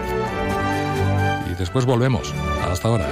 y 1.50 1.54
después 1.58 1.86
volvemos. 1.86 2.32
Hasta 2.70 2.86
ahora. 2.86 3.08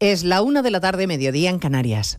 Es 0.00 0.24
la 0.24 0.40
una 0.40 0.62
de 0.62 0.70
la 0.70 0.80
tarde, 0.80 1.06
mediodía 1.06 1.50
en 1.50 1.58
Canarias. 1.58 2.18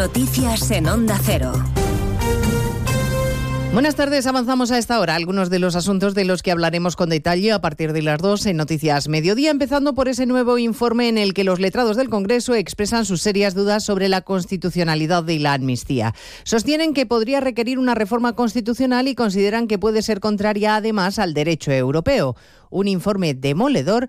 Noticias 0.00 0.70
en 0.70 0.88
Onda 0.88 1.20
Cero. 1.22 1.52
Buenas 3.74 3.96
tardes, 3.96 4.26
avanzamos 4.26 4.70
a 4.70 4.78
esta 4.78 4.98
hora 4.98 5.14
algunos 5.14 5.50
de 5.50 5.58
los 5.58 5.76
asuntos 5.76 6.14
de 6.14 6.24
los 6.24 6.42
que 6.42 6.50
hablaremos 6.50 6.96
con 6.96 7.10
detalle 7.10 7.52
a 7.52 7.60
partir 7.60 7.92
de 7.92 8.00
las 8.00 8.18
dos 8.18 8.46
en 8.46 8.56
Noticias 8.56 9.08
Mediodía, 9.08 9.50
empezando 9.50 9.94
por 9.94 10.08
ese 10.08 10.24
nuevo 10.24 10.56
informe 10.56 11.10
en 11.10 11.18
el 11.18 11.34
que 11.34 11.44
los 11.44 11.60
letrados 11.60 11.98
del 11.98 12.08
Congreso 12.08 12.54
expresan 12.54 13.04
sus 13.04 13.20
serias 13.20 13.54
dudas 13.54 13.84
sobre 13.84 14.08
la 14.08 14.22
constitucionalidad 14.22 15.22
de 15.22 15.38
la 15.38 15.52
amnistía. 15.52 16.14
Sostienen 16.44 16.94
que 16.94 17.04
podría 17.04 17.40
requerir 17.40 17.78
una 17.78 17.94
reforma 17.94 18.34
constitucional 18.34 19.06
y 19.06 19.14
consideran 19.14 19.68
que 19.68 19.78
puede 19.78 20.00
ser 20.00 20.18
contraria 20.18 20.76
además 20.76 21.18
al 21.18 21.34
derecho 21.34 21.72
europeo. 21.72 22.36
Un 22.70 22.88
informe 22.88 23.34
demoledor 23.34 24.08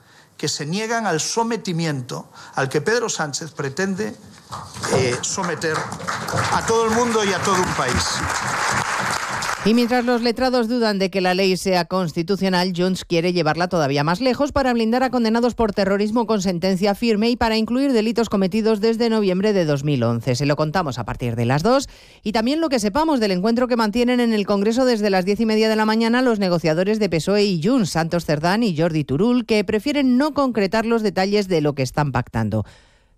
que 0.41 0.47
se 0.47 0.65
niegan 0.65 1.05
al 1.05 1.19
sometimiento 1.19 2.25
al 2.55 2.67
que 2.67 2.81
Pedro 2.81 3.09
Sánchez 3.09 3.51
pretende 3.51 4.15
eh, 4.95 5.15
someter 5.21 5.77
a 5.77 6.65
todo 6.65 6.85
el 6.85 6.89
mundo 6.89 7.23
y 7.23 7.31
a 7.31 7.37
todo 7.43 7.57
un 7.57 7.73
país. 7.75 8.03
Y 9.63 9.75
mientras 9.75 10.05
los 10.05 10.23
letrados 10.23 10.67
dudan 10.67 10.97
de 10.97 11.11
que 11.11 11.21
la 11.21 11.35
ley 11.35 11.55
sea 11.55 11.85
constitucional, 11.85 12.73
Junts 12.75 13.05
quiere 13.05 13.31
llevarla 13.31 13.67
todavía 13.67 14.03
más 14.03 14.19
lejos 14.19 14.51
para 14.51 14.73
blindar 14.73 15.03
a 15.03 15.11
condenados 15.11 15.53
por 15.53 15.71
terrorismo 15.71 16.25
con 16.25 16.41
sentencia 16.41 16.95
firme 16.95 17.29
y 17.29 17.35
para 17.35 17.57
incluir 17.57 17.93
delitos 17.93 18.27
cometidos 18.27 18.81
desde 18.81 19.11
noviembre 19.11 19.53
de 19.53 19.65
2011. 19.65 20.33
Se 20.33 20.47
lo 20.47 20.55
contamos 20.55 20.97
a 20.97 21.05
partir 21.05 21.35
de 21.35 21.45
las 21.45 21.61
dos 21.61 21.89
y 22.23 22.31
también 22.31 22.59
lo 22.59 22.69
que 22.69 22.79
sepamos 22.79 23.19
del 23.19 23.33
encuentro 23.33 23.67
que 23.67 23.75
mantienen 23.75 24.19
en 24.19 24.33
el 24.33 24.47
Congreso 24.47 24.83
desde 24.83 25.11
las 25.11 25.25
diez 25.25 25.39
y 25.39 25.45
media 25.45 25.69
de 25.69 25.75
la 25.75 25.85
mañana 25.85 26.23
los 26.23 26.39
negociadores 26.39 26.97
de 26.97 27.09
PSOE 27.09 27.43
y 27.43 27.61
Junts, 27.63 27.91
Santos 27.91 28.25
Cerdán 28.25 28.63
y 28.63 28.75
Jordi 28.75 29.03
Turul, 29.03 29.45
que 29.45 29.63
prefieren 29.63 30.17
no 30.17 30.33
concretar 30.33 30.87
los 30.87 31.03
detalles 31.03 31.47
de 31.47 31.61
lo 31.61 31.75
que 31.75 31.83
están 31.83 32.11
pactando 32.11 32.65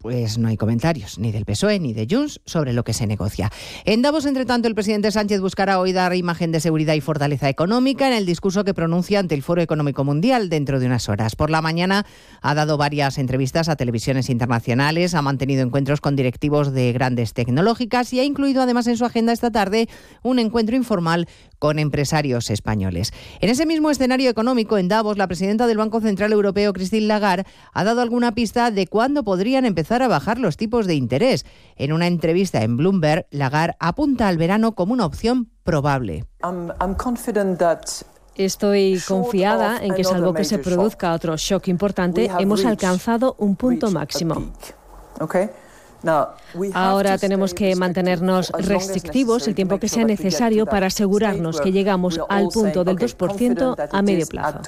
pues 0.00 0.38
no 0.38 0.48
hay 0.48 0.56
comentarios 0.56 1.18
ni 1.18 1.30
del 1.30 1.44
PSOE 1.44 1.78
ni 1.78 1.92
de 1.92 2.06
Junts 2.10 2.40
sobre 2.46 2.72
lo 2.72 2.84
que 2.84 2.94
se 2.94 3.06
negocia. 3.06 3.50
En 3.84 4.00
Davos, 4.00 4.24
entre 4.24 4.46
tanto, 4.46 4.66
el 4.66 4.74
presidente 4.74 5.10
Sánchez 5.10 5.40
buscará 5.40 5.78
hoy 5.78 5.92
dar 5.92 6.16
imagen 6.16 6.52
de 6.52 6.60
seguridad 6.60 6.94
y 6.94 7.02
fortaleza 7.02 7.50
económica 7.50 8.06
en 8.06 8.14
el 8.14 8.24
discurso 8.24 8.64
que 8.64 8.72
pronuncia 8.72 9.18
ante 9.18 9.34
el 9.34 9.42
Foro 9.42 9.60
Económico 9.60 10.02
Mundial 10.02 10.48
dentro 10.48 10.80
de 10.80 10.86
unas 10.86 11.10
horas. 11.10 11.36
Por 11.36 11.50
la 11.50 11.60
mañana 11.60 12.06
ha 12.40 12.54
dado 12.54 12.78
varias 12.78 13.18
entrevistas 13.18 13.68
a 13.68 13.76
televisiones 13.76 14.30
internacionales, 14.30 15.14
ha 15.14 15.20
mantenido 15.20 15.62
encuentros 15.62 16.00
con 16.00 16.16
directivos 16.16 16.72
de 16.72 16.94
grandes 16.94 17.34
tecnológicas 17.34 18.10
y 18.14 18.20
ha 18.20 18.24
incluido 18.24 18.62
además 18.62 18.86
en 18.86 18.96
su 18.96 19.04
agenda 19.04 19.34
esta 19.34 19.50
tarde 19.50 19.86
un 20.22 20.38
encuentro 20.38 20.76
informal 20.76 21.28
con 21.58 21.78
empresarios 21.78 22.48
españoles. 22.48 23.12
En 23.40 23.50
ese 23.50 23.66
mismo 23.66 23.90
escenario 23.90 24.30
económico, 24.30 24.78
en 24.78 24.88
Davos, 24.88 25.18
la 25.18 25.26
presidenta 25.26 25.66
del 25.66 25.76
Banco 25.76 26.00
Central 26.00 26.32
Europeo, 26.32 26.72
Christine 26.72 27.06
Lagarde, 27.06 27.44
ha 27.74 27.84
dado 27.84 28.00
alguna 28.00 28.32
pista 28.34 28.70
de 28.70 28.86
cuándo 28.86 29.24
podrían 29.24 29.66
empezar 29.66 29.89
a 29.98 30.08
bajar 30.08 30.38
los 30.38 30.56
tipos 30.56 30.86
de 30.86 30.94
interés. 30.94 31.44
En 31.76 31.92
una 31.92 32.06
entrevista 32.06 32.62
en 32.62 32.76
Bloomberg, 32.76 33.26
Lagarde 33.30 33.76
apunta 33.80 34.28
al 34.28 34.38
verano 34.38 34.74
como 34.74 34.92
una 34.92 35.04
opción 35.04 35.50
probable. 35.64 36.24
Estoy 38.36 39.00
confiada 39.06 39.78
en 39.82 39.94
que, 39.94 40.04
salvo 40.04 40.32
que 40.32 40.44
se 40.44 40.58
produzca 40.58 41.12
otro 41.12 41.36
shock 41.36 41.68
importante, 41.68 42.30
hemos 42.38 42.64
alcanzado 42.64 43.34
un 43.38 43.56
punto 43.56 43.90
máximo. 43.90 44.52
Ahora 46.72 47.18
tenemos 47.18 47.52
que 47.52 47.76
mantenernos 47.76 48.50
restrictivos 48.50 49.46
el 49.46 49.54
tiempo 49.54 49.78
que 49.78 49.88
sea 49.88 50.04
necesario 50.04 50.66
para 50.66 50.86
asegurarnos 50.86 51.60
que 51.60 51.72
llegamos 51.72 52.18
al 52.28 52.48
punto 52.48 52.84
del 52.84 52.96
2% 52.96 53.88
a 53.92 54.02
medio 54.02 54.26
plazo. 54.26 54.60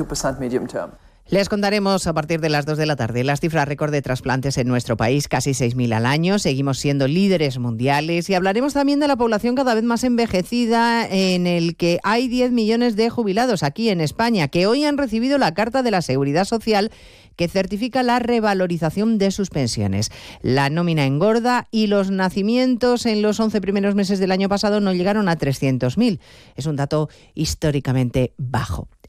Les 1.33 1.49
contaremos 1.49 2.07
a 2.07 2.13
partir 2.13 2.43
de 2.43 2.51
las 2.51 2.67
2 2.67 2.77
de 2.77 2.85
la 2.85 2.95
tarde 2.95 3.25
las 3.25 3.41
cifras 3.41 3.67
récord 3.67 3.91
de 3.91 4.03
trasplantes 4.03 4.59
en 4.59 4.69
nuestro 4.69 4.99
país, 4.99 5.29
casi 5.29 5.53
6.000 5.53 5.95
al 5.95 6.05
año. 6.05 6.39
Seguimos 6.39 6.79
siendo 6.79 7.09
líderes 7.09 7.59
mundiales 7.59 8.29
y 8.29 8.35
hablaremos 8.35 8.75
también 8.75 9.01
de 9.01 9.09
la 9.09 9.17
población 9.17 9.55
cada 9.55 9.75
vez 9.75 9.83
más 9.83 10.05
envejecida 10.05 11.09
en 11.09 11.47
el 11.47 11.75
que 11.77 12.01
hay 12.03 12.29
10 12.29 12.53
millones 12.53 12.97
de 12.97 13.09
jubilados 13.09 13.63
aquí 13.63 13.89
en 13.89 14.03
España 14.03 14.49
que 14.49 14.67
hoy 14.67 14.85
han 14.85 14.99
recibido 14.99 15.39
la 15.39 15.55
Carta 15.55 15.83
de 15.83 15.91
la 15.91 16.03
Seguridad 16.03 16.45
Social 16.45 16.91
que 17.37 17.49
certifica 17.49 18.03
la 18.03 18.19
revalorización 18.19 19.17
de 19.17 19.31
sus 19.31 19.49
pensiones. 19.49 20.11
La 20.43 20.69
nómina 20.69 21.07
engorda 21.07 21.67
y 21.71 21.87
los 21.87 22.11
nacimientos 22.11 23.07
en 23.07 23.23
los 23.23 23.41
11 23.41 23.59
primeros 23.63 23.95
meses 23.95 24.19
del 24.19 24.33
año 24.33 24.51
pasado 24.51 24.81
no 24.81 24.93
llegaron 24.93 25.31
a 25.31 25.39
300.000. 25.39 26.21
Es 26.57 26.67
un 26.67 26.77
dato 26.77 27.09
históricamente 27.35 28.35
bajo. 28.37 28.87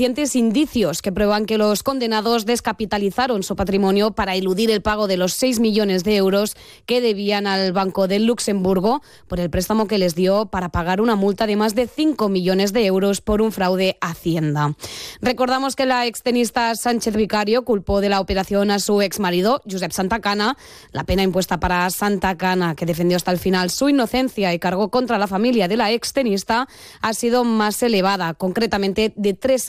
indicios 0.00 1.02
que 1.02 1.12
prueban 1.12 1.46
que 1.46 1.58
los 1.58 1.82
condenados 1.82 2.46
descapitalizaron 2.46 3.42
su 3.42 3.56
patrimonio 3.56 4.12
para 4.12 4.34
eludir 4.34 4.70
el 4.70 4.82
pago 4.82 5.06
de 5.06 5.16
los 5.16 5.34
6 5.34 5.60
millones 5.60 6.04
de 6.04 6.16
euros 6.16 6.56
que 6.86 7.00
debían 7.00 7.46
al 7.46 7.72
Banco 7.72 8.08
de 8.08 8.18
Luxemburgo 8.18 9.02
por 9.28 9.40
el 9.40 9.50
préstamo 9.50 9.86
que 9.86 9.98
les 9.98 10.14
dio 10.14 10.46
para 10.46 10.70
pagar 10.70 11.00
una 11.00 11.16
multa 11.16 11.46
de 11.46 11.56
más 11.56 11.74
de 11.74 11.86
5 11.86 12.28
millones 12.28 12.72
de 12.72 12.86
euros 12.86 13.20
por 13.20 13.42
un 13.42 13.52
fraude 13.52 13.96
a 14.00 14.10
Hacienda. 14.10 14.74
Recordamos 15.20 15.76
que 15.76 15.86
la 15.86 16.06
extenista 16.06 16.74
Sánchez 16.74 17.14
Vicario 17.14 17.64
culpó 17.64 18.00
de 18.00 18.08
la 18.08 18.20
operación 18.20 18.70
a 18.70 18.78
su 18.78 19.02
exmarido, 19.02 19.62
Josep 19.70 19.92
Santacana. 19.92 20.56
La 20.92 21.04
pena 21.04 21.22
impuesta 21.22 21.60
para 21.60 21.88
Santacana, 21.90 22.74
que 22.74 22.86
defendió 22.86 23.16
hasta 23.16 23.30
el 23.30 23.38
final 23.38 23.70
su 23.70 23.88
inocencia 23.88 24.52
y 24.54 24.58
cargó 24.58 24.90
contra 24.90 25.18
la 25.18 25.26
familia 25.26 25.68
de 25.68 25.76
la 25.76 25.90
extenista, 25.92 26.68
ha 27.00 27.14
sido 27.14 27.44
más 27.44 27.82
elevada, 27.82 28.34
concretamente 28.34 29.12
de 29.16 29.34
tres 29.34 29.68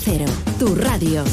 Cero, 0.03 0.25
tu 0.57 0.73
radio. 0.73 1.23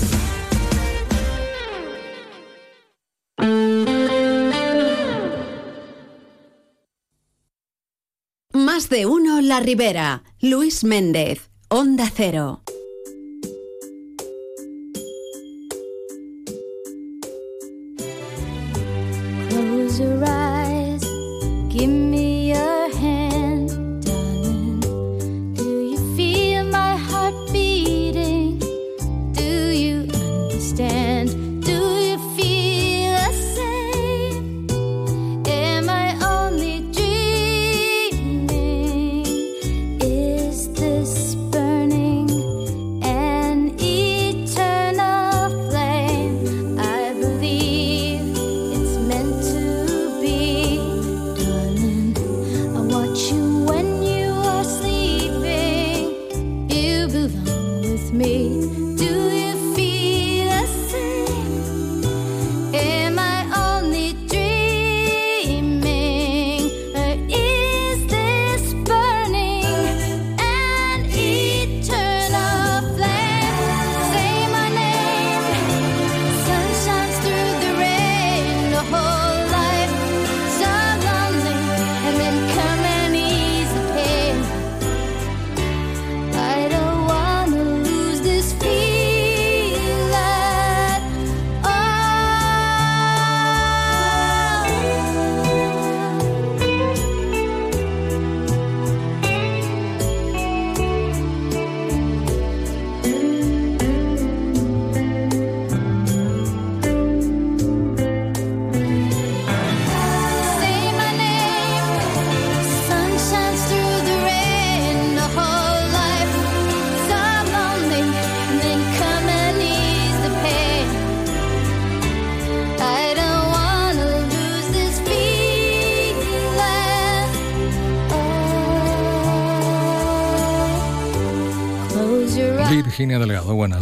Más 8.53 8.91
de 8.91 9.07
uno 9.07 9.41
La 9.41 9.61
Ribera. 9.61 10.23
Luis 10.43 10.85
Méndez, 10.85 11.51
Onda 11.71 12.13
Cero. 12.15 12.63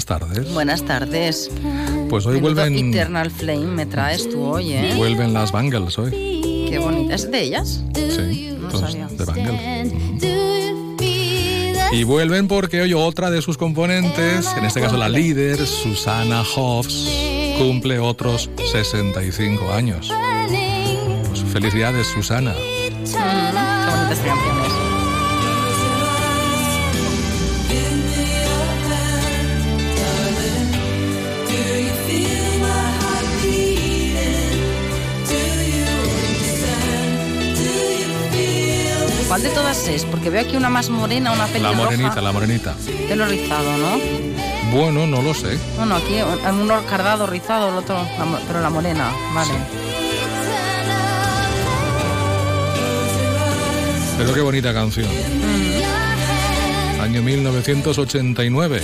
Buenas 0.06 0.28
tardes. 0.28 0.54
Buenas 0.54 0.84
tardes. 0.84 1.50
Pues 2.08 2.26
hoy 2.26 2.34
Menudo 2.40 2.54
vuelven, 2.54 2.88
Eternal 2.90 3.30
Flame 3.30 3.66
me 3.66 3.86
traes 3.86 4.28
tú 4.30 4.40
hoy, 4.42 4.72
¿eh? 4.72 4.94
vuelven 4.96 5.32
las 5.32 5.50
Bangles 5.52 5.98
hoy. 5.98 6.66
Qué 6.70 6.78
bonita. 6.78 7.14
¿Es 7.14 7.30
de 7.30 7.42
ellas? 7.42 7.82
Sí, 7.94 8.56
No 8.60 8.70
sabía. 8.70 9.08
de 9.08 9.24
Bangles. 9.24 9.92
Y 11.92 12.04
vuelven 12.04 12.46
porque 12.48 12.82
hoy 12.82 12.94
otra 12.94 13.30
de 13.30 13.40
sus 13.42 13.56
componentes, 13.56 14.46
en 14.56 14.64
este 14.64 14.80
caso 14.80 14.96
la 14.96 15.08
líder, 15.08 15.64
Susana 15.66 16.42
Hoffs, 16.54 17.08
cumple 17.58 17.98
otros 17.98 18.50
65 18.72 19.72
años. 19.72 20.12
Pues 21.28 21.42
felicidades, 21.52 22.06
Susana. 22.08 22.52
Mm, 22.52 22.56
qué 23.04 23.90
bonitas 23.90 24.18
canciones. 24.20 24.65
¿Cuál 39.36 39.48
de 39.50 39.54
todas 39.54 39.86
es? 39.88 40.06
Porque 40.06 40.30
veo 40.30 40.40
aquí 40.40 40.56
una 40.56 40.70
más 40.70 40.88
morena, 40.88 41.30
una 41.30 41.46
La 41.46 41.52
pelirroja. 41.52 41.76
morenita, 41.76 42.22
la 42.22 42.32
morenita. 42.32 42.74
Pelo 43.06 43.26
rizado, 43.26 43.70
¿no? 43.76 43.98
Bueno, 44.72 45.06
no 45.06 45.20
lo 45.20 45.34
sé. 45.34 45.58
Bueno, 45.76 45.96
aquí 45.96 46.14
uno 46.58 46.82
cardado, 46.86 47.26
rizado, 47.26 47.68
el 47.68 47.74
otro, 47.74 47.96
la 47.96 48.38
pero 48.46 48.62
la 48.62 48.70
morena, 48.70 49.12
vale. 49.34 49.52
Pero 54.16 54.32
qué 54.32 54.40
bonita 54.40 54.72
canción. 54.72 55.06
Año 57.02 57.20
1989. 57.20 58.80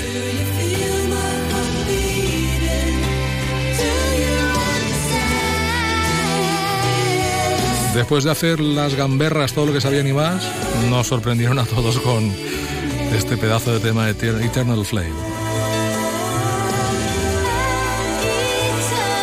Después 7.95 8.25
de 8.25 8.31
hacer 8.31 8.61
las 8.61 8.95
gamberras, 8.95 9.53
todo 9.53 9.67
lo 9.67 9.73
que 9.73 9.81
sabían 9.81 10.07
y 10.07 10.13
más, 10.13 10.43
nos 10.89 11.07
sorprendieron 11.09 11.59
a 11.59 11.65
todos 11.67 11.99
con 12.01 12.33
este 13.15 13.37
pedazo 13.37 13.75
de 13.75 13.81
tema 13.81 14.07
de 14.07 14.13
Eter- 14.17 14.43
Eternal 14.43 14.85
Flame. 14.87 15.11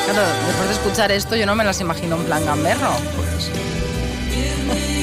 Claro, 0.06 0.22
después 0.48 0.70
de 0.70 0.76
escuchar 0.76 1.12
esto 1.12 1.36
yo 1.36 1.46
no 1.48 1.56
me 1.56 1.64
las 1.64 1.82
imagino 1.82 2.16
en 2.18 2.24
plan 2.24 2.46
gamberro. 2.46 2.92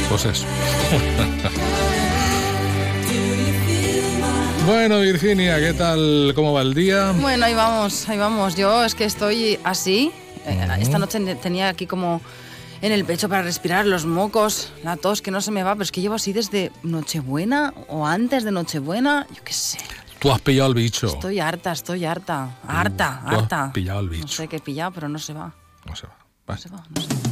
Pues 0.09 0.25
eso. 0.25 0.45
bueno, 4.67 5.01
Virginia, 5.01 5.59
¿qué 5.59 5.73
tal? 5.75 6.31
¿Cómo 6.37 6.53
va 6.53 6.63
el 6.63 6.75
día? 6.75 7.13
Bueno, 7.21 7.45
ahí 7.47 7.55
vamos, 7.55 8.09
ahí 8.09 8.19
vamos. 8.19 8.55
Yo 8.55 8.85
es 8.85 8.95
que 8.95 9.05
estoy 9.05 9.59
así. 9.65 10.13
Eh, 10.47 10.69
Esta 10.81 10.99
noche 11.01 11.19
tenía 11.43 11.69
aquí 11.69 11.87
como 11.87 12.21
en 12.83 12.93
el 12.93 13.05
pecho 13.05 13.29
para 13.29 13.43
respirar, 13.43 13.87
los 13.87 14.05
mocos, 14.07 14.73
la 14.83 14.97
tos 14.97 15.23
que 15.23 15.31
no 15.31 15.41
se 15.41 15.51
me 15.51 15.63
va, 15.63 15.73
pero 15.75 15.85
es 15.85 15.93
que 15.93 16.01
llevo 16.01 16.15
así 16.15 16.33
desde 16.33 16.73
Nochebuena 16.83 17.73
o 17.89 18.07
antes 18.07 18.45
de 18.45 18.53
Nochebuena, 18.53 19.27
yo 19.35 19.43
qué 19.45 19.53
sé. 19.53 19.79
Tú 20.19 20.33
has 20.33 20.41
pillado 20.41 20.69
el 20.71 20.75
bicho. 20.75 21.07
Estoy 21.09 21.41
harta, 21.41 21.73
estoy 21.73 22.05
harta, 22.05 22.57
harta, 22.67 23.21
Tú 23.25 23.29
has 23.31 23.43
harta. 23.43 23.73
pillado 23.73 24.01
el 24.01 24.07
No 24.07 24.13
bicho. 24.13 24.29
sé 24.29 24.49
qué 24.49 24.57
he 24.57 24.61
pillado, 24.61 24.93
pero 24.93 25.09
no 25.09 25.19
se 25.19 25.33
va. 25.33 25.53
No 25.85 25.95
se 25.97 26.07
va. 26.07 26.15
Va. 26.49 27.26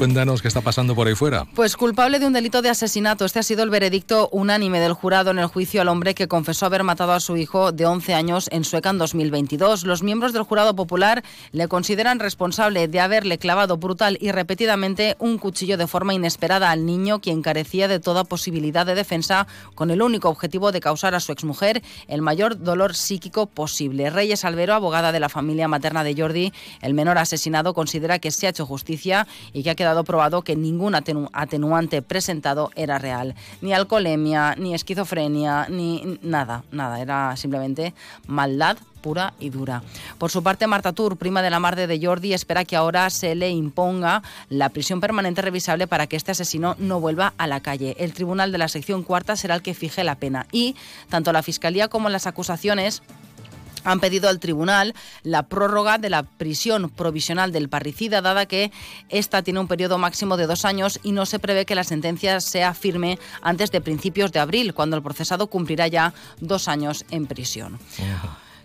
Cuéntanos 0.00 0.40
qué 0.40 0.48
está 0.48 0.62
pasando 0.62 0.94
por 0.94 1.08
ahí 1.08 1.14
fuera. 1.14 1.44
Pues 1.54 1.76
culpable 1.76 2.18
de 2.18 2.26
un 2.26 2.32
delito 2.32 2.62
de 2.62 2.70
asesinato. 2.70 3.26
Este 3.26 3.38
ha 3.38 3.42
sido 3.42 3.62
el 3.64 3.68
veredicto 3.68 4.30
unánime 4.32 4.80
del 4.80 4.94
jurado 4.94 5.30
en 5.30 5.38
el 5.38 5.44
juicio 5.44 5.82
al 5.82 5.88
hombre 5.88 6.14
que 6.14 6.26
confesó 6.26 6.64
haber 6.64 6.84
matado 6.84 7.12
a 7.12 7.20
su 7.20 7.36
hijo 7.36 7.70
de 7.70 7.84
11 7.84 8.14
años 8.14 8.48
en 8.50 8.64
Sueca 8.64 8.88
en 8.88 8.96
2022. 8.96 9.84
Los 9.84 10.02
miembros 10.02 10.32
del 10.32 10.44
jurado 10.44 10.74
popular 10.74 11.22
le 11.52 11.68
consideran 11.68 12.18
responsable 12.18 12.88
de 12.88 12.98
haberle 12.98 13.36
clavado 13.36 13.76
brutal 13.76 14.16
y 14.22 14.32
repetidamente 14.32 15.16
un 15.18 15.36
cuchillo 15.36 15.76
de 15.76 15.86
forma 15.86 16.14
inesperada 16.14 16.70
al 16.70 16.86
niño, 16.86 17.20
quien 17.20 17.42
carecía 17.42 17.86
de 17.86 18.00
toda 18.00 18.24
posibilidad 18.24 18.86
de 18.86 18.94
defensa, 18.94 19.46
con 19.74 19.90
el 19.90 20.00
único 20.00 20.30
objetivo 20.30 20.72
de 20.72 20.80
causar 20.80 21.14
a 21.14 21.20
su 21.20 21.30
exmujer 21.30 21.82
el 22.08 22.22
mayor 22.22 22.58
dolor 22.58 22.94
psíquico 22.94 23.44
posible. 23.44 24.08
Reyes 24.08 24.46
Albero, 24.46 24.72
abogada 24.72 25.12
de 25.12 25.20
la 25.20 25.28
familia 25.28 25.68
materna 25.68 26.04
de 26.04 26.14
Jordi, 26.16 26.54
el 26.80 26.94
menor 26.94 27.18
asesinado, 27.18 27.74
considera 27.74 28.18
que 28.18 28.30
se 28.30 28.46
ha 28.46 28.50
hecho 28.50 28.64
justicia 28.64 29.26
y 29.52 29.62
que 29.62 29.68
ha 29.68 29.74
quedado 29.74 29.89
probado 30.04 30.42
que 30.42 30.56
ningún 30.56 30.94
atenu- 30.94 31.28
atenuante 31.32 32.02
presentado 32.02 32.70
era 32.74 32.98
real. 32.98 33.34
Ni 33.60 33.72
alcoholemia, 33.72 34.54
ni 34.56 34.74
esquizofrenia, 34.74 35.66
ni 35.68 36.18
nada, 36.22 36.64
nada. 36.72 37.00
Era 37.00 37.36
simplemente 37.36 37.94
maldad 38.26 38.76
pura 39.00 39.32
y 39.40 39.48
dura. 39.48 39.82
Por 40.18 40.30
su 40.30 40.42
parte, 40.42 40.66
Marta 40.66 40.92
Tur, 40.92 41.16
prima 41.16 41.40
de 41.40 41.48
la 41.48 41.58
madre 41.58 41.86
de 41.86 41.98
Jordi, 42.04 42.34
espera 42.34 42.66
que 42.66 42.76
ahora 42.76 43.08
se 43.08 43.34
le 43.34 43.48
imponga 43.48 44.22
la 44.50 44.68
prisión 44.68 45.00
permanente 45.00 45.40
revisable 45.40 45.86
para 45.86 46.06
que 46.06 46.16
este 46.16 46.32
asesino 46.32 46.76
no 46.78 47.00
vuelva 47.00 47.32
a 47.38 47.46
la 47.46 47.60
calle. 47.60 47.96
El 47.98 48.12
tribunal 48.12 48.52
de 48.52 48.58
la 48.58 48.68
sección 48.68 49.02
cuarta 49.02 49.36
será 49.36 49.54
el 49.54 49.62
que 49.62 49.72
fije 49.72 50.04
la 50.04 50.16
pena 50.16 50.46
y 50.52 50.76
tanto 51.08 51.32
la 51.32 51.42
Fiscalía 51.42 51.88
como 51.88 52.10
las 52.10 52.26
acusaciones 52.26 53.02
han 53.84 54.00
pedido 54.00 54.28
al 54.28 54.40
tribunal 54.40 54.94
la 55.22 55.44
prórroga 55.44 55.98
de 55.98 56.10
la 56.10 56.22
prisión 56.22 56.90
provisional 56.90 57.52
del 57.52 57.68
parricida, 57.68 58.22
dada 58.22 58.46
que 58.46 58.72
esta 59.08 59.42
tiene 59.42 59.60
un 59.60 59.68
periodo 59.68 59.98
máximo 59.98 60.36
de 60.36 60.46
dos 60.46 60.64
años 60.64 61.00
y 61.02 61.12
no 61.12 61.26
se 61.26 61.38
prevé 61.38 61.66
que 61.66 61.74
la 61.74 61.84
sentencia 61.84 62.40
sea 62.40 62.74
firme 62.74 63.18
antes 63.42 63.70
de 63.70 63.80
principios 63.80 64.32
de 64.32 64.40
abril, 64.40 64.74
cuando 64.74 64.96
el 64.96 65.02
procesado 65.02 65.48
cumplirá 65.48 65.88
ya 65.88 66.14
dos 66.40 66.68
años 66.68 67.04
en 67.10 67.26
prisión. 67.26 67.78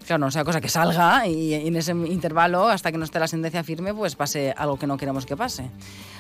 Claro, 0.06 0.20
no 0.20 0.32
sea 0.32 0.44
cosa 0.44 0.62
que 0.62 0.70
salga 0.70 1.28
y 1.28 1.54
en 1.54 1.76
ese 1.76 1.92
intervalo, 1.92 2.68
hasta 2.68 2.92
que 2.92 2.98
no 2.98 3.06
esté 3.06 3.20
la 3.20 3.28
sentencia 3.28 3.64
firme, 3.64 3.94
pues 3.94 4.16
pase 4.16 4.54
algo 4.56 4.78
que 4.78 4.86
no 4.86 4.98
queremos 4.98 5.26
que 5.26 5.36
pase. 5.36 5.70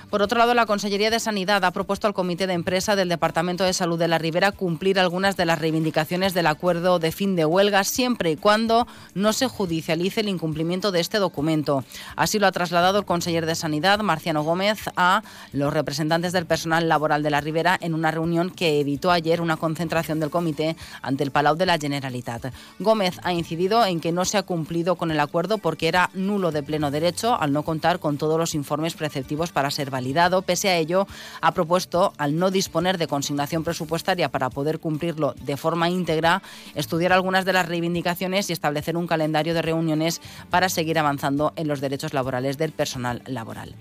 Por 0.09 0.21
otro 0.21 0.38
lado, 0.38 0.53
la 0.53 0.65
Consellería 0.65 1.09
de 1.09 1.19
Sanidad 1.19 1.65
ha 1.65 1.71
propuesto 1.71 2.07
al 2.07 2.13
Comité 2.13 2.45
de 2.47 2.53
Empresa 2.53 2.95
del 2.95 3.09
Departamento 3.09 3.63
de 3.63 3.73
Salud 3.73 3.97
de 3.97 4.07
la 4.07 4.19
Ribera 4.19 4.51
cumplir 4.51 4.99
algunas 4.99 5.36
de 5.36 5.45
las 5.45 5.59
reivindicaciones 5.59 6.33
del 6.33 6.47
acuerdo 6.47 6.99
de 6.99 7.11
fin 7.11 7.36
de 7.36 7.45
huelga 7.45 7.83
siempre 7.83 8.31
y 8.31 8.38
cuando 8.38 8.88
no 9.15 9.33
se 9.33 9.47
judicialice 9.47 10.21
el 10.21 10.29
incumplimiento 10.29 10.91
de 10.91 10.99
este 10.99 11.17
documento. 11.17 11.83
Así 12.15 12.38
lo 12.38 12.45
ha 12.47 12.51
trasladado 12.51 12.99
el 12.99 13.05
conseller 13.05 13.45
de 13.45 13.55
Sanidad, 13.55 13.99
Marciano 13.99 14.43
Gómez, 14.43 14.79
a 14.95 15.23
los 15.53 15.73
representantes 15.73 16.33
del 16.33 16.45
personal 16.45 16.88
laboral 16.88 17.23
de 17.23 17.31
la 17.31 17.41
Ribera 17.41 17.77
en 17.81 17.93
una 17.93 18.11
reunión 18.11 18.51
que 18.51 18.79
evitó 18.79 19.11
ayer 19.11 19.41
una 19.41 19.57
concentración 19.57 20.19
del 20.19 20.29
comité 20.29 20.75
ante 21.01 21.23
el 21.23 21.31
Palau 21.31 21.55
de 21.55 21.65
la 21.65 21.79
Generalitat. 21.79 22.53
Gómez 22.79 23.19
ha 23.23 23.33
incidido 23.33 23.74
en 23.84 23.99
que 23.99 24.11
no 24.11 24.23
se 24.23 24.38
ha 24.38 24.43
cumplido 24.43 24.95
con 24.95 25.09
el 25.09 25.19
acuerdo 25.19 25.57
porque 25.57 25.88
era 25.88 26.11
nulo 26.13 26.51
de 26.51 26.61
pleno 26.61 26.91
derecho 26.91 27.36
al 27.38 27.51
no 27.51 27.63
contar 27.63 27.99
con 27.99 28.17
todos 28.17 28.38
los 28.38 28.53
informes 28.53 28.93
preceptivos 28.93 29.51
para 29.51 29.71
ser 29.71 29.89
validado. 29.89 30.43
Pese 30.43 30.69
a 30.69 30.78
ello, 30.78 31.07
ha 31.41 31.51
propuesto, 31.51 32.13
al 32.17 32.38
no 32.38 32.51
disponer 32.51 32.97
de 32.97 33.07
consignación 33.07 33.63
presupuestaria 33.63 34.30
para 34.30 34.49
poder 34.49 34.80
cumplirlo 34.80 35.34
de 35.41 35.57
forma 35.57 35.89
íntegra, 35.89 36.43
estudiar 36.76 37.11
algunas 37.11 37.43
de 37.43 37.53
las 37.53 37.67
reivindicaciones 37.67 38.49
y 38.49 38.53
establecer 38.53 38.95
un 38.95 39.07
calendario 39.07 39.53
de 39.53 39.63
reuniones 39.63 40.21
para 40.49 40.69
seguir 40.69 40.99
avanzando 40.99 41.51
en 41.55 41.67
los 41.67 41.82
derechos 41.82 42.13
laborales 42.13 42.57
del 42.57 42.71
personal 42.71 43.23
laboral. 43.26 43.76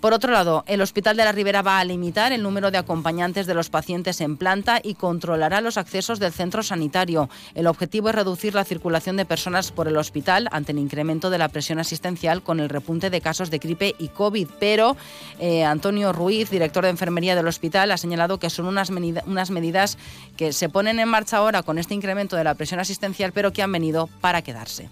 Por 0.00 0.14
otro 0.14 0.32
lado, 0.32 0.64
el 0.66 0.80
Hospital 0.80 1.14
de 1.18 1.24
la 1.24 1.32
Ribera 1.32 1.60
va 1.60 1.78
a 1.78 1.84
limitar 1.84 2.32
el 2.32 2.42
número 2.42 2.70
de 2.70 2.78
acompañantes 2.78 3.46
de 3.46 3.52
los 3.52 3.68
pacientes 3.68 4.22
en 4.22 4.38
planta 4.38 4.80
y 4.82 4.94
controlará 4.94 5.60
los 5.60 5.76
accesos 5.76 6.18
del 6.18 6.32
centro 6.32 6.62
sanitario. 6.62 7.28
El 7.54 7.66
objetivo 7.66 8.08
es 8.08 8.14
reducir 8.14 8.54
la 8.54 8.64
circulación 8.64 9.18
de 9.18 9.26
personas 9.26 9.72
por 9.72 9.88
el 9.88 9.98
hospital 9.98 10.48
ante 10.52 10.72
el 10.72 10.78
incremento 10.78 11.28
de 11.28 11.36
la 11.36 11.50
presión 11.50 11.78
asistencial 11.78 12.42
con 12.42 12.60
el 12.60 12.70
repunte 12.70 13.10
de 13.10 13.20
casos 13.20 13.50
de 13.50 13.58
gripe 13.58 13.94
y 13.98 14.08
COVID. 14.08 14.48
Pero 14.58 14.96
eh, 15.38 15.64
Antonio 15.64 16.14
Ruiz, 16.14 16.48
director 16.48 16.84
de 16.84 16.90
enfermería 16.90 17.36
del 17.36 17.46
hospital, 17.46 17.90
ha 17.90 17.98
señalado 17.98 18.38
que 18.38 18.48
son 18.48 18.66
unas, 18.66 18.90
medidas 18.90 19.98
que 20.38 20.54
se 20.54 20.70
ponen 20.70 20.98
en 20.98 21.08
marcha 21.10 21.36
ahora 21.36 21.62
con 21.62 21.76
este 21.76 21.92
incremento 21.92 22.36
de 22.36 22.44
la 22.44 22.54
presión 22.54 22.80
asistencial, 22.80 23.32
pero 23.32 23.52
que 23.52 23.62
han 23.62 23.72
venido 23.72 24.08
para 24.22 24.40
quedarse. 24.40 24.88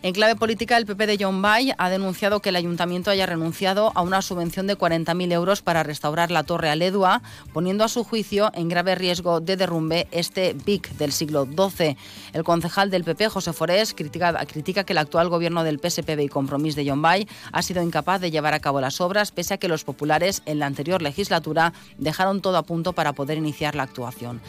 En 0.00 0.12
clave 0.12 0.36
política, 0.36 0.76
el 0.76 0.86
PP 0.86 1.08
de 1.08 1.18
John 1.20 1.42
Bay 1.42 1.72
ha 1.76 1.90
denunciado 1.90 2.38
que 2.40 2.50
el 2.50 2.56
ayuntamiento 2.56 3.10
haya 3.10 3.26
renunciado 3.26 3.90
a 3.96 4.02
una 4.02 4.22
subvención 4.22 4.68
de 4.68 4.78
40.000 4.78 5.32
euros 5.32 5.60
para 5.60 5.82
restaurar 5.82 6.30
la 6.30 6.44
torre 6.44 6.70
Aledua, 6.70 7.20
poniendo 7.52 7.82
a 7.82 7.88
su 7.88 8.04
juicio 8.04 8.52
en 8.54 8.68
grave 8.68 8.94
riesgo 8.94 9.40
de 9.40 9.56
derrumbe 9.56 10.06
este 10.12 10.54
BIC 10.64 10.90
del 10.98 11.10
siglo 11.10 11.46
XII. 11.46 11.96
El 12.32 12.44
concejal 12.44 12.90
del 12.90 13.02
PP, 13.02 13.28
José 13.28 13.52
Forés, 13.52 13.92
critica, 13.92 14.84
que 14.84 14.92
el 14.92 14.98
actual 14.98 15.28
gobierno 15.28 15.64
del 15.64 15.80
PSPB 15.80 16.20
y 16.20 16.28
Compromís 16.28 16.76
de 16.76 16.88
John 16.88 17.02
Bay 17.02 17.26
ha 17.50 17.62
sido 17.62 17.82
incapaz 17.82 18.20
de 18.20 18.30
llevar 18.30 18.54
a 18.54 18.60
cabo 18.60 18.80
las 18.80 19.00
obras, 19.00 19.32
pese 19.32 19.54
a 19.54 19.58
que 19.58 19.66
los 19.66 19.82
populares 19.82 20.42
en 20.46 20.60
la 20.60 20.66
anterior 20.66 21.02
legislatura 21.02 21.72
dejaron 21.96 22.40
todo 22.40 22.56
a 22.56 22.62
punto 22.62 22.92
para 22.92 23.14
poder 23.14 23.36
iniciar 23.36 23.74
la 23.74 23.82
actuación. 23.82 24.40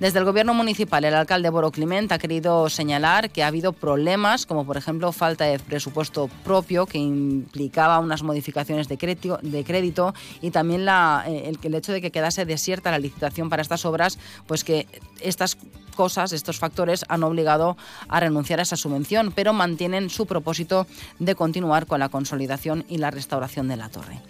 Desde 0.00 0.20
el 0.20 0.24
gobierno 0.24 0.54
municipal, 0.54 1.04
el 1.04 1.14
alcalde 1.14 1.50
Boro 1.50 1.72
Clement 1.72 2.12
ha 2.12 2.18
querido 2.18 2.68
señalar 2.68 3.30
que 3.30 3.42
ha 3.42 3.48
habido 3.48 3.72
problemas, 3.72 4.46
como 4.46 4.64
por 4.64 4.76
ejemplo 4.76 5.10
falta 5.10 5.44
de 5.46 5.58
presupuesto 5.58 6.28
propio 6.44 6.86
que 6.86 6.98
implicaba 6.98 7.98
unas 7.98 8.22
modificaciones 8.22 8.86
de 8.86 8.96
crédito, 8.96 10.14
y 10.40 10.50
también 10.52 10.86
eh, 10.88 11.48
el, 11.48 11.58
el 11.60 11.74
hecho 11.74 11.90
de 11.90 12.00
que 12.00 12.12
quedase 12.12 12.44
desierta 12.44 12.92
la 12.92 13.00
licitación 13.00 13.50
para 13.50 13.60
estas 13.60 13.84
obras, 13.84 14.20
pues 14.46 14.62
que 14.62 14.86
estas 15.20 15.56
cosas, 15.96 16.32
estos 16.32 16.60
factores 16.60 17.04
han 17.08 17.24
obligado 17.24 17.76
a 18.06 18.20
renunciar 18.20 18.60
a 18.60 18.62
esa 18.62 18.76
subvención, 18.76 19.32
pero 19.34 19.52
mantienen 19.52 20.10
su 20.10 20.26
propósito 20.26 20.86
de 21.18 21.34
continuar 21.34 21.86
con 21.86 21.98
la 21.98 22.08
consolidación 22.08 22.84
y 22.88 22.98
la 22.98 23.10
restauración 23.10 23.66
de 23.66 23.76
la 23.76 23.88
torre. 23.88 24.20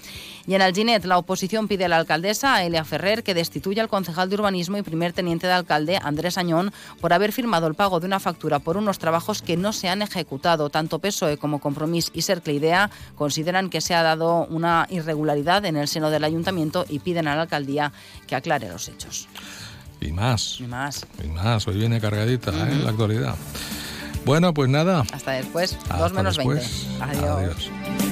Y 0.48 0.54
en 0.54 0.62
Alginet, 0.62 1.04
la 1.04 1.18
oposición 1.18 1.68
pide 1.68 1.84
a 1.84 1.88
la 1.88 1.98
alcaldesa, 1.98 2.54
a 2.54 2.64
Elia 2.64 2.82
Ferrer, 2.82 3.22
que 3.22 3.34
destituya 3.34 3.82
al 3.82 3.90
concejal 3.90 4.30
de 4.30 4.36
urbanismo 4.36 4.78
y 4.78 4.82
primer 4.82 5.12
teniente 5.12 5.46
de 5.46 5.52
alcalde, 5.52 6.00
Andrés 6.02 6.38
Añón, 6.38 6.72
por 7.02 7.12
haber 7.12 7.32
firmado 7.32 7.66
el 7.66 7.74
pago 7.74 8.00
de 8.00 8.06
una 8.06 8.18
factura 8.18 8.58
por 8.58 8.78
unos 8.78 8.98
trabajos 8.98 9.42
que 9.42 9.58
no 9.58 9.74
se 9.74 9.90
han 9.90 10.00
ejecutado. 10.00 10.70
Tanto 10.70 11.00
PSOE 11.00 11.36
como 11.36 11.58
Compromís 11.60 12.10
y 12.14 12.22
Cercle 12.22 12.54
Idea 12.54 12.90
consideran 13.14 13.68
que 13.68 13.82
se 13.82 13.94
ha 13.94 14.02
dado 14.02 14.46
una 14.46 14.86
irregularidad 14.88 15.66
en 15.66 15.76
el 15.76 15.86
seno 15.86 16.08
del 16.08 16.24
ayuntamiento 16.24 16.86
y 16.88 17.00
piden 17.00 17.28
a 17.28 17.36
la 17.36 17.42
alcaldía 17.42 17.92
que 18.26 18.34
aclare 18.34 18.70
los 18.70 18.88
hechos. 18.88 19.28
Y 20.00 20.12
más. 20.12 20.60
Y 20.60 20.66
más. 20.66 21.06
Y 21.22 21.28
más. 21.28 21.68
Hoy 21.68 21.76
viene 21.76 22.00
cargadita 22.00 22.52
¿eh? 22.52 22.80
la 22.84 22.88
actualidad. 22.88 23.34
Bueno, 24.24 24.54
pues 24.54 24.70
nada. 24.70 25.04
Hasta 25.12 25.32
después. 25.32 25.74
Hasta 25.74 25.98
Dos 25.98 26.12
menos 26.14 26.36
después. 26.36 26.86
20. 27.00 27.04
Adiós. 27.04 27.36
Adiós. 27.36 28.07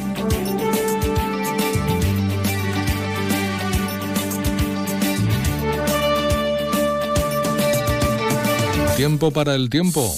Tiempo 8.96 9.30
para 9.30 9.54
el 9.54 9.68
tiempo. 9.68 10.14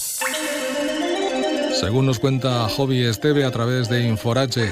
Según 1.81 2.07
nos 2.07 2.21
cuenta 2.21 2.69
Hobby 2.69 3.05
Esteve 3.05 3.45
a 3.45 3.51
través 3.51 3.89
de 3.89 4.07
Inforache, 4.07 4.71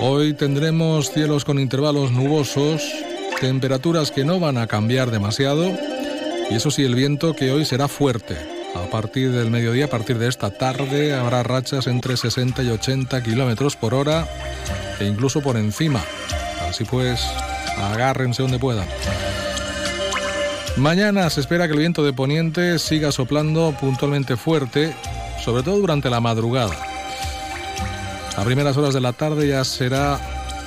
hoy 0.00 0.34
tendremos 0.34 1.12
cielos 1.12 1.44
con 1.44 1.60
intervalos 1.60 2.10
nubosos, 2.10 2.82
temperaturas 3.40 4.10
que 4.10 4.24
no 4.24 4.40
van 4.40 4.58
a 4.58 4.66
cambiar 4.66 5.12
demasiado 5.12 5.70
y 6.50 6.54
eso 6.54 6.72
sí, 6.72 6.82
el 6.82 6.96
viento 6.96 7.34
que 7.34 7.52
hoy 7.52 7.64
será 7.64 7.86
fuerte. 7.86 8.36
A 8.74 8.90
partir 8.90 9.30
del 9.30 9.50
mediodía, 9.50 9.84
a 9.84 9.90
partir 9.90 10.18
de 10.18 10.28
esta 10.28 10.50
tarde, 10.50 11.14
habrá 11.14 11.44
rachas 11.44 11.86
entre 11.86 12.16
60 12.16 12.64
y 12.64 12.70
80 12.70 13.22
kilómetros 13.22 13.76
por 13.76 13.94
hora 13.94 14.26
e 14.98 15.04
incluso 15.04 15.40
por 15.40 15.56
encima. 15.56 16.02
Así 16.68 16.84
pues, 16.84 17.20
agárrense 17.78 18.42
donde 18.42 18.58
puedan. 18.58 18.88
Mañana 20.76 21.30
se 21.30 21.40
espera 21.40 21.66
que 21.68 21.74
el 21.74 21.78
viento 21.78 22.02
de 22.02 22.12
poniente 22.12 22.80
siga 22.80 23.12
soplando 23.12 23.76
puntualmente 23.80 24.36
fuerte, 24.36 24.92
sobre 25.44 25.62
todo 25.62 25.78
durante 25.78 26.10
la 26.10 26.20
madrugada. 26.20 26.76
A 28.36 28.42
primeras 28.42 28.76
horas 28.76 28.92
de 28.92 29.00
la 29.00 29.12
tarde 29.12 29.46
ya 29.46 29.64
será 29.64 30.18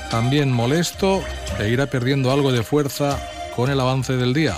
también 0.09 0.49
molesto 0.49 1.21
e 1.59 1.67
irá 1.69 1.87
perdiendo 1.87 2.31
algo 2.31 2.53
de 2.53 2.63
fuerza 2.63 3.19
con 3.53 3.69
el 3.69 3.79
avance 3.81 4.13
del 4.15 4.33
día. 4.33 4.57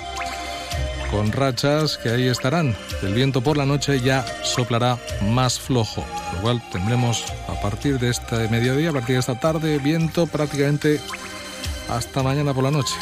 Con 1.10 1.32
rachas 1.32 1.98
que 1.98 2.10
ahí 2.10 2.28
estarán. 2.28 2.76
El 3.02 3.16
viento 3.16 3.42
por 3.42 3.58
la 3.58 3.66
noche 3.66 4.00
ya 4.02 4.24
soplará 4.44 5.00
más 5.32 5.60
flojo, 5.60 6.06
lo 6.36 6.42
cual 6.42 6.62
tendremos 6.72 7.24
a 7.48 7.60
partir 7.60 7.98
de 7.98 8.10
este 8.10 8.48
mediodía, 8.50 8.92
a 8.92 8.94
partir 8.94 9.16
de 9.16 9.22
esta 9.22 9.40
tarde, 9.40 9.80
viento 9.80 10.28
prácticamente 10.28 11.02
hasta 11.90 12.22
mañana 12.22 12.54
por 12.54 12.64
la 12.64 12.72
noche. 12.72 12.94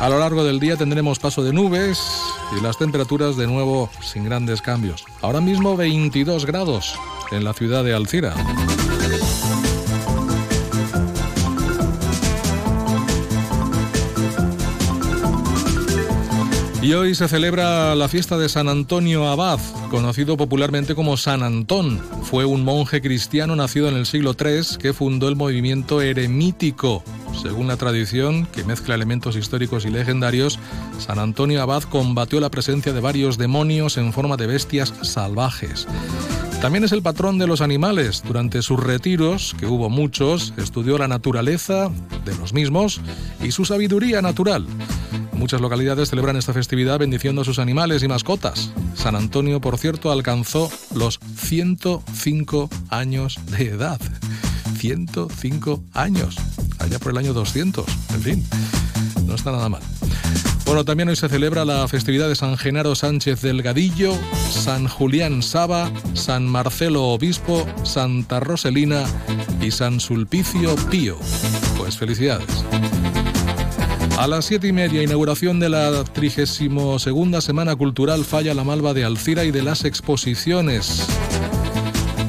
A 0.00 0.08
lo 0.08 0.20
largo 0.20 0.44
del 0.44 0.60
día 0.60 0.76
tendremos 0.76 1.18
paso 1.18 1.42
de 1.42 1.52
nubes 1.52 1.98
y 2.56 2.62
las 2.62 2.78
temperaturas 2.78 3.36
de 3.36 3.48
nuevo 3.48 3.90
sin 4.00 4.24
grandes 4.24 4.62
cambios. 4.62 5.04
Ahora 5.22 5.40
mismo 5.40 5.76
22 5.76 6.46
grados 6.46 6.96
en 7.32 7.42
la 7.42 7.52
ciudad 7.52 7.82
de 7.82 7.94
Alcira. 7.94 8.34
Y 16.88 16.94
hoy 16.94 17.14
se 17.14 17.28
celebra 17.28 17.94
la 17.94 18.08
fiesta 18.08 18.38
de 18.38 18.48
San 18.48 18.66
Antonio 18.66 19.28
Abad, 19.28 19.60
conocido 19.90 20.38
popularmente 20.38 20.94
como 20.94 21.18
San 21.18 21.42
Antón. 21.42 22.00
Fue 22.22 22.46
un 22.46 22.64
monje 22.64 23.02
cristiano 23.02 23.54
nacido 23.54 23.90
en 23.90 23.96
el 23.96 24.06
siglo 24.06 24.34
III 24.40 24.78
que 24.78 24.94
fundó 24.94 25.28
el 25.28 25.36
movimiento 25.36 26.00
eremítico. 26.00 27.04
Según 27.42 27.66
la 27.66 27.76
tradición, 27.76 28.46
que 28.46 28.64
mezcla 28.64 28.94
elementos 28.94 29.36
históricos 29.36 29.84
y 29.84 29.90
legendarios, 29.90 30.58
San 30.98 31.18
Antonio 31.18 31.60
Abad 31.60 31.82
combatió 31.82 32.40
la 32.40 32.50
presencia 32.50 32.94
de 32.94 33.00
varios 33.00 33.36
demonios 33.36 33.98
en 33.98 34.14
forma 34.14 34.38
de 34.38 34.46
bestias 34.46 34.94
salvajes. 35.02 35.86
También 36.62 36.84
es 36.84 36.92
el 36.92 37.02
patrón 37.02 37.36
de 37.36 37.46
los 37.46 37.60
animales. 37.60 38.22
Durante 38.26 38.62
sus 38.62 38.82
retiros, 38.82 39.54
que 39.60 39.66
hubo 39.66 39.90
muchos, 39.90 40.54
estudió 40.56 40.96
la 40.96 41.06
naturaleza 41.06 41.90
de 42.24 42.34
los 42.36 42.54
mismos 42.54 43.02
y 43.42 43.50
su 43.50 43.66
sabiduría 43.66 44.22
natural. 44.22 44.66
Muchas 45.38 45.60
localidades 45.60 46.10
celebran 46.10 46.36
esta 46.36 46.52
festividad 46.52 46.98
bendiciendo 46.98 47.42
a 47.42 47.44
sus 47.44 47.60
animales 47.60 48.02
y 48.02 48.08
mascotas. 48.08 48.72
San 48.94 49.14
Antonio, 49.14 49.60
por 49.60 49.78
cierto, 49.78 50.10
alcanzó 50.10 50.68
los 50.92 51.20
105 51.36 52.68
años 52.90 53.38
de 53.46 53.66
edad. 53.66 54.00
105 54.78 55.84
años, 55.94 56.36
allá 56.80 56.98
por 56.98 57.12
el 57.12 57.18
año 57.18 57.32
200. 57.34 57.86
En 58.14 58.20
fin, 58.20 58.44
no 59.26 59.36
está 59.36 59.52
nada 59.52 59.68
mal. 59.68 59.82
Bueno, 60.64 60.84
también 60.84 61.08
hoy 61.08 61.16
se 61.16 61.28
celebra 61.28 61.64
la 61.64 61.86
festividad 61.86 62.28
de 62.28 62.34
San 62.34 62.58
Genaro 62.58 62.96
Sánchez 62.96 63.40
Delgadillo, 63.40 64.18
San 64.50 64.88
Julián 64.88 65.42
Saba, 65.42 65.90
San 66.14 66.46
Marcelo 66.46 67.04
Obispo, 67.04 67.64
Santa 67.84 68.40
Roselina 68.40 69.04
y 69.62 69.70
San 69.70 70.00
Sulpicio 70.00 70.74
Pío. 70.90 71.16
Pues 71.78 71.96
felicidades. 71.96 72.64
A 74.18 74.26
las 74.26 74.46
siete 74.46 74.66
y 74.66 74.72
media, 74.72 75.00
inauguración 75.00 75.60
de 75.60 75.68
la 75.68 76.02
32 76.02 77.06
Semana 77.38 77.76
Cultural 77.76 78.24
Falla 78.24 78.52
la 78.52 78.64
Malva 78.64 78.92
de 78.92 79.04
Alcira 79.04 79.44
y 79.44 79.52
de 79.52 79.62
las 79.62 79.84
exposiciones. 79.84 81.06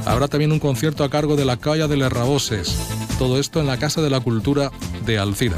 Habrá 0.05 0.27
también 0.27 0.51
un 0.51 0.59
concierto 0.59 1.03
a 1.03 1.09
cargo 1.09 1.35
de 1.35 1.45
la 1.45 1.57
Calla 1.57 1.87
de 1.87 1.97
Les 1.97 2.11
Raboses. 2.11 2.77
Todo 3.17 3.39
esto 3.39 3.59
en 3.59 3.65
la 3.65 3.77
Casa 3.77 4.03
de 4.03 4.11
la 4.11 4.19
Cultura 4.19 4.69
de 5.07 5.17
Alcira. 5.17 5.57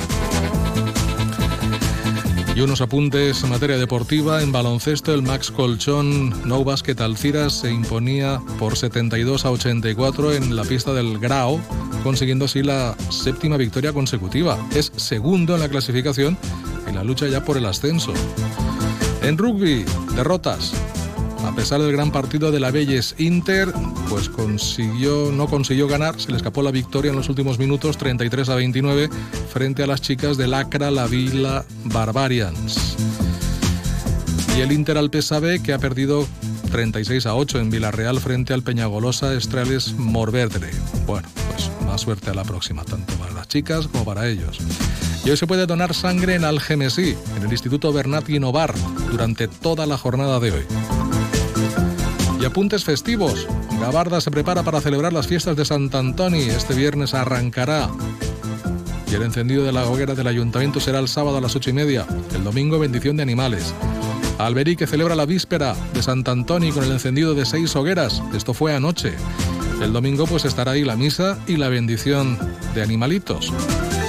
Y 2.55 2.59
unos 2.59 2.81
apuntes 2.81 3.43
en 3.43 3.49
materia 3.49 3.77
deportiva. 3.77 4.41
En 4.41 4.51
baloncesto, 4.51 5.13
el 5.13 5.21
Max 5.21 5.51
Colchón 5.51 6.47
No 6.47 6.63
Basket 6.65 6.99
Alcira 6.99 7.49
se 7.49 7.71
imponía 7.71 8.41
por 8.59 8.77
72 8.77 9.45
a 9.45 9.51
84 9.51 10.33
en 10.33 10.55
la 10.55 10.63
pista 10.63 10.93
del 10.93 11.17
Grau, 11.17 11.61
consiguiendo 12.03 12.45
así 12.45 12.61
la 12.61 12.95
séptima 13.09 13.55
victoria 13.55 13.93
consecutiva. 13.93 14.57
Es 14.75 14.91
segundo 14.97 15.55
en 15.55 15.61
la 15.61 15.69
clasificación 15.69 16.37
y 16.89 16.93
la 16.93 17.05
lucha 17.05 17.27
ya 17.27 17.43
por 17.43 17.55
el 17.55 17.65
ascenso. 17.65 18.13
En 19.21 19.37
rugby, 19.37 19.85
derrotas. 20.15 20.73
A 21.45 21.55
pesar 21.55 21.81
del 21.81 21.91
gran 21.91 22.11
partido 22.11 22.51
de 22.51 22.59
la 22.59 22.71
Belles 22.71 23.15
Inter, 23.17 23.73
pues 24.09 24.29
consiguió, 24.29 25.31
no 25.31 25.47
consiguió 25.47 25.87
ganar, 25.87 26.19
se 26.19 26.29
le 26.29 26.37
escapó 26.37 26.61
la 26.61 26.71
victoria 26.71 27.11
en 27.11 27.17
los 27.17 27.29
últimos 27.29 27.59
minutos, 27.59 27.97
33 27.97 28.49
a 28.49 28.55
29, 28.55 29.09
frente 29.51 29.83
a 29.83 29.87
las 29.87 30.01
chicas 30.01 30.37
del 30.37 30.53
Acra 30.53 30.91
La 30.91 31.07
Vila 31.07 31.65
Barbarians. 31.85 32.95
Y 34.57 34.61
el 34.61 34.71
Inter 34.71 34.97
al 34.97 35.09
PSAB, 35.09 35.61
que 35.61 35.73
ha 35.73 35.79
perdido 35.79 36.27
36 36.71 37.25
a 37.25 37.35
8 37.35 37.59
en 37.59 37.69
Villarreal 37.69 38.19
frente 38.19 38.53
al 38.53 38.63
Peñagolosa 38.63 39.33
Estrales 39.33 39.93
Morvedre. 39.93 40.69
Bueno, 41.05 41.27
pues 41.51 41.69
más 41.85 42.01
suerte 42.01 42.29
a 42.29 42.33
la 42.33 42.43
próxima, 42.43 42.83
tanto 42.85 43.13
para 43.15 43.33
las 43.33 43.47
chicas 43.47 43.87
como 43.87 44.05
para 44.05 44.27
ellos. 44.27 44.59
Y 45.25 45.29
hoy 45.29 45.37
se 45.37 45.47
puede 45.47 45.67
donar 45.67 45.93
sangre 45.93 46.35
en 46.35 46.45
Algemesí, 46.45 47.15
en 47.35 47.43
el 47.43 47.51
Instituto 47.51 47.91
Bernat 47.93 48.25
Guinovar, 48.25 48.73
durante 49.11 49.47
toda 49.47 49.85
la 49.85 49.97
jornada 49.97 50.39
de 50.39 50.51
hoy. 50.51 51.00
Y 52.41 52.45
apuntes 52.45 52.83
festivos. 52.83 53.47
Gabarda 53.79 54.19
se 54.19 54.31
prepara 54.31 54.63
para 54.63 54.81
celebrar 54.81 55.13
las 55.13 55.27
fiestas 55.27 55.55
de 55.55 55.63
Sant 55.63 55.93
Antoni. 55.93 56.41
Este 56.41 56.73
viernes 56.73 57.13
arrancará. 57.13 57.87
Y 59.11 59.13
el 59.13 59.21
encendido 59.21 59.63
de 59.63 59.71
la 59.71 59.85
hoguera 59.85 60.15
del 60.15 60.25
ayuntamiento 60.25 60.79
será 60.79 60.97
el 60.97 61.07
sábado 61.07 61.37
a 61.37 61.41
las 61.41 61.55
ocho 61.55 61.69
y 61.69 61.73
media. 61.73 62.07
El 62.33 62.43
domingo, 62.43 62.79
bendición 62.79 63.15
de 63.15 63.21
animales. 63.21 63.75
Alberí 64.39 64.75
que 64.75 64.87
celebra 64.87 65.13
la 65.13 65.27
víspera 65.27 65.75
de 65.93 66.01
Sant 66.01 66.27
Antoni 66.27 66.71
con 66.71 66.83
el 66.83 66.91
encendido 66.91 67.35
de 67.35 67.45
seis 67.45 67.75
hogueras. 67.75 68.23
Esto 68.33 68.55
fue 68.55 68.73
anoche. 68.73 69.13
El 69.79 69.93
domingo 69.93 70.25
pues 70.25 70.43
estará 70.43 70.71
ahí 70.71 70.83
la 70.83 70.95
misa 70.95 71.37
y 71.45 71.57
la 71.57 71.69
bendición 71.69 72.39
de 72.73 72.81
animalitos. 72.81 73.53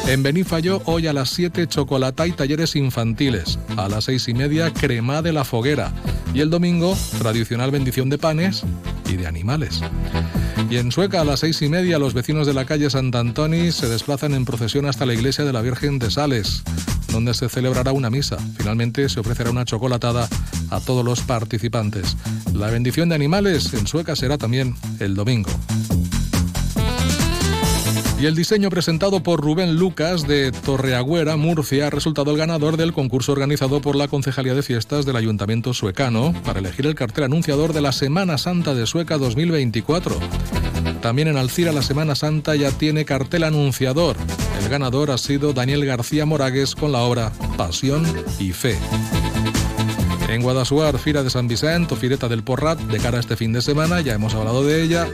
En 0.06 0.22
Benifayó, 0.22 0.82
hoy 0.84 1.06
a 1.06 1.12
las 1.12 1.30
7, 1.30 1.68
chocolata 1.68 2.26
y 2.26 2.32
talleres 2.32 2.76
infantiles. 2.76 3.58
A 3.76 3.88
las 3.88 4.04
seis 4.04 4.28
y 4.28 4.34
media, 4.34 4.72
crema 4.72 5.22
de 5.22 5.32
la 5.32 5.44
foguera. 5.44 5.92
Y 6.34 6.40
el 6.40 6.50
domingo, 6.50 6.96
tradicional 7.18 7.70
bendición 7.70 8.10
de 8.10 8.18
panes 8.18 8.62
y 9.08 9.16
de 9.16 9.26
animales. 9.26 9.80
Y 10.68 10.76
en 10.76 10.90
Sueca, 10.90 11.20
a 11.20 11.24
las 11.24 11.40
seis 11.40 11.62
y 11.62 11.68
media, 11.68 11.98
los 11.98 12.14
vecinos 12.14 12.46
de 12.46 12.54
la 12.54 12.64
calle 12.64 12.90
Sant 12.90 13.14
Antoni 13.14 13.70
se 13.70 13.88
desplazan 13.88 14.34
en 14.34 14.44
procesión 14.44 14.86
hasta 14.86 15.06
la 15.06 15.14
iglesia 15.14 15.44
de 15.44 15.52
la 15.52 15.62
Virgen 15.62 15.98
de 15.98 16.10
Sales, 16.10 16.62
donde 17.10 17.32
se 17.32 17.48
celebrará 17.48 17.92
una 17.92 18.10
misa. 18.10 18.36
Finalmente, 18.58 19.08
se 19.08 19.20
ofrecerá 19.20 19.50
una 19.50 19.64
chocolatada 19.64 20.28
a 20.70 20.80
todos 20.80 21.04
los 21.04 21.20
participantes. 21.20 22.16
La 22.52 22.68
bendición 22.70 23.08
de 23.08 23.14
animales 23.14 23.72
en 23.72 23.86
Sueca 23.86 24.16
será 24.16 24.36
también 24.36 24.74
el 24.98 25.14
domingo. 25.14 25.50
Y 28.22 28.26
el 28.26 28.36
diseño 28.36 28.70
presentado 28.70 29.24
por 29.24 29.40
Rubén 29.40 29.74
Lucas 29.74 30.28
de 30.28 30.52
Torreagüera, 30.52 31.36
Murcia, 31.36 31.88
ha 31.88 31.90
resultado 31.90 32.30
el 32.30 32.36
ganador 32.36 32.76
del 32.76 32.92
concurso 32.92 33.32
organizado 33.32 33.80
por 33.80 33.96
la 33.96 34.06
Concejalía 34.06 34.54
de 34.54 34.62
Fiestas 34.62 35.04
del 35.04 35.16
Ayuntamiento 35.16 35.74
Suecano 35.74 36.32
para 36.44 36.60
elegir 36.60 36.86
el 36.86 36.94
cartel 36.94 37.24
anunciador 37.24 37.72
de 37.72 37.80
la 37.80 37.90
Semana 37.90 38.38
Santa 38.38 38.74
de 38.74 38.86
Sueca 38.86 39.18
2024. 39.18 40.14
También 41.00 41.26
en 41.26 41.36
Alcira 41.36 41.72
la 41.72 41.82
Semana 41.82 42.14
Santa 42.14 42.54
ya 42.54 42.70
tiene 42.70 43.04
cartel 43.04 43.42
anunciador. 43.42 44.16
El 44.62 44.68
ganador 44.68 45.10
ha 45.10 45.18
sido 45.18 45.52
Daniel 45.52 45.84
García 45.84 46.24
Moragues 46.24 46.76
con 46.76 46.92
la 46.92 47.00
obra 47.00 47.32
Pasión 47.56 48.06
y 48.38 48.52
Fe. 48.52 48.78
En 50.28 50.42
Guadasuar, 50.42 50.96
Fira 51.00 51.24
de 51.24 51.30
San 51.30 51.48
Vicente 51.48 51.94
o 51.94 51.96
Fireta 51.96 52.28
del 52.28 52.44
Porrat, 52.44 52.78
de 52.78 53.00
cara 53.00 53.16
a 53.16 53.20
este 53.20 53.36
fin 53.36 53.52
de 53.52 53.62
semana, 53.62 54.00
ya 54.00 54.14
hemos 54.14 54.32
hablado 54.36 54.64
de 54.64 54.80
ella 54.80 55.08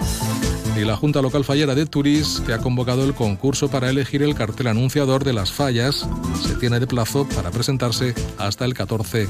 y 0.81 0.85
la 0.85 0.97
Junta 0.97 1.23
Local 1.23 1.45
Fallera 1.45 1.75
de 1.75 1.87
Turís, 1.87 2.43
que 2.47 2.53
ha 2.53 2.59
convocado 2.59 3.05
el 3.05 3.15
concurso 3.15 3.69
para 3.69 3.91
elegir 3.91 4.23
el 4.23 4.35
cartel 4.35 4.69
anunciador 4.69 5.25
de 5.25 5.33
las 5.33 5.53
fallas, 5.53 6.09
se 6.47 6.55
tiene 6.55 6.79
de 6.79 6.87
plazo 6.87 7.27
para 7.35 7.51
presentarse 7.51 8.15
hasta 8.39 8.65
el 8.65 8.75
14 8.75 9.29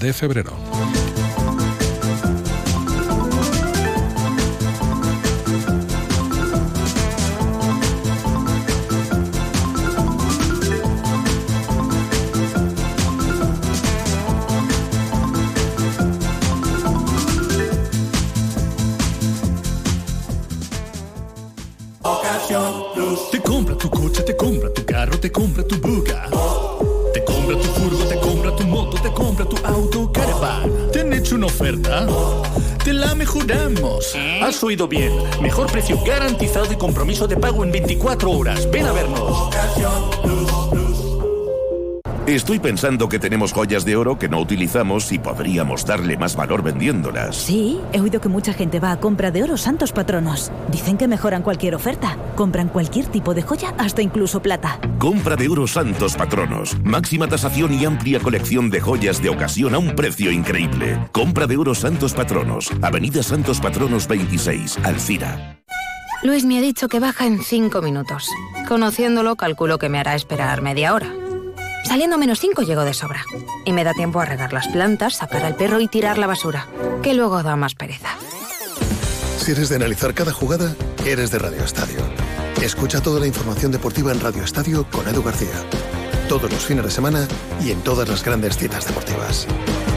de 0.00 0.12
febrero. 0.12 0.52
La 33.28 33.34
mejoramos. 33.34 34.14
Has 34.42 34.62
oído 34.62 34.88
bien. 34.88 35.12
Mejor 35.42 35.70
precio 35.70 35.98
garantizado 36.02 36.72
y 36.72 36.76
compromiso 36.76 37.26
de 37.28 37.36
pago 37.36 37.62
en 37.62 37.70
24 37.70 38.30
horas. 38.30 38.70
Ven 38.70 38.86
a 38.86 38.92
vernos. 38.92 39.50
Estoy 42.28 42.58
pensando 42.58 43.08
que 43.08 43.18
tenemos 43.18 43.54
joyas 43.54 43.86
de 43.86 43.96
oro 43.96 44.18
que 44.18 44.28
no 44.28 44.38
utilizamos 44.38 45.12
y 45.12 45.18
podríamos 45.18 45.86
darle 45.86 46.18
más 46.18 46.36
valor 46.36 46.62
vendiéndolas. 46.62 47.34
Sí, 47.34 47.80
he 47.90 48.02
oído 48.02 48.20
que 48.20 48.28
mucha 48.28 48.52
gente 48.52 48.80
va 48.80 48.92
a 48.92 49.00
compra 49.00 49.30
de 49.30 49.42
oro 49.42 49.56
santos 49.56 49.92
patronos. 49.92 50.52
Dicen 50.70 50.98
que 50.98 51.08
mejoran 51.08 51.42
cualquier 51.42 51.74
oferta. 51.74 52.18
Compran 52.36 52.68
cualquier 52.68 53.06
tipo 53.06 53.32
de 53.32 53.40
joya, 53.40 53.72
hasta 53.78 54.02
incluso 54.02 54.42
plata. 54.42 54.78
Compra 54.98 55.36
de 55.36 55.48
oro 55.48 55.66
santos 55.66 56.16
patronos. 56.16 56.76
Máxima 56.84 57.28
tasación 57.28 57.72
y 57.72 57.86
amplia 57.86 58.20
colección 58.20 58.68
de 58.68 58.82
joyas 58.82 59.22
de 59.22 59.30
ocasión 59.30 59.74
a 59.74 59.78
un 59.78 59.96
precio 59.96 60.30
increíble. 60.30 60.98
Compra 61.12 61.46
de 61.46 61.56
oro 61.56 61.74
santos 61.74 62.12
patronos. 62.12 62.70
Avenida 62.82 63.22
Santos 63.22 63.58
Patronos 63.58 64.06
26, 64.06 64.80
Alcira. 64.84 65.62
Luis 66.22 66.44
me 66.44 66.58
ha 66.58 66.60
dicho 66.60 66.88
que 66.88 67.00
baja 67.00 67.26
en 67.26 67.42
cinco 67.42 67.80
minutos. 67.80 68.28
Conociéndolo, 68.68 69.36
calculo 69.36 69.78
que 69.78 69.88
me 69.88 69.98
hará 69.98 70.14
esperar 70.14 70.60
media 70.60 70.92
hora. 70.92 71.10
Saliendo 71.84 72.18
menos 72.18 72.40
cinco 72.40 72.62
llego 72.62 72.84
de 72.84 72.94
sobra. 72.94 73.24
Y 73.64 73.72
me 73.72 73.84
da 73.84 73.94
tiempo 73.94 74.20
a 74.20 74.24
regar 74.24 74.52
las 74.52 74.68
plantas, 74.68 75.16
sacar 75.16 75.44
al 75.44 75.56
perro 75.56 75.80
y 75.80 75.88
tirar 75.88 76.18
la 76.18 76.26
basura, 76.26 76.66
que 77.02 77.14
luego 77.14 77.42
da 77.42 77.56
más 77.56 77.74
pereza. 77.74 78.08
Si 79.38 79.52
eres 79.52 79.68
de 79.68 79.76
analizar 79.76 80.12
cada 80.14 80.32
jugada, 80.32 80.74
eres 81.06 81.30
de 81.30 81.38
Radio 81.38 81.64
Estadio. 81.64 82.00
Escucha 82.62 83.00
toda 83.00 83.20
la 83.20 83.26
información 83.26 83.72
deportiva 83.72 84.12
en 84.12 84.20
Radio 84.20 84.42
Estadio 84.42 84.86
con 84.90 85.08
Edu 85.08 85.22
García. 85.22 85.64
Todos 86.28 86.52
los 86.52 86.64
fines 86.64 86.84
de 86.84 86.90
semana 86.90 87.26
y 87.64 87.70
en 87.70 87.80
todas 87.82 88.08
las 88.08 88.22
grandes 88.22 88.58
citas 88.58 88.86
deportivas. 88.86 89.46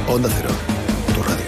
Onda 0.08 0.30
Cero, 0.34 0.50
tu 1.14 1.24
radio. 1.24 1.46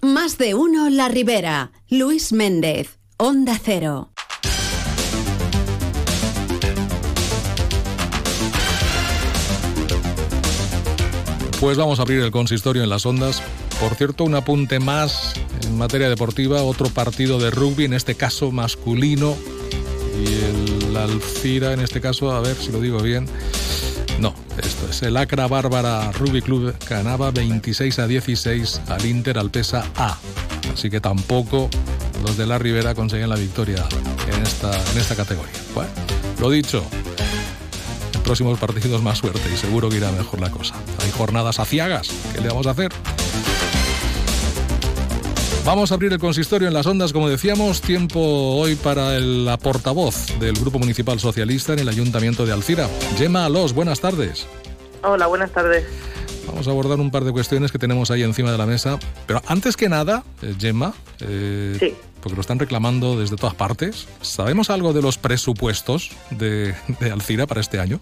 Más 0.00 0.38
de 0.38 0.54
uno 0.54 0.88
La 0.88 1.08
Ribera. 1.08 1.72
Luis 1.88 2.32
Méndez. 2.32 2.98
Onda 3.18 3.60
Cero. 3.62 4.12
Pues 11.60 11.76
vamos 11.76 11.98
a 11.98 12.02
abrir 12.02 12.20
el 12.20 12.30
consistorio 12.30 12.84
en 12.84 12.88
las 12.88 13.04
ondas. 13.04 13.42
Por 13.80 13.96
cierto, 13.96 14.24
un 14.24 14.36
apunte 14.36 14.78
más 14.78 15.34
en 15.64 15.76
materia 15.76 16.08
deportiva, 16.08 16.62
otro 16.62 16.88
partido 16.88 17.38
de 17.38 17.50
rugby, 17.50 17.84
en 17.84 17.94
este 17.94 18.14
caso 18.14 18.52
masculino, 18.52 19.36
y 20.24 20.88
el 20.88 20.96
Alcira, 20.96 21.72
en 21.72 21.80
este 21.80 22.00
caso, 22.00 22.30
a 22.30 22.40
ver 22.40 22.56
si 22.56 22.70
lo 22.70 22.80
digo 22.80 23.00
bien. 23.00 23.26
No, 24.20 24.34
esto 24.62 24.88
es 24.88 25.02
el 25.02 25.16
Acra 25.16 25.46
Bárbara 25.46 26.10
Rugby 26.12 26.42
Club 26.42 26.74
ganaba 26.88 27.30
26 27.30 27.98
a 27.98 28.06
16 28.06 28.80
al 28.88 29.06
Inter 29.06 29.38
Alpesa 29.38 29.84
A. 29.96 30.16
Así 30.72 30.90
que 30.90 31.00
tampoco 31.00 31.70
los 32.24 32.36
de 32.36 32.46
la 32.46 32.58
Ribera 32.58 32.94
consiguen 32.94 33.28
la 33.28 33.36
victoria 33.36 33.84
en 34.32 34.42
esta, 34.42 34.70
en 34.92 34.98
esta 34.98 35.14
categoría. 35.14 35.52
Bueno, 35.74 35.90
lo 36.40 36.50
dicho, 36.50 36.84
próximos 38.20 38.58
partidos 38.58 39.02
más 39.02 39.18
suerte 39.18 39.40
y 39.52 39.56
seguro 39.56 39.88
que 39.88 39.96
irá 39.96 40.10
mejor 40.12 40.40
la 40.40 40.50
cosa. 40.50 40.74
Hay 41.02 41.10
jornadas 41.10 41.58
aciagas, 41.58 42.10
¿qué 42.34 42.40
le 42.40 42.48
vamos 42.48 42.66
a 42.66 42.70
hacer? 42.70 42.92
Vamos 45.64 45.92
a 45.92 45.96
abrir 45.96 46.10
el 46.12 46.18
consistorio 46.18 46.66
en 46.68 46.72
las 46.72 46.86
ondas, 46.86 47.12
como 47.12 47.28
decíamos, 47.28 47.82
tiempo 47.82 48.20
hoy 48.20 48.74
para 48.74 49.20
la 49.20 49.58
portavoz 49.58 50.38
del 50.40 50.54
Grupo 50.54 50.78
Municipal 50.78 51.20
Socialista 51.20 51.74
en 51.74 51.80
el 51.80 51.88
Ayuntamiento 51.90 52.46
de 52.46 52.52
Alcira. 52.52 52.88
Gemma 53.18 53.44
Alós, 53.44 53.74
buenas 53.74 54.00
tardes. 54.00 54.46
Hola, 55.02 55.26
buenas 55.26 55.50
tardes. 55.50 55.84
Vamos 56.48 56.66
a 56.66 56.70
abordar 56.70 56.98
un 56.98 57.10
par 57.10 57.24
de 57.24 57.32
cuestiones 57.32 57.70
que 57.72 57.78
tenemos 57.78 58.10
ahí 58.10 58.22
encima 58.22 58.50
de 58.50 58.58
la 58.58 58.66
mesa. 58.66 58.98
Pero 59.26 59.40
antes 59.46 59.76
que 59.76 59.88
nada, 59.88 60.24
eh, 60.42 60.54
Gemma, 60.58 60.92
eh, 61.20 61.94
porque 62.22 62.34
lo 62.34 62.40
están 62.40 62.58
reclamando 62.58 63.18
desde 63.18 63.36
todas 63.36 63.54
partes, 63.54 64.08
¿sabemos 64.22 64.70
algo 64.70 64.92
de 64.92 65.02
los 65.02 65.18
presupuestos 65.18 66.10
de, 66.30 66.74
de 67.00 67.10
Alcira 67.12 67.46
para 67.46 67.60
este 67.60 67.78
año? 67.78 68.00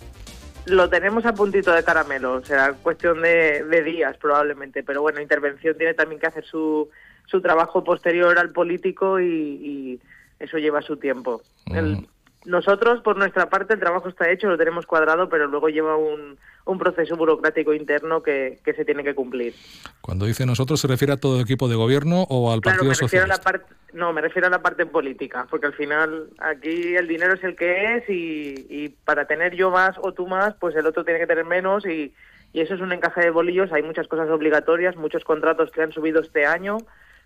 Lo 0.66 0.88
tenemos 0.88 1.24
a 1.26 1.32
puntito 1.34 1.70
de 1.72 1.84
caramelo, 1.84 2.44
sea, 2.44 2.72
cuestión 2.72 3.22
de, 3.22 3.62
de 3.64 3.82
días 3.84 4.16
probablemente, 4.16 4.82
pero 4.82 5.00
bueno, 5.02 5.20
Intervención 5.20 5.76
tiene 5.76 5.94
también 5.94 6.20
que 6.20 6.26
hacer 6.26 6.44
su, 6.44 6.88
su 7.26 7.40
trabajo 7.40 7.84
posterior 7.84 8.36
al 8.38 8.50
político 8.50 9.20
y, 9.20 9.24
y 9.26 10.00
eso 10.40 10.58
lleva 10.58 10.82
su 10.82 10.96
tiempo. 10.96 11.40
El- 11.66 12.06
nosotros, 12.46 13.02
por 13.02 13.16
nuestra 13.16 13.48
parte, 13.50 13.74
el 13.74 13.80
trabajo 13.80 14.08
está 14.08 14.30
hecho, 14.30 14.48
lo 14.48 14.56
tenemos 14.56 14.86
cuadrado, 14.86 15.28
pero 15.28 15.46
luego 15.46 15.68
lleva 15.68 15.96
un, 15.96 16.38
un 16.64 16.78
proceso 16.78 17.16
burocrático 17.16 17.74
interno 17.74 18.22
que, 18.22 18.58
que 18.64 18.72
se 18.74 18.84
tiene 18.84 19.04
que 19.04 19.14
cumplir. 19.14 19.54
Cuando 20.00 20.24
dice 20.26 20.46
nosotros, 20.46 20.80
¿se 20.80 20.88
refiere 20.88 21.12
a 21.12 21.16
todo 21.16 21.40
equipo 21.40 21.68
de 21.68 21.74
gobierno 21.76 22.22
o 22.28 22.52
al 22.52 22.60
Claro, 22.60 22.78
Partido 22.78 22.90
me 22.90 22.94
refiero 22.96 23.24
a 23.24 23.28
la 23.28 23.34
Socialista? 23.36 23.42
parte, 23.42 23.74
no, 23.92 24.12
me 24.12 24.20
refiero 24.20 24.46
a 24.46 24.50
la 24.50 24.62
parte 24.62 24.86
política, 24.86 25.46
porque 25.50 25.66
al 25.66 25.74
final 25.74 26.28
aquí 26.38 26.94
el 26.96 27.08
dinero 27.08 27.34
es 27.34 27.44
el 27.44 27.56
que 27.56 27.96
es 27.96 28.08
y, 28.08 28.66
y 28.70 28.88
para 28.90 29.26
tener 29.26 29.54
yo 29.54 29.70
más 29.70 29.96
o 30.00 30.12
tú 30.12 30.26
más, 30.26 30.54
pues 30.60 30.74
el 30.76 30.86
otro 30.86 31.04
tiene 31.04 31.20
que 31.20 31.26
tener 31.26 31.44
menos 31.44 31.86
y, 31.86 32.14
y 32.52 32.60
eso 32.60 32.74
es 32.74 32.80
un 32.80 32.92
encaje 32.92 33.20
de 33.22 33.30
bolillos. 33.30 33.72
Hay 33.72 33.82
muchas 33.82 34.08
cosas 34.08 34.30
obligatorias, 34.30 34.96
muchos 34.96 35.24
contratos 35.24 35.70
que 35.70 35.82
han 35.82 35.92
subido 35.92 36.20
este 36.20 36.46
año, 36.46 36.78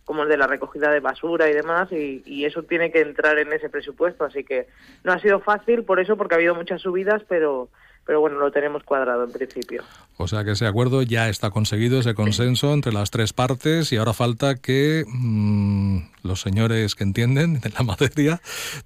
como 0.04 0.22
el 0.24 0.28
de 0.28 0.36
la 0.36 0.46
recogida 0.46 0.90
de 0.90 1.00
basura 1.00 1.48
y 1.48 1.52
demás, 1.54 1.90
y, 1.92 2.22
y 2.26 2.44
eso 2.44 2.62
tiene 2.64 2.90
que 2.90 3.00
entrar 3.00 3.38
en 3.38 3.52
ese 3.52 3.68
presupuesto. 3.68 4.24
Así 4.24 4.42
que 4.44 4.66
no 5.04 5.12
ha 5.12 5.20
sido 5.20 5.40
fácil 5.40 5.84
por 5.84 6.00
eso, 6.00 6.16
porque 6.16 6.34
ha 6.34 6.38
habido 6.38 6.54
muchas 6.54 6.82
subidas, 6.82 7.22
pero, 7.28 7.68
pero 8.04 8.20
bueno, 8.20 8.38
lo 8.38 8.50
tenemos 8.50 8.82
cuadrado 8.82 9.24
en 9.24 9.30
principio. 9.32 9.84
O 10.16 10.26
sea 10.26 10.42
que 10.44 10.50
ese 10.52 10.66
acuerdo 10.66 11.02
ya 11.02 11.28
está 11.28 11.50
conseguido, 11.50 12.00
ese 12.00 12.14
consenso 12.14 12.72
entre 12.74 12.92
las 12.92 13.10
tres 13.10 13.32
partes 13.32 13.92
y 13.92 13.96
ahora 13.98 14.12
falta 14.12 14.56
que 14.56 15.04
mm, 15.06 15.98
los 16.24 16.40
señores 16.40 16.94
que 16.94 17.04
entienden 17.04 17.60
de 17.60 17.70
la 17.70 17.82
materia 17.84 18.40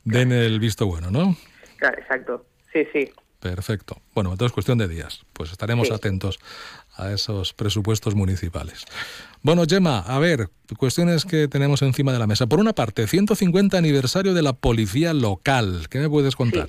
den 0.04 0.30
el 0.32 0.60
visto 0.60 0.86
bueno, 0.86 1.10
¿no? 1.10 1.36
Claro, 1.78 1.98
exacto. 1.98 2.44
Sí, 2.72 2.86
sí. 2.92 3.10
Perfecto. 3.40 3.96
Bueno, 4.14 4.32
entonces 4.32 4.52
cuestión 4.54 4.78
de 4.78 4.88
días. 4.88 5.22
Pues 5.34 5.52
estaremos 5.52 5.88
Sí. 5.88 5.92
atentos 5.94 6.38
a 6.96 7.12
esos 7.12 7.52
presupuestos 7.52 8.14
municipales. 8.14 8.84
Bueno, 9.42 9.62
Gemma, 9.68 10.00
a 10.00 10.18
ver, 10.18 10.48
cuestiones 10.78 11.24
que 11.24 11.48
tenemos 11.48 11.82
encima 11.82 12.12
de 12.12 12.18
la 12.18 12.26
mesa. 12.26 12.46
Por 12.46 12.60
una 12.60 12.72
parte, 12.72 13.06
150 13.06 13.76
aniversario 13.76 14.34
de 14.34 14.42
la 14.42 14.52
policía 14.52 15.12
local. 15.12 15.86
¿Qué 15.90 15.98
me 15.98 16.08
puedes 16.08 16.36
contar? 16.36 16.68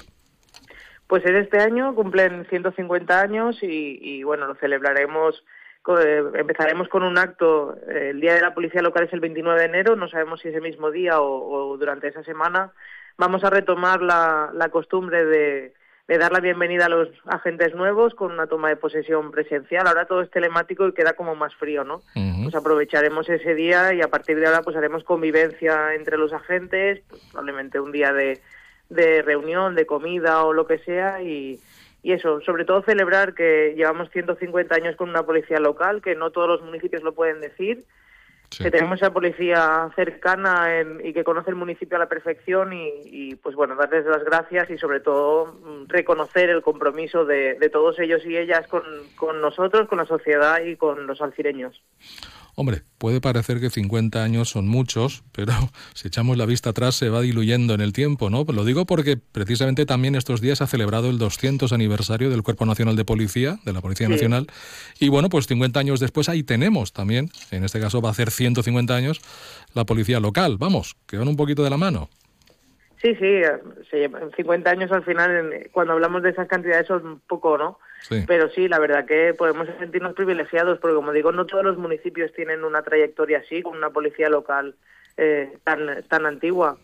Pues 1.07 1.25
en 1.25 1.35
este 1.35 1.59
año 1.59 1.93
cumplen 1.93 2.45
150 2.49 3.21
años 3.21 3.57
y, 3.61 4.23
bueno, 4.23 4.47
lo 4.47 4.55
celebraremos, 4.55 5.43
eh, 6.03 6.23
empezaremos 6.33 6.87
con 6.89 7.03
un 7.03 7.17
acto, 7.17 7.77
eh, 7.87 8.09
el 8.09 8.19
Día 8.19 8.33
de 8.33 8.41
la 8.41 8.55
Policía 8.55 8.81
Local 8.81 9.05
es 9.05 9.13
el 9.13 9.19
29 9.19 9.59
de 9.59 9.65
enero, 9.65 9.95
no 9.95 10.09
sabemos 10.09 10.41
si 10.41 10.47
ese 10.47 10.61
mismo 10.61 10.89
día 10.89 11.21
o, 11.21 11.73
o 11.73 11.77
durante 11.77 12.07
esa 12.07 12.23
semana. 12.23 12.71
Vamos 13.17 13.43
a 13.43 13.51
retomar 13.51 14.01
la, 14.01 14.49
la 14.53 14.69
costumbre 14.69 15.23
de, 15.25 15.73
de 16.07 16.17
dar 16.19 16.31
la 16.31 16.39
bienvenida 16.39 16.85
a 16.85 16.89
los 16.89 17.09
agentes 17.25 17.73
nuevos 17.73 18.13
con 18.13 18.31
una 18.31 18.45
toma 18.45 18.69
de 18.69 18.75
posesión 18.75 19.31
presencial. 19.31 19.87
Ahora 19.87 20.05
todo 20.05 20.21
es 20.21 20.29
telemático 20.29 20.87
y 20.87 20.93
queda 20.93 21.13
como 21.13 21.35
más 21.35 21.55
frío, 21.55 21.83
¿no? 21.83 22.01
Pues 22.43 22.53
aprovecharemos 22.53 23.27
ese 23.27 23.55
día 23.55 23.93
y 23.93 24.01
a 24.01 24.07
partir 24.07 24.39
de 24.39 24.45
ahora 24.45 24.61
pues 24.61 24.75
haremos 24.75 25.03
convivencia 25.03 25.95
entre 25.95 26.17
los 26.17 26.31
agentes, 26.31 27.01
pues, 27.09 27.21
probablemente 27.31 27.79
un 27.79 27.91
día 27.91 28.13
de, 28.13 28.39
de 28.89 29.23
reunión, 29.23 29.73
de 29.73 29.87
comida 29.87 30.43
o 30.45 30.53
lo 30.53 30.67
que 30.67 30.77
sea 30.79 31.23
y, 31.23 31.59
y 32.03 32.11
eso, 32.11 32.39
sobre 32.41 32.65
todo 32.65 32.83
celebrar 32.83 33.33
que 33.33 33.73
llevamos 33.75 34.11
150 34.11 34.75
años 34.75 34.95
con 34.95 35.09
una 35.09 35.23
policía 35.23 35.59
local, 35.59 36.03
que 36.03 36.13
no 36.13 36.29
todos 36.29 36.47
los 36.47 36.61
municipios 36.61 37.01
lo 37.01 37.15
pueden 37.15 37.41
decir, 37.41 37.83
que 38.57 38.71
tenemos 38.71 39.01
esa 39.01 39.11
policía 39.11 39.89
cercana 39.95 40.67
y 41.03 41.13
que 41.13 41.23
conoce 41.23 41.49
el 41.49 41.55
municipio 41.55 41.97
a 41.97 41.99
la 41.99 42.09
perfección 42.09 42.73
y, 42.73 42.89
y, 43.05 43.35
pues 43.35 43.55
bueno, 43.55 43.75
darles 43.75 44.05
las 44.05 44.23
gracias 44.23 44.69
y 44.69 44.77
sobre 44.77 44.99
todo 44.99 45.47
mm, 45.53 45.87
reconocer 45.87 46.49
el 46.49 46.61
compromiso 46.61 47.25
de, 47.25 47.55
de 47.55 47.69
todos 47.69 47.99
ellos 47.99 48.25
y 48.25 48.37
ellas 48.37 48.67
con, 48.67 48.83
con 49.15 49.41
nosotros, 49.41 49.87
con 49.87 49.97
la 49.97 50.05
sociedad 50.05 50.61
y 50.61 50.75
con 50.75 51.07
los 51.07 51.21
alcireños. 51.21 51.81
Hombre, 52.57 52.83
puede 52.97 53.19
parecer 53.19 53.59
que 53.59 53.69
50 53.69 54.23
años 54.23 54.49
son 54.49 54.67
muchos, 54.67 55.23
pero 55.33 55.53
si 55.93 56.07
echamos 56.07 56.37
la 56.37 56.45
vista 56.45 56.69
atrás 56.69 56.95
se 56.95 57.09
va 57.09 57.21
diluyendo 57.21 57.73
en 57.73 57.81
el 57.81 57.91
tiempo, 57.91 58.29
¿no? 58.29 58.45
Lo 58.45 58.63
digo 58.63 58.85
porque 58.85 59.17
precisamente 59.17 59.85
también 59.85 60.15
estos 60.15 60.39
días 60.39 60.61
ha 60.61 60.67
celebrado 60.67 61.09
el 61.09 61.17
200 61.17 61.73
aniversario 61.73 62.29
del 62.29 62.43
Cuerpo 62.43 62.65
Nacional 62.65 62.95
de 62.95 63.03
Policía, 63.03 63.59
de 63.65 63.73
la 63.73 63.81
Policía 63.81 64.07
Sí. 64.07 64.13
Nacional, 64.13 64.47
y 64.99 65.09
bueno, 65.09 65.29
pues 65.29 65.47
50 65.47 65.79
años 65.79 65.99
después 65.99 66.29
ahí 66.29 66.43
tenemos 66.43 66.93
también, 66.93 67.29
en 67.51 67.65
este 67.65 67.79
caso 67.79 68.01
va 68.01 68.09
a 68.09 68.11
hacer 68.13 68.31
150 68.31 68.95
años, 68.95 69.21
la 69.73 69.85
Policía 69.85 70.19
Local, 70.21 70.57
vamos, 70.57 70.95
que 71.07 71.17
van 71.17 71.27
un 71.27 71.35
poquito 71.35 71.63
de 71.63 71.69
la 71.69 71.77
mano. 71.77 72.09
Sí, 73.05 73.13
sí, 73.17 73.25
eh, 73.27 73.59
se 73.91 73.99
llevan 73.99 74.31
50 74.31 74.67
años 74.71 74.91
al 74.91 75.03
final, 75.03 75.29
en- 75.53 75.69
cuando 75.71 75.93
hablamos 75.93 76.23
de 76.23 76.31
esas 76.31 76.47
cantidades 76.47 76.87
son 76.87 77.19
poco, 77.27 77.55
¿no? 77.55 77.77
Sí. 78.01 78.23
Pero 78.25 78.49
sí, 78.49 78.67
la 78.67 78.79
verdad 78.79 79.05
que 79.05 79.35
podemos 79.37 79.67
sentirnos 79.77 80.13
privilegiados, 80.15 80.79
porque 80.79 80.95
como 80.95 81.11
digo, 81.11 81.31
no 81.31 81.45
todos 81.45 81.63
los 81.63 81.77
municipios 81.77 82.33
tienen 82.33 82.63
una 82.63 82.81
trayectoria 82.81 83.39
así, 83.39 83.61
con 83.61 83.77
una 83.77 83.91
policía 83.91 84.27
local 84.27 84.73
eh, 85.17 85.55
tan, 85.63 86.01
tan 86.07 86.25
antigua. 86.25 86.77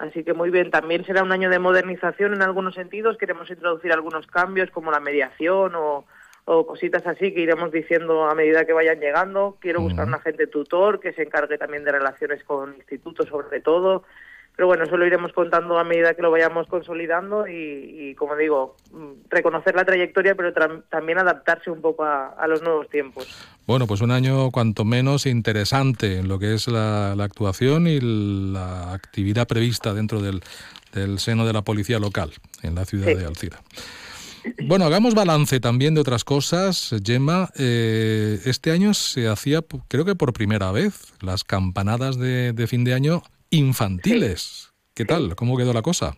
Así 0.00 0.24
que 0.24 0.32
muy 0.34 0.50
bien, 0.50 0.72
también 0.72 1.04
será 1.04 1.22
un 1.22 1.30
año 1.30 1.48
de 1.48 1.60
modernización 1.60 2.34
en 2.34 2.42
algunos 2.42 2.74
sentidos, 2.74 3.16
queremos 3.16 3.48
introducir 3.48 3.92
algunos 3.92 4.26
cambios 4.26 4.70
como 4.72 4.90
la 4.90 4.98
mediación 4.98 5.76
o, 5.76 6.06
o 6.44 6.66
cositas 6.66 7.06
así 7.06 7.32
que 7.32 7.40
iremos 7.40 7.70
diciendo 7.70 8.24
a 8.28 8.34
medida 8.34 8.64
que 8.64 8.72
vayan 8.72 8.98
llegando. 8.98 9.56
Quiero 9.60 9.80
buscar 9.80 10.08
un 10.08 10.14
agente 10.14 10.48
tutor 10.48 10.98
que 10.98 11.12
se 11.12 11.22
encargue 11.22 11.56
también 11.56 11.84
de 11.84 11.92
relaciones 11.92 12.42
con 12.42 12.74
institutos 12.74 13.28
sobre 13.28 13.60
todo. 13.60 14.02
Pero 14.58 14.66
bueno, 14.66 14.82
eso 14.82 14.96
lo 14.96 15.06
iremos 15.06 15.32
contando 15.32 15.78
a 15.78 15.84
medida 15.84 16.14
que 16.14 16.22
lo 16.22 16.32
vayamos 16.32 16.66
consolidando 16.66 17.46
y, 17.46 17.52
y, 18.10 18.14
como 18.16 18.34
digo, 18.34 18.74
mm, 18.90 19.28
reconocer 19.30 19.76
la 19.76 19.84
trayectoria, 19.84 20.34
pero 20.34 20.52
también 20.90 21.18
adaptarse 21.18 21.70
un 21.70 21.80
poco 21.80 22.02
a, 22.02 22.30
a 22.30 22.48
los 22.48 22.60
nuevos 22.60 22.88
tiempos. 22.88 23.28
Bueno, 23.68 23.86
pues 23.86 24.00
un 24.00 24.10
año 24.10 24.50
cuanto 24.50 24.84
menos 24.84 25.26
interesante 25.26 26.18
en 26.18 26.26
lo 26.26 26.40
que 26.40 26.54
es 26.54 26.66
la, 26.66 27.14
la 27.16 27.22
actuación 27.22 27.86
y 27.86 28.00
la 28.00 28.94
actividad 28.94 29.46
prevista 29.46 29.94
dentro 29.94 30.20
del, 30.20 30.40
del 30.92 31.20
seno 31.20 31.46
de 31.46 31.52
la 31.52 31.62
policía 31.62 32.00
local 32.00 32.32
en 32.64 32.74
la 32.74 32.84
ciudad 32.84 33.06
Sí. 33.06 33.14
de 33.14 33.26
Alcira. 33.26 33.60
Bueno, 34.66 34.86
hagamos 34.86 35.14
balance 35.14 35.60
también 35.60 35.94
de 35.94 36.00
otras 36.00 36.24
cosas. 36.24 36.96
Gemma, 37.04 37.48
eh, 37.56 38.40
este 38.44 38.72
año 38.72 38.92
se 38.92 39.28
hacía, 39.28 39.60
creo 39.86 40.04
que 40.04 40.16
por 40.16 40.32
primera 40.32 40.72
vez, 40.72 41.12
las 41.20 41.44
campanadas 41.44 42.18
de, 42.18 42.52
de 42.52 42.66
fin 42.66 42.82
de 42.82 42.94
año 42.94 43.22
infantiles. 43.50 44.72
¿Qué 44.94 45.04
tal? 45.04 45.34
¿Cómo 45.36 45.56
quedó 45.56 45.72
la 45.72 45.82
cosa? 45.82 46.16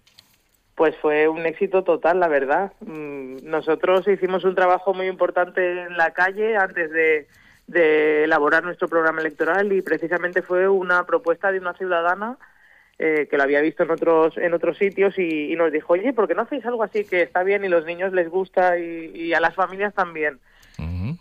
Pues 0.75 0.97
fue 1.03 1.29
un 1.29 1.45
éxito 1.45 1.85
total, 1.85 2.21
la 2.21 2.29
verdad. 2.29 2.73
Mm, 2.81 3.37
Nosotros 3.43 4.09
hicimos 4.09 4.45
un 4.45 4.55
trabajo 4.55 4.95
muy 4.95 5.07
importante 5.07 5.83
en 5.83 5.97
la 5.97 6.13
calle 6.13 6.57
antes 6.57 6.91
de, 6.91 7.29
de 7.67 8.25
elaborar 8.25 8.65
nuestro 8.65 8.89
programa 8.89 9.21
electoral 9.21 9.73
y 9.73 9.83
precisamente 9.83 10.41
fue 10.41 10.69
una 10.69 11.05
propuesta 11.05 11.53
de 11.53 11.59
una 11.59 11.75
ciudadana 11.75 12.39
eh, 12.99 13.29
que 13.31 13.37
lo 13.37 13.43
había 13.43 13.61
visto 13.61 13.83
en 13.83 13.91
otros 13.91 14.37
en 14.37 14.53
otros 14.55 14.77
sitios 14.77 15.19
y, 15.19 15.53
y 15.53 15.57
nos 15.57 15.73
dijo, 15.73 15.93
oye, 15.95 16.13
¿por 16.13 16.29
qué 16.29 16.35
no 16.35 16.43
hacéis 16.43 16.65
algo 16.67 16.83
así 16.83 17.05
que 17.05 17.23
está 17.23 17.43
bien 17.43 17.65
y 17.65 17.69
los 17.69 17.85
niños 17.85 18.13
les 18.13 18.29
gusta 18.29 18.79
y, 18.79 19.11
y 19.15 19.33
a 19.35 19.41
las 19.41 19.55
familias 19.55 19.95
también? 19.95 20.39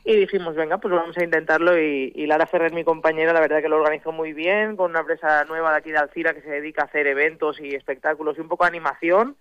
Y 0.05 0.15
dijimos, 0.15 0.55
venga, 0.55 0.77
pues 0.77 0.93
vamos 0.93 1.17
a 1.17 1.23
intentarlo. 1.23 1.77
Y, 1.77 2.25
Lara 2.27 2.47
Ferrer, 2.47 2.73
mi 2.73 2.83
compañera, 2.83 3.33
la 3.33 3.39
verdad 3.41 3.61
que 3.61 3.69
lo 3.69 3.77
organizó 3.77 4.11
muy 4.11 4.33
bien, 4.33 4.75
con 4.75 4.91
una 4.91 5.01
empresa 5.01 5.45
nueva 5.45 5.71
de 5.71 5.77
aquí 5.77 5.91
de 5.91 5.97
Alcira 5.97 6.33
que 6.33 6.41
se 6.41 6.49
dedica 6.49 6.83
a 6.83 6.85
hacer 6.85 7.07
eventos 7.07 7.59
y 7.59 7.75
espectáculos 7.75 8.37
y 8.37 8.41
un 8.41 8.47
poco 8.47 8.63
de 8.63 8.69
animación. 8.69 9.35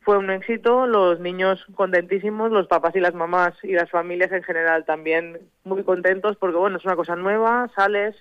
Fue 0.00 0.18
un 0.18 0.30
éxito, 0.30 0.86
los 0.86 1.20
niños 1.20 1.64
contentísimos, 1.76 2.50
los 2.50 2.66
papás 2.66 2.96
y 2.96 3.00
las 3.00 3.14
mamás 3.14 3.54
y 3.62 3.72
las 3.72 3.88
familias 3.88 4.32
en 4.32 4.42
general 4.42 4.84
también 4.84 5.38
muy 5.64 5.84
contentos 5.84 6.36
porque, 6.36 6.56
bueno, 6.56 6.78
es 6.78 6.84
una 6.84 6.96
cosa 6.96 7.14
nueva, 7.14 7.70
sales, 7.76 8.16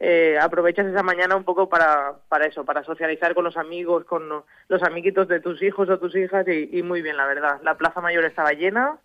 eh, 0.00 0.38
aprovechas 0.40 0.86
esa 0.86 1.04
mañana 1.04 1.36
un 1.36 1.44
poco 1.44 1.68
para, 1.68 2.14
para 2.28 2.46
eso, 2.46 2.64
para 2.64 2.82
socializar 2.82 3.34
con 3.34 3.44
los 3.44 3.56
amigos, 3.56 4.04
con 4.06 4.28
lo- 4.28 4.46
los 4.68 4.82
amiguitos 4.82 5.28
de 5.28 5.38
tus 5.40 5.62
hijos 5.62 5.88
o 5.88 5.98
tus 5.98 6.16
hijas 6.16 6.48
y, 6.48 6.68
y 6.76 6.82
muy 6.82 7.00
bien, 7.00 7.16
la 7.16 7.26
verdad. 7.26 7.60
La 7.62 7.76
Plaza 7.76 8.00
Mayor 8.00 8.24
estaba 8.24 8.52
llena 8.52 8.98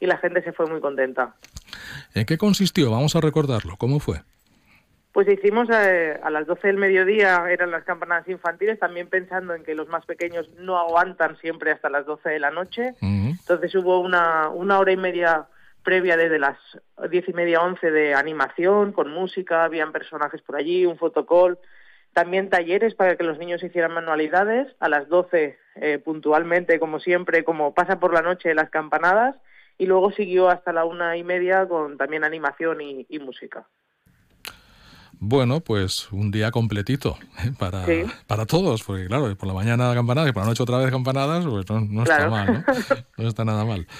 y 0.00 0.06
la 0.06 0.16
gente 0.18 0.42
se 0.42 0.52
fue 0.52 0.66
muy 0.66 0.80
contenta. 0.80 1.34
¿En 2.14 2.24
qué 2.24 2.38
consistió? 2.38 2.90
Vamos 2.90 3.14
a 3.14 3.20
recordarlo. 3.20 3.76
¿Cómo 3.76 4.00
fue? 4.00 4.22
Pues 5.12 5.28
hicimos 5.28 5.68
eh, 5.70 6.18
a 6.22 6.30
las 6.30 6.46
12 6.46 6.68
del 6.68 6.76
mediodía, 6.76 7.44
eran 7.50 7.72
las 7.72 7.84
campanadas 7.84 8.28
infantiles, 8.28 8.78
también 8.78 9.08
pensando 9.08 9.54
en 9.54 9.64
que 9.64 9.74
los 9.74 9.88
más 9.88 10.06
pequeños 10.06 10.48
no 10.58 10.78
aguantan 10.78 11.36
siempre 11.38 11.72
hasta 11.72 11.90
las 11.90 12.06
12 12.06 12.28
de 12.28 12.38
la 12.38 12.50
noche. 12.50 12.94
Entonces 13.00 13.74
hubo 13.74 13.98
una, 14.00 14.48
una 14.48 14.78
hora 14.78 14.92
y 14.92 14.96
media 14.96 15.48
previa 15.82 16.16
desde 16.16 16.38
las 16.38 16.58
diez 17.10 17.28
y 17.28 17.32
media, 17.32 17.60
once 17.60 17.90
de 17.90 18.14
animación, 18.14 18.92
con 18.92 19.10
música, 19.10 19.64
habían 19.64 19.90
personajes 19.90 20.42
por 20.42 20.56
allí, 20.56 20.86
un 20.86 20.96
fotocall, 20.96 21.58
también 22.12 22.48
talleres 22.48 22.94
para 22.94 23.16
que 23.16 23.24
los 23.24 23.38
niños 23.38 23.62
hicieran 23.62 23.92
manualidades, 23.92 24.68
a 24.78 24.88
las 24.88 25.08
12 25.08 25.58
eh, 25.76 25.98
puntualmente, 25.98 26.78
como 26.78 27.00
siempre, 27.00 27.44
como 27.44 27.74
pasa 27.74 27.98
por 27.98 28.12
la 28.12 28.22
noche 28.22 28.54
las 28.54 28.70
campanadas, 28.70 29.36
y 29.80 29.86
luego 29.86 30.12
siguió 30.12 30.50
hasta 30.50 30.74
la 30.74 30.84
una 30.84 31.16
y 31.16 31.24
media 31.24 31.66
con 31.66 31.96
también 31.96 32.22
animación 32.22 32.82
y, 32.82 33.06
y 33.08 33.18
música. 33.18 33.66
Bueno, 35.18 35.60
pues 35.60 36.10
un 36.12 36.30
día 36.30 36.50
completito 36.50 37.16
¿eh? 37.44 37.52
para, 37.58 37.84
Sí. 37.86 38.02
para 38.26 38.44
todos, 38.44 38.82
porque 38.82 39.06
claro, 39.06 39.34
por 39.36 39.48
la 39.48 39.54
mañana 39.54 39.92
campanadas 39.94 40.30
y 40.30 40.32
por 40.32 40.42
la 40.42 40.48
noche 40.50 40.62
otra 40.62 40.78
vez 40.78 40.90
campanadas, 40.90 41.46
pues 41.46 41.68
no, 41.70 41.80
no 41.80 42.02
está 42.02 42.28
mal, 42.28 42.52
¿no? 42.52 42.64
No 43.16 43.28
está 43.28 43.44
nada 43.44 43.64
mal. 43.64 43.86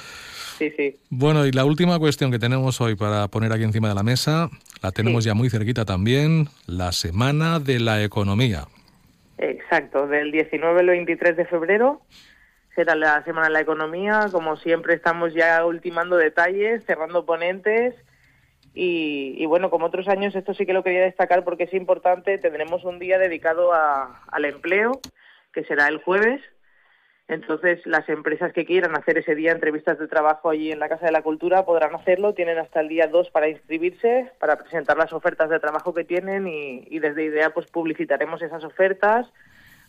Sí, 0.60 0.70
sí. 0.76 0.98
Bueno, 1.08 1.46
y 1.46 1.52
la 1.52 1.64
última 1.64 1.98
cuestión 1.98 2.30
que 2.30 2.38
tenemos 2.38 2.82
hoy 2.82 2.94
para 2.94 3.28
poner 3.28 3.50
aquí 3.50 3.62
encima 3.62 3.88
de 3.88 3.94
la 3.94 4.02
mesa, 4.02 4.50
la 4.82 4.92
tenemos 4.92 5.24
ya 5.24 5.32
muy 5.32 5.48
cerquita 5.48 5.86
también, 5.86 6.48
la 6.66 6.92
Semana 6.92 7.60
de 7.60 7.80
la 7.80 8.04
Economía. 8.04 8.66
Exacto, 9.38 10.06
del 10.06 10.30
19 10.30 10.80
al 10.80 10.86
23 10.88 11.38
de 11.38 11.46
febrero 11.46 12.02
será 12.74 12.94
la 12.94 13.22
Semana 13.24 13.48
de 13.48 13.52
la 13.52 13.60
Economía. 13.60 14.26
Como 14.32 14.56
siempre, 14.56 14.94
estamos 14.94 15.34
ya 15.34 15.64
ultimando 15.64 16.16
detalles, 16.16 16.84
cerrando 16.86 17.24
ponentes. 17.26 17.94
Y, 18.74 19.34
y 19.36 19.46
bueno, 19.46 19.70
como 19.70 19.86
otros 19.86 20.06
años, 20.08 20.34
esto 20.36 20.54
sí 20.54 20.64
que 20.66 20.72
lo 20.72 20.84
quería 20.84 21.02
destacar 21.02 21.42
porque 21.44 21.64
es 21.64 21.74
importante. 21.74 22.38
Tendremos 22.38 22.84
un 22.84 22.98
día 22.98 23.18
dedicado 23.18 23.72
a- 23.72 24.22
al 24.30 24.44
empleo, 24.44 24.92
que 25.52 25.64
será 25.64 25.88
el 25.88 25.98
jueves. 25.98 26.40
Entonces, 27.26 27.80
las 27.86 28.08
empresas 28.08 28.52
que 28.52 28.64
quieran 28.64 28.96
hacer 28.96 29.18
ese 29.18 29.36
día 29.36 29.52
entrevistas 29.52 29.98
de 30.00 30.08
trabajo 30.08 30.50
allí 30.50 30.72
en 30.72 30.80
la 30.80 30.88
Casa 30.88 31.06
de 31.06 31.12
la 31.12 31.22
Cultura 31.22 31.64
podrán 31.64 31.94
hacerlo. 31.94 32.34
Tienen 32.34 32.58
hasta 32.58 32.80
el 32.80 32.88
día 32.88 33.06
2 33.06 33.30
para 33.30 33.48
inscribirse, 33.48 34.32
para 34.40 34.56
presentar 34.56 34.96
las 34.96 35.12
ofertas 35.12 35.48
de 35.48 35.60
trabajo 35.60 35.94
que 35.94 36.02
tienen 36.04 36.48
y, 36.48 36.84
y 36.90 36.98
desde 36.98 37.24
IDEA 37.24 37.50
pues 37.50 37.66
publicitaremos 37.70 38.42
esas 38.42 38.64
ofertas. 38.64 39.26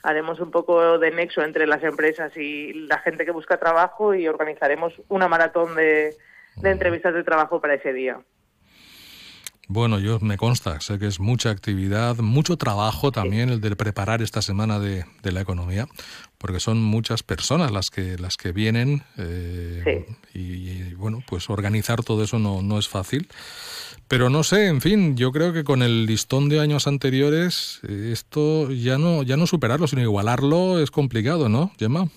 Haremos 0.04 0.40
un 0.40 0.52
poco 0.52 0.98
de 0.98 1.12
nexo 1.12 1.44
entre 1.44 1.68
las 1.68 1.84
empresas 1.84 2.36
y 2.36 2.74
la 2.74 3.00
gente 3.00 3.26
que 3.26 3.32
busca 3.32 3.58
trabajo 3.58 4.16
y 4.16 4.28
organizaremos 4.28 4.94
una 5.10 5.28
maratón 5.28 5.76
de, 5.76 6.16
de 6.58 6.70
entrevistas 6.70 7.14
de 7.14 7.24
trabajo 7.24 7.62
para 7.62 7.76
ese 7.76 7.94
día. 7.94 8.20
Bueno, 9.74 10.00
yo 10.00 10.20
me 10.20 10.36
consta, 10.36 10.82
sé 10.82 11.00
que 11.00 11.08
es 11.08 11.22
mucha 11.22 11.50
actividad, 11.50 12.18
mucho 12.18 12.58
trabajo 12.58 13.14
también 13.14 13.48
el 13.48 13.62
de 13.62 13.74
preparar 13.78 14.22
esta 14.22 14.42
semana 14.42 14.80
de, 14.80 15.06
de 15.24 15.32
la 15.32 15.40
economía, 15.40 15.88
porque 16.38 16.60
son 16.60 16.84
muchas 16.84 17.24
personas 17.24 17.72
las 17.72 17.90
que 17.90 18.18
las 18.18 18.36
que 18.36 18.52
vienen 18.52 19.04
eh, 19.18 20.06
y, 20.34 20.40
y, 20.42 20.94
bueno, 20.96 21.24
pues 21.26 21.50
organizar 21.50 22.04
todo 22.04 22.22
eso 22.22 22.38
no, 22.38 22.62
no 22.62 22.80
es 22.80 22.90
fácil. 22.90 23.30
Pero 24.12 24.30
no 24.30 24.44
sé, 24.44 24.68
en 24.68 24.82
fin, 24.82 25.16
yo 25.16 25.32
creo 25.32 25.54
que 25.54 25.64
con 25.64 25.82
el 25.82 26.06
listón 26.06 26.50
de 26.50 26.60
años 26.60 26.86
anteriores 26.86 27.80
eh, 27.88 28.10
esto 28.12 28.70
ya 28.70 28.98
no 28.98 29.24
ya 29.24 29.38
no 29.38 29.48
superarlo, 29.48 29.88
sino 29.88 30.02
igualarlo 30.02 30.80
es 30.80 30.92
complicado, 30.92 31.48
¿no, 31.48 31.72
Gemma? 31.80 32.08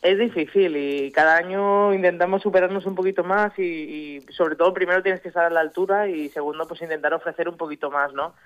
Es 0.00 0.16
difícil 0.16 0.76
y 0.76 1.10
cada 1.10 1.36
año 1.36 1.92
intentamos 1.92 2.40
superarnos 2.40 2.86
un 2.86 2.94
poquito 2.94 3.24
más 3.24 3.58
y, 3.58 4.20
sobre 4.28 4.54
todo 4.54 4.72
primero 4.72 5.02
tienes 5.02 5.22
que 5.22 5.26
estar 5.26 5.44
a 5.44 5.50
la 5.50 5.58
altura 5.58 6.08
y 6.08 6.28
segundo 6.28 6.68
pues 6.68 6.82
intentar 6.82 7.12
ofrecer 7.12 7.48
un 7.48 7.56
poquito 7.56 7.90
más, 7.90 8.12
¿no? 8.14 8.36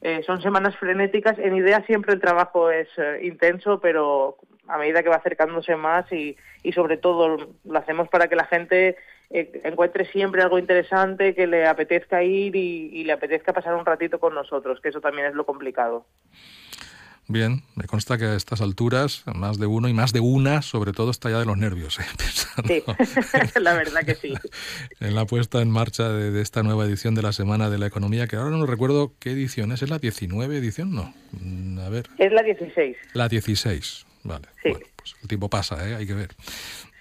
Eh, 0.00 0.22
son 0.24 0.40
semanas 0.40 0.74
frenéticas, 0.76 1.38
en 1.38 1.54
idea 1.54 1.84
siempre 1.84 2.14
el 2.14 2.22
trabajo 2.22 2.70
es 2.70 2.88
eh, 2.96 3.20
intenso, 3.22 3.80
pero 3.80 4.38
a 4.66 4.78
medida 4.78 5.02
que 5.02 5.10
va 5.10 5.16
acercándose 5.16 5.76
más 5.76 6.10
y, 6.10 6.38
y 6.62 6.72
sobre 6.72 6.96
todo 6.96 7.36
lo 7.64 7.78
hacemos 7.78 8.08
para 8.08 8.28
que 8.28 8.36
la 8.36 8.46
gente 8.46 8.96
eh, 9.30 9.60
encuentre 9.64 10.04
siempre 10.10 10.42
algo 10.42 10.58
interesante, 10.58 11.34
que 11.34 11.46
le 11.46 11.66
apetezca 11.66 12.22
ir 12.22 12.56
y, 12.56 12.90
y 12.92 13.04
le 13.04 13.12
apetezca 13.12 13.52
pasar 13.52 13.74
un 13.74 13.86
ratito 13.86 14.18
con 14.18 14.34
nosotros, 14.34 14.80
que 14.80 14.88
eso 14.88 15.00
también 15.00 15.26
es 15.28 15.34
lo 15.34 15.46
complicado. 15.46 16.04
Bien, 17.32 17.62
me 17.76 17.84
consta 17.84 18.18
que 18.18 18.24
a 18.24 18.34
estas 18.34 18.60
alturas 18.60 19.22
más 19.32 19.60
de 19.60 19.66
uno 19.66 19.88
y 19.88 19.94
más 19.94 20.12
de 20.12 20.18
una, 20.18 20.62
sobre 20.62 20.90
todo, 20.92 21.12
está 21.12 21.30
ya 21.30 21.38
de 21.38 21.44
los 21.44 21.56
nervios, 21.56 22.00
¿eh? 22.00 22.04
pensando 22.18 22.68
Sí, 22.68 22.82
la 23.60 23.74
verdad 23.74 24.00
que 24.04 24.16
sí. 24.16 24.34
en 25.00 25.14
la 25.14 25.26
puesta 25.26 25.62
en 25.62 25.70
marcha 25.70 26.08
de, 26.08 26.32
de 26.32 26.42
esta 26.42 26.64
nueva 26.64 26.84
edición 26.86 27.14
de 27.14 27.22
la 27.22 27.32
Semana 27.32 27.70
de 27.70 27.78
la 27.78 27.86
Economía, 27.86 28.26
que 28.26 28.34
ahora 28.34 28.50
no 28.56 28.66
recuerdo 28.66 29.12
qué 29.20 29.30
edición 29.30 29.70
es, 29.70 29.82
¿es 29.82 29.90
la 29.90 29.98
19 30.00 30.56
edición? 30.56 30.92
No, 30.92 31.14
Mm, 31.40 31.78
a 31.78 31.88
ver, 31.88 32.08
Es 32.18 32.32
la 32.32 32.42
16, 32.42 32.96
la 33.12 33.28
16, 33.28 34.04
vale. 34.24 34.48
Sí. 34.64 34.70
Bueno, 34.70 34.86
pues 34.96 35.14
el 35.22 35.28
tiempo 35.28 35.48
pasa, 35.48 35.88
¿eh? 35.88 35.94
hay 35.94 36.06
que 36.06 36.14
ver. 36.14 36.30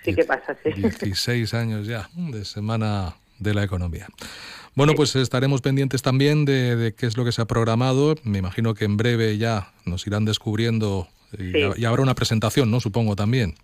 Sí 0.04 0.14
que 0.16 0.24
pasa, 0.24 0.56
sí. 0.64 0.72
16 0.74 1.54
años 1.54 1.88
ya 1.88 2.10
de 2.16 2.46
Semana 2.46 3.16
de 3.40 3.54
la 3.54 3.64
Economía. 3.64 4.08
Bueno, 4.76 4.94
pues 4.96 5.16
estaremos 5.16 5.62
pendientes 5.62 6.02
también 6.02 6.46
de, 6.46 6.76
de 6.76 6.94
qué 6.94 7.06
es 7.06 7.18
lo 7.18 7.26
que 7.26 7.32
se 7.32 7.42
ha 7.42 7.46
programado. 7.46 8.16
Me 8.24 8.38
imagino 8.38 8.74
que 8.74 8.86
en 8.86 8.98
breve 8.98 9.38
ya 9.38 9.72
nos 9.86 10.06
irán 10.08 10.26
descubriendo 10.26 11.08
y, 11.34 11.52
Sí. 11.52 11.60
y 11.78 11.86
habrá 11.86 12.02
una 12.02 12.16
presentación, 12.16 12.72
¿no? 12.72 12.80
Supongo 12.80 13.16
también. 13.16 13.56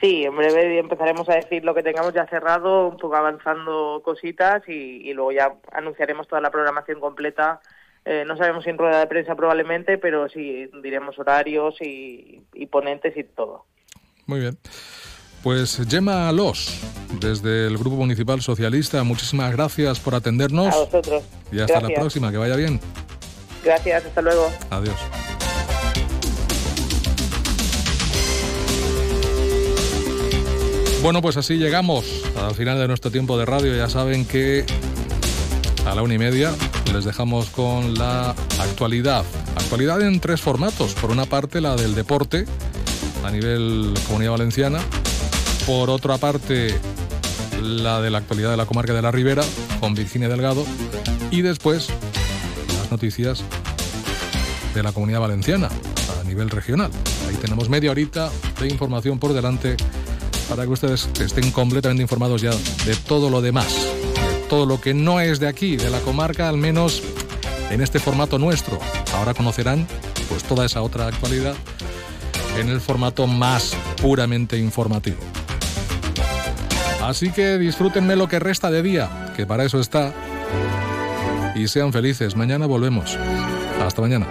Sí, 0.00 0.24
en 0.24 0.36
breve 0.36 0.78
empezaremos 0.78 1.28
a 1.28 1.34
decir 1.36 1.64
lo 1.64 1.74
que 1.74 1.82
tengamos 1.82 2.12
ya 2.12 2.26
cerrado, 2.26 2.88
un 2.88 2.96
poco 2.96 3.14
avanzando 3.16 4.02
cositas 4.04 4.62
y, 4.68 4.72
y 5.08 5.12
luego 5.14 5.30
ya 5.32 5.52
anunciaremos 5.72 6.26
toda 6.26 6.40
la 6.40 6.50
programación 6.50 6.98
completa. 7.00 7.60
Eh, 8.04 8.24
no 8.26 8.36
sabemos 8.36 8.64
si 8.64 8.70
en 8.70 8.78
rueda 8.78 8.98
de 8.98 9.06
prensa 9.06 9.36
probablemente, 9.36 9.98
pero 9.98 10.28
sí 10.28 10.68
diremos 10.82 11.16
horarios 11.20 11.76
y, 11.80 12.42
y 12.52 12.66
ponentes 12.66 13.16
y 13.16 13.22
todo. 13.22 13.64
Muy 14.26 14.40
bien. 14.40 14.58
Pues 15.42 15.80
Gemma 15.88 16.30
Los, 16.30 16.68
desde 17.20 17.66
el 17.66 17.76
Grupo 17.76 17.96
Municipal 17.96 18.40
Socialista, 18.40 19.02
muchísimas 19.02 19.50
gracias 19.50 19.98
por 19.98 20.14
atendernos. 20.14 20.72
A 20.72 20.78
vosotros. 20.78 21.24
Y 21.50 21.58
hasta 21.58 21.80
la 21.80 21.88
próxima, 21.88 22.30
que 22.30 22.38
vaya 22.38 22.54
bien. 22.54 22.80
Gracias, 23.64 24.04
hasta 24.04 24.22
luego. 24.22 24.52
Adiós. 24.70 24.96
Bueno, 31.02 31.20
pues 31.20 31.36
así 31.36 31.56
llegamos 31.56 32.04
al 32.36 32.54
final 32.54 32.78
de 32.78 32.86
nuestro 32.86 33.10
tiempo 33.10 33.36
de 33.36 33.44
radio. 33.44 33.74
Ya 33.74 33.88
saben 33.88 34.24
que 34.24 34.64
a 35.84 35.96
la 35.96 36.02
una 36.02 36.14
y 36.14 36.18
media 36.18 36.52
les 36.92 37.04
dejamos 37.04 37.50
con 37.50 37.94
la 37.94 38.30
actualidad. 38.60 39.24
Actualidad 39.56 40.00
en 40.02 40.20
tres 40.20 40.40
formatos. 40.40 40.94
Por 40.94 41.10
una 41.10 41.26
parte, 41.26 41.60
la 41.60 41.74
del 41.74 41.96
deporte 41.96 42.46
a 43.24 43.30
nivel 43.32 43.92
comunidad 44.06 44.32
valenciana. 44.32 44.78
Por 45.66 45.90
otra 45.90 46.18
parte, 46.18 46.74
la 47.62 48.00
de 48.00 48.10
la 48.10 48.18
actualidad 48.18 48.50
de 48.50 48.56
la 48.56 48.66
comarca 48.66 48.92
de 48.92 49.02
la 49.02 49.10
Ribera 49.10 49.44
con 49.80 49.94
Virginia 49.94 50.28
Delgado. 50.28 50.66
Y 51.30 51.42
después, 51.42 51.88
las 52.78 52.90
noticias 52.90 53.44
de 54.74 54.82
la 54.82 54.92
comunidad 54.92 55.20
valenciana 55.20 55.68
a 56.20 56.24
nivel 56.24 56.50
regional. 56.50 56.90
Ahí 57.28 57.36
tenemos 57.36 57.68
media 57.68 57.90
horita 57.90 58.30
de 58.60 58.68
información 58.68 59.18
por 59.18 59.32
delante 59.32 59.76
para 60.48 60.64
que 60.64 60.70
ustedes 60.70 61.08
estén 61.20 61.50
completamente 61.50 62.02
informados 62.02 62.42
ya 62.42 62.50
de 62.84 62.96
todo 63.06 63.30
lo 63.30 63.40
demás, 63.40 63.72
de 63.72 64.48
todo 64.48 64.66
lo 64.66 64.80
que 64.80 64.94
no 64.94 65.20
es 65.20 65.40
de 65.40 65.48
aquí, 65.48 65.76
de 65.76 65.90
la 65.90 66.00
comarca, 66.00 66.48
al 66.48 66.58
menos 66.58 67.02
en 67.70 67.80
este 67.80 67.98
formato 67.98 68.38
nuestro. 68.38 68.78
Ahora 69.14 69.32
conocerán 69.32 69.86
pues 70.28 70.42
toda 70.44 70.66
esa 70.66 70.82
otra 70.82 71.06
actualidad 71.06 71.54
en 72.58 72.68
el 72.68 72.80
formato 72.80 73.26
más 73.26 73.74
puramente 74.00 74.58
informativo. 74.58 75.18
Así 77.02 77.30
que 77.30 77.58
disfrútenme 77.58 78.14
lo 78.16 78.28
que 78.28 78.38
resta 78.38 78.70
de 78.70 78.82
día, 78.82 79.10
que 79.36 79.44
para 79.44 79.64
eso 79.64 79.80
está. 79.80 80.12
Y 81.54 81.68
sean 81.68 81.92
felices. 81.92 82.36
Mañana 82.36 82.66
volvemos. 82.66 83.18
Hasta 83.80 84.00
mañana. 84.00 84.26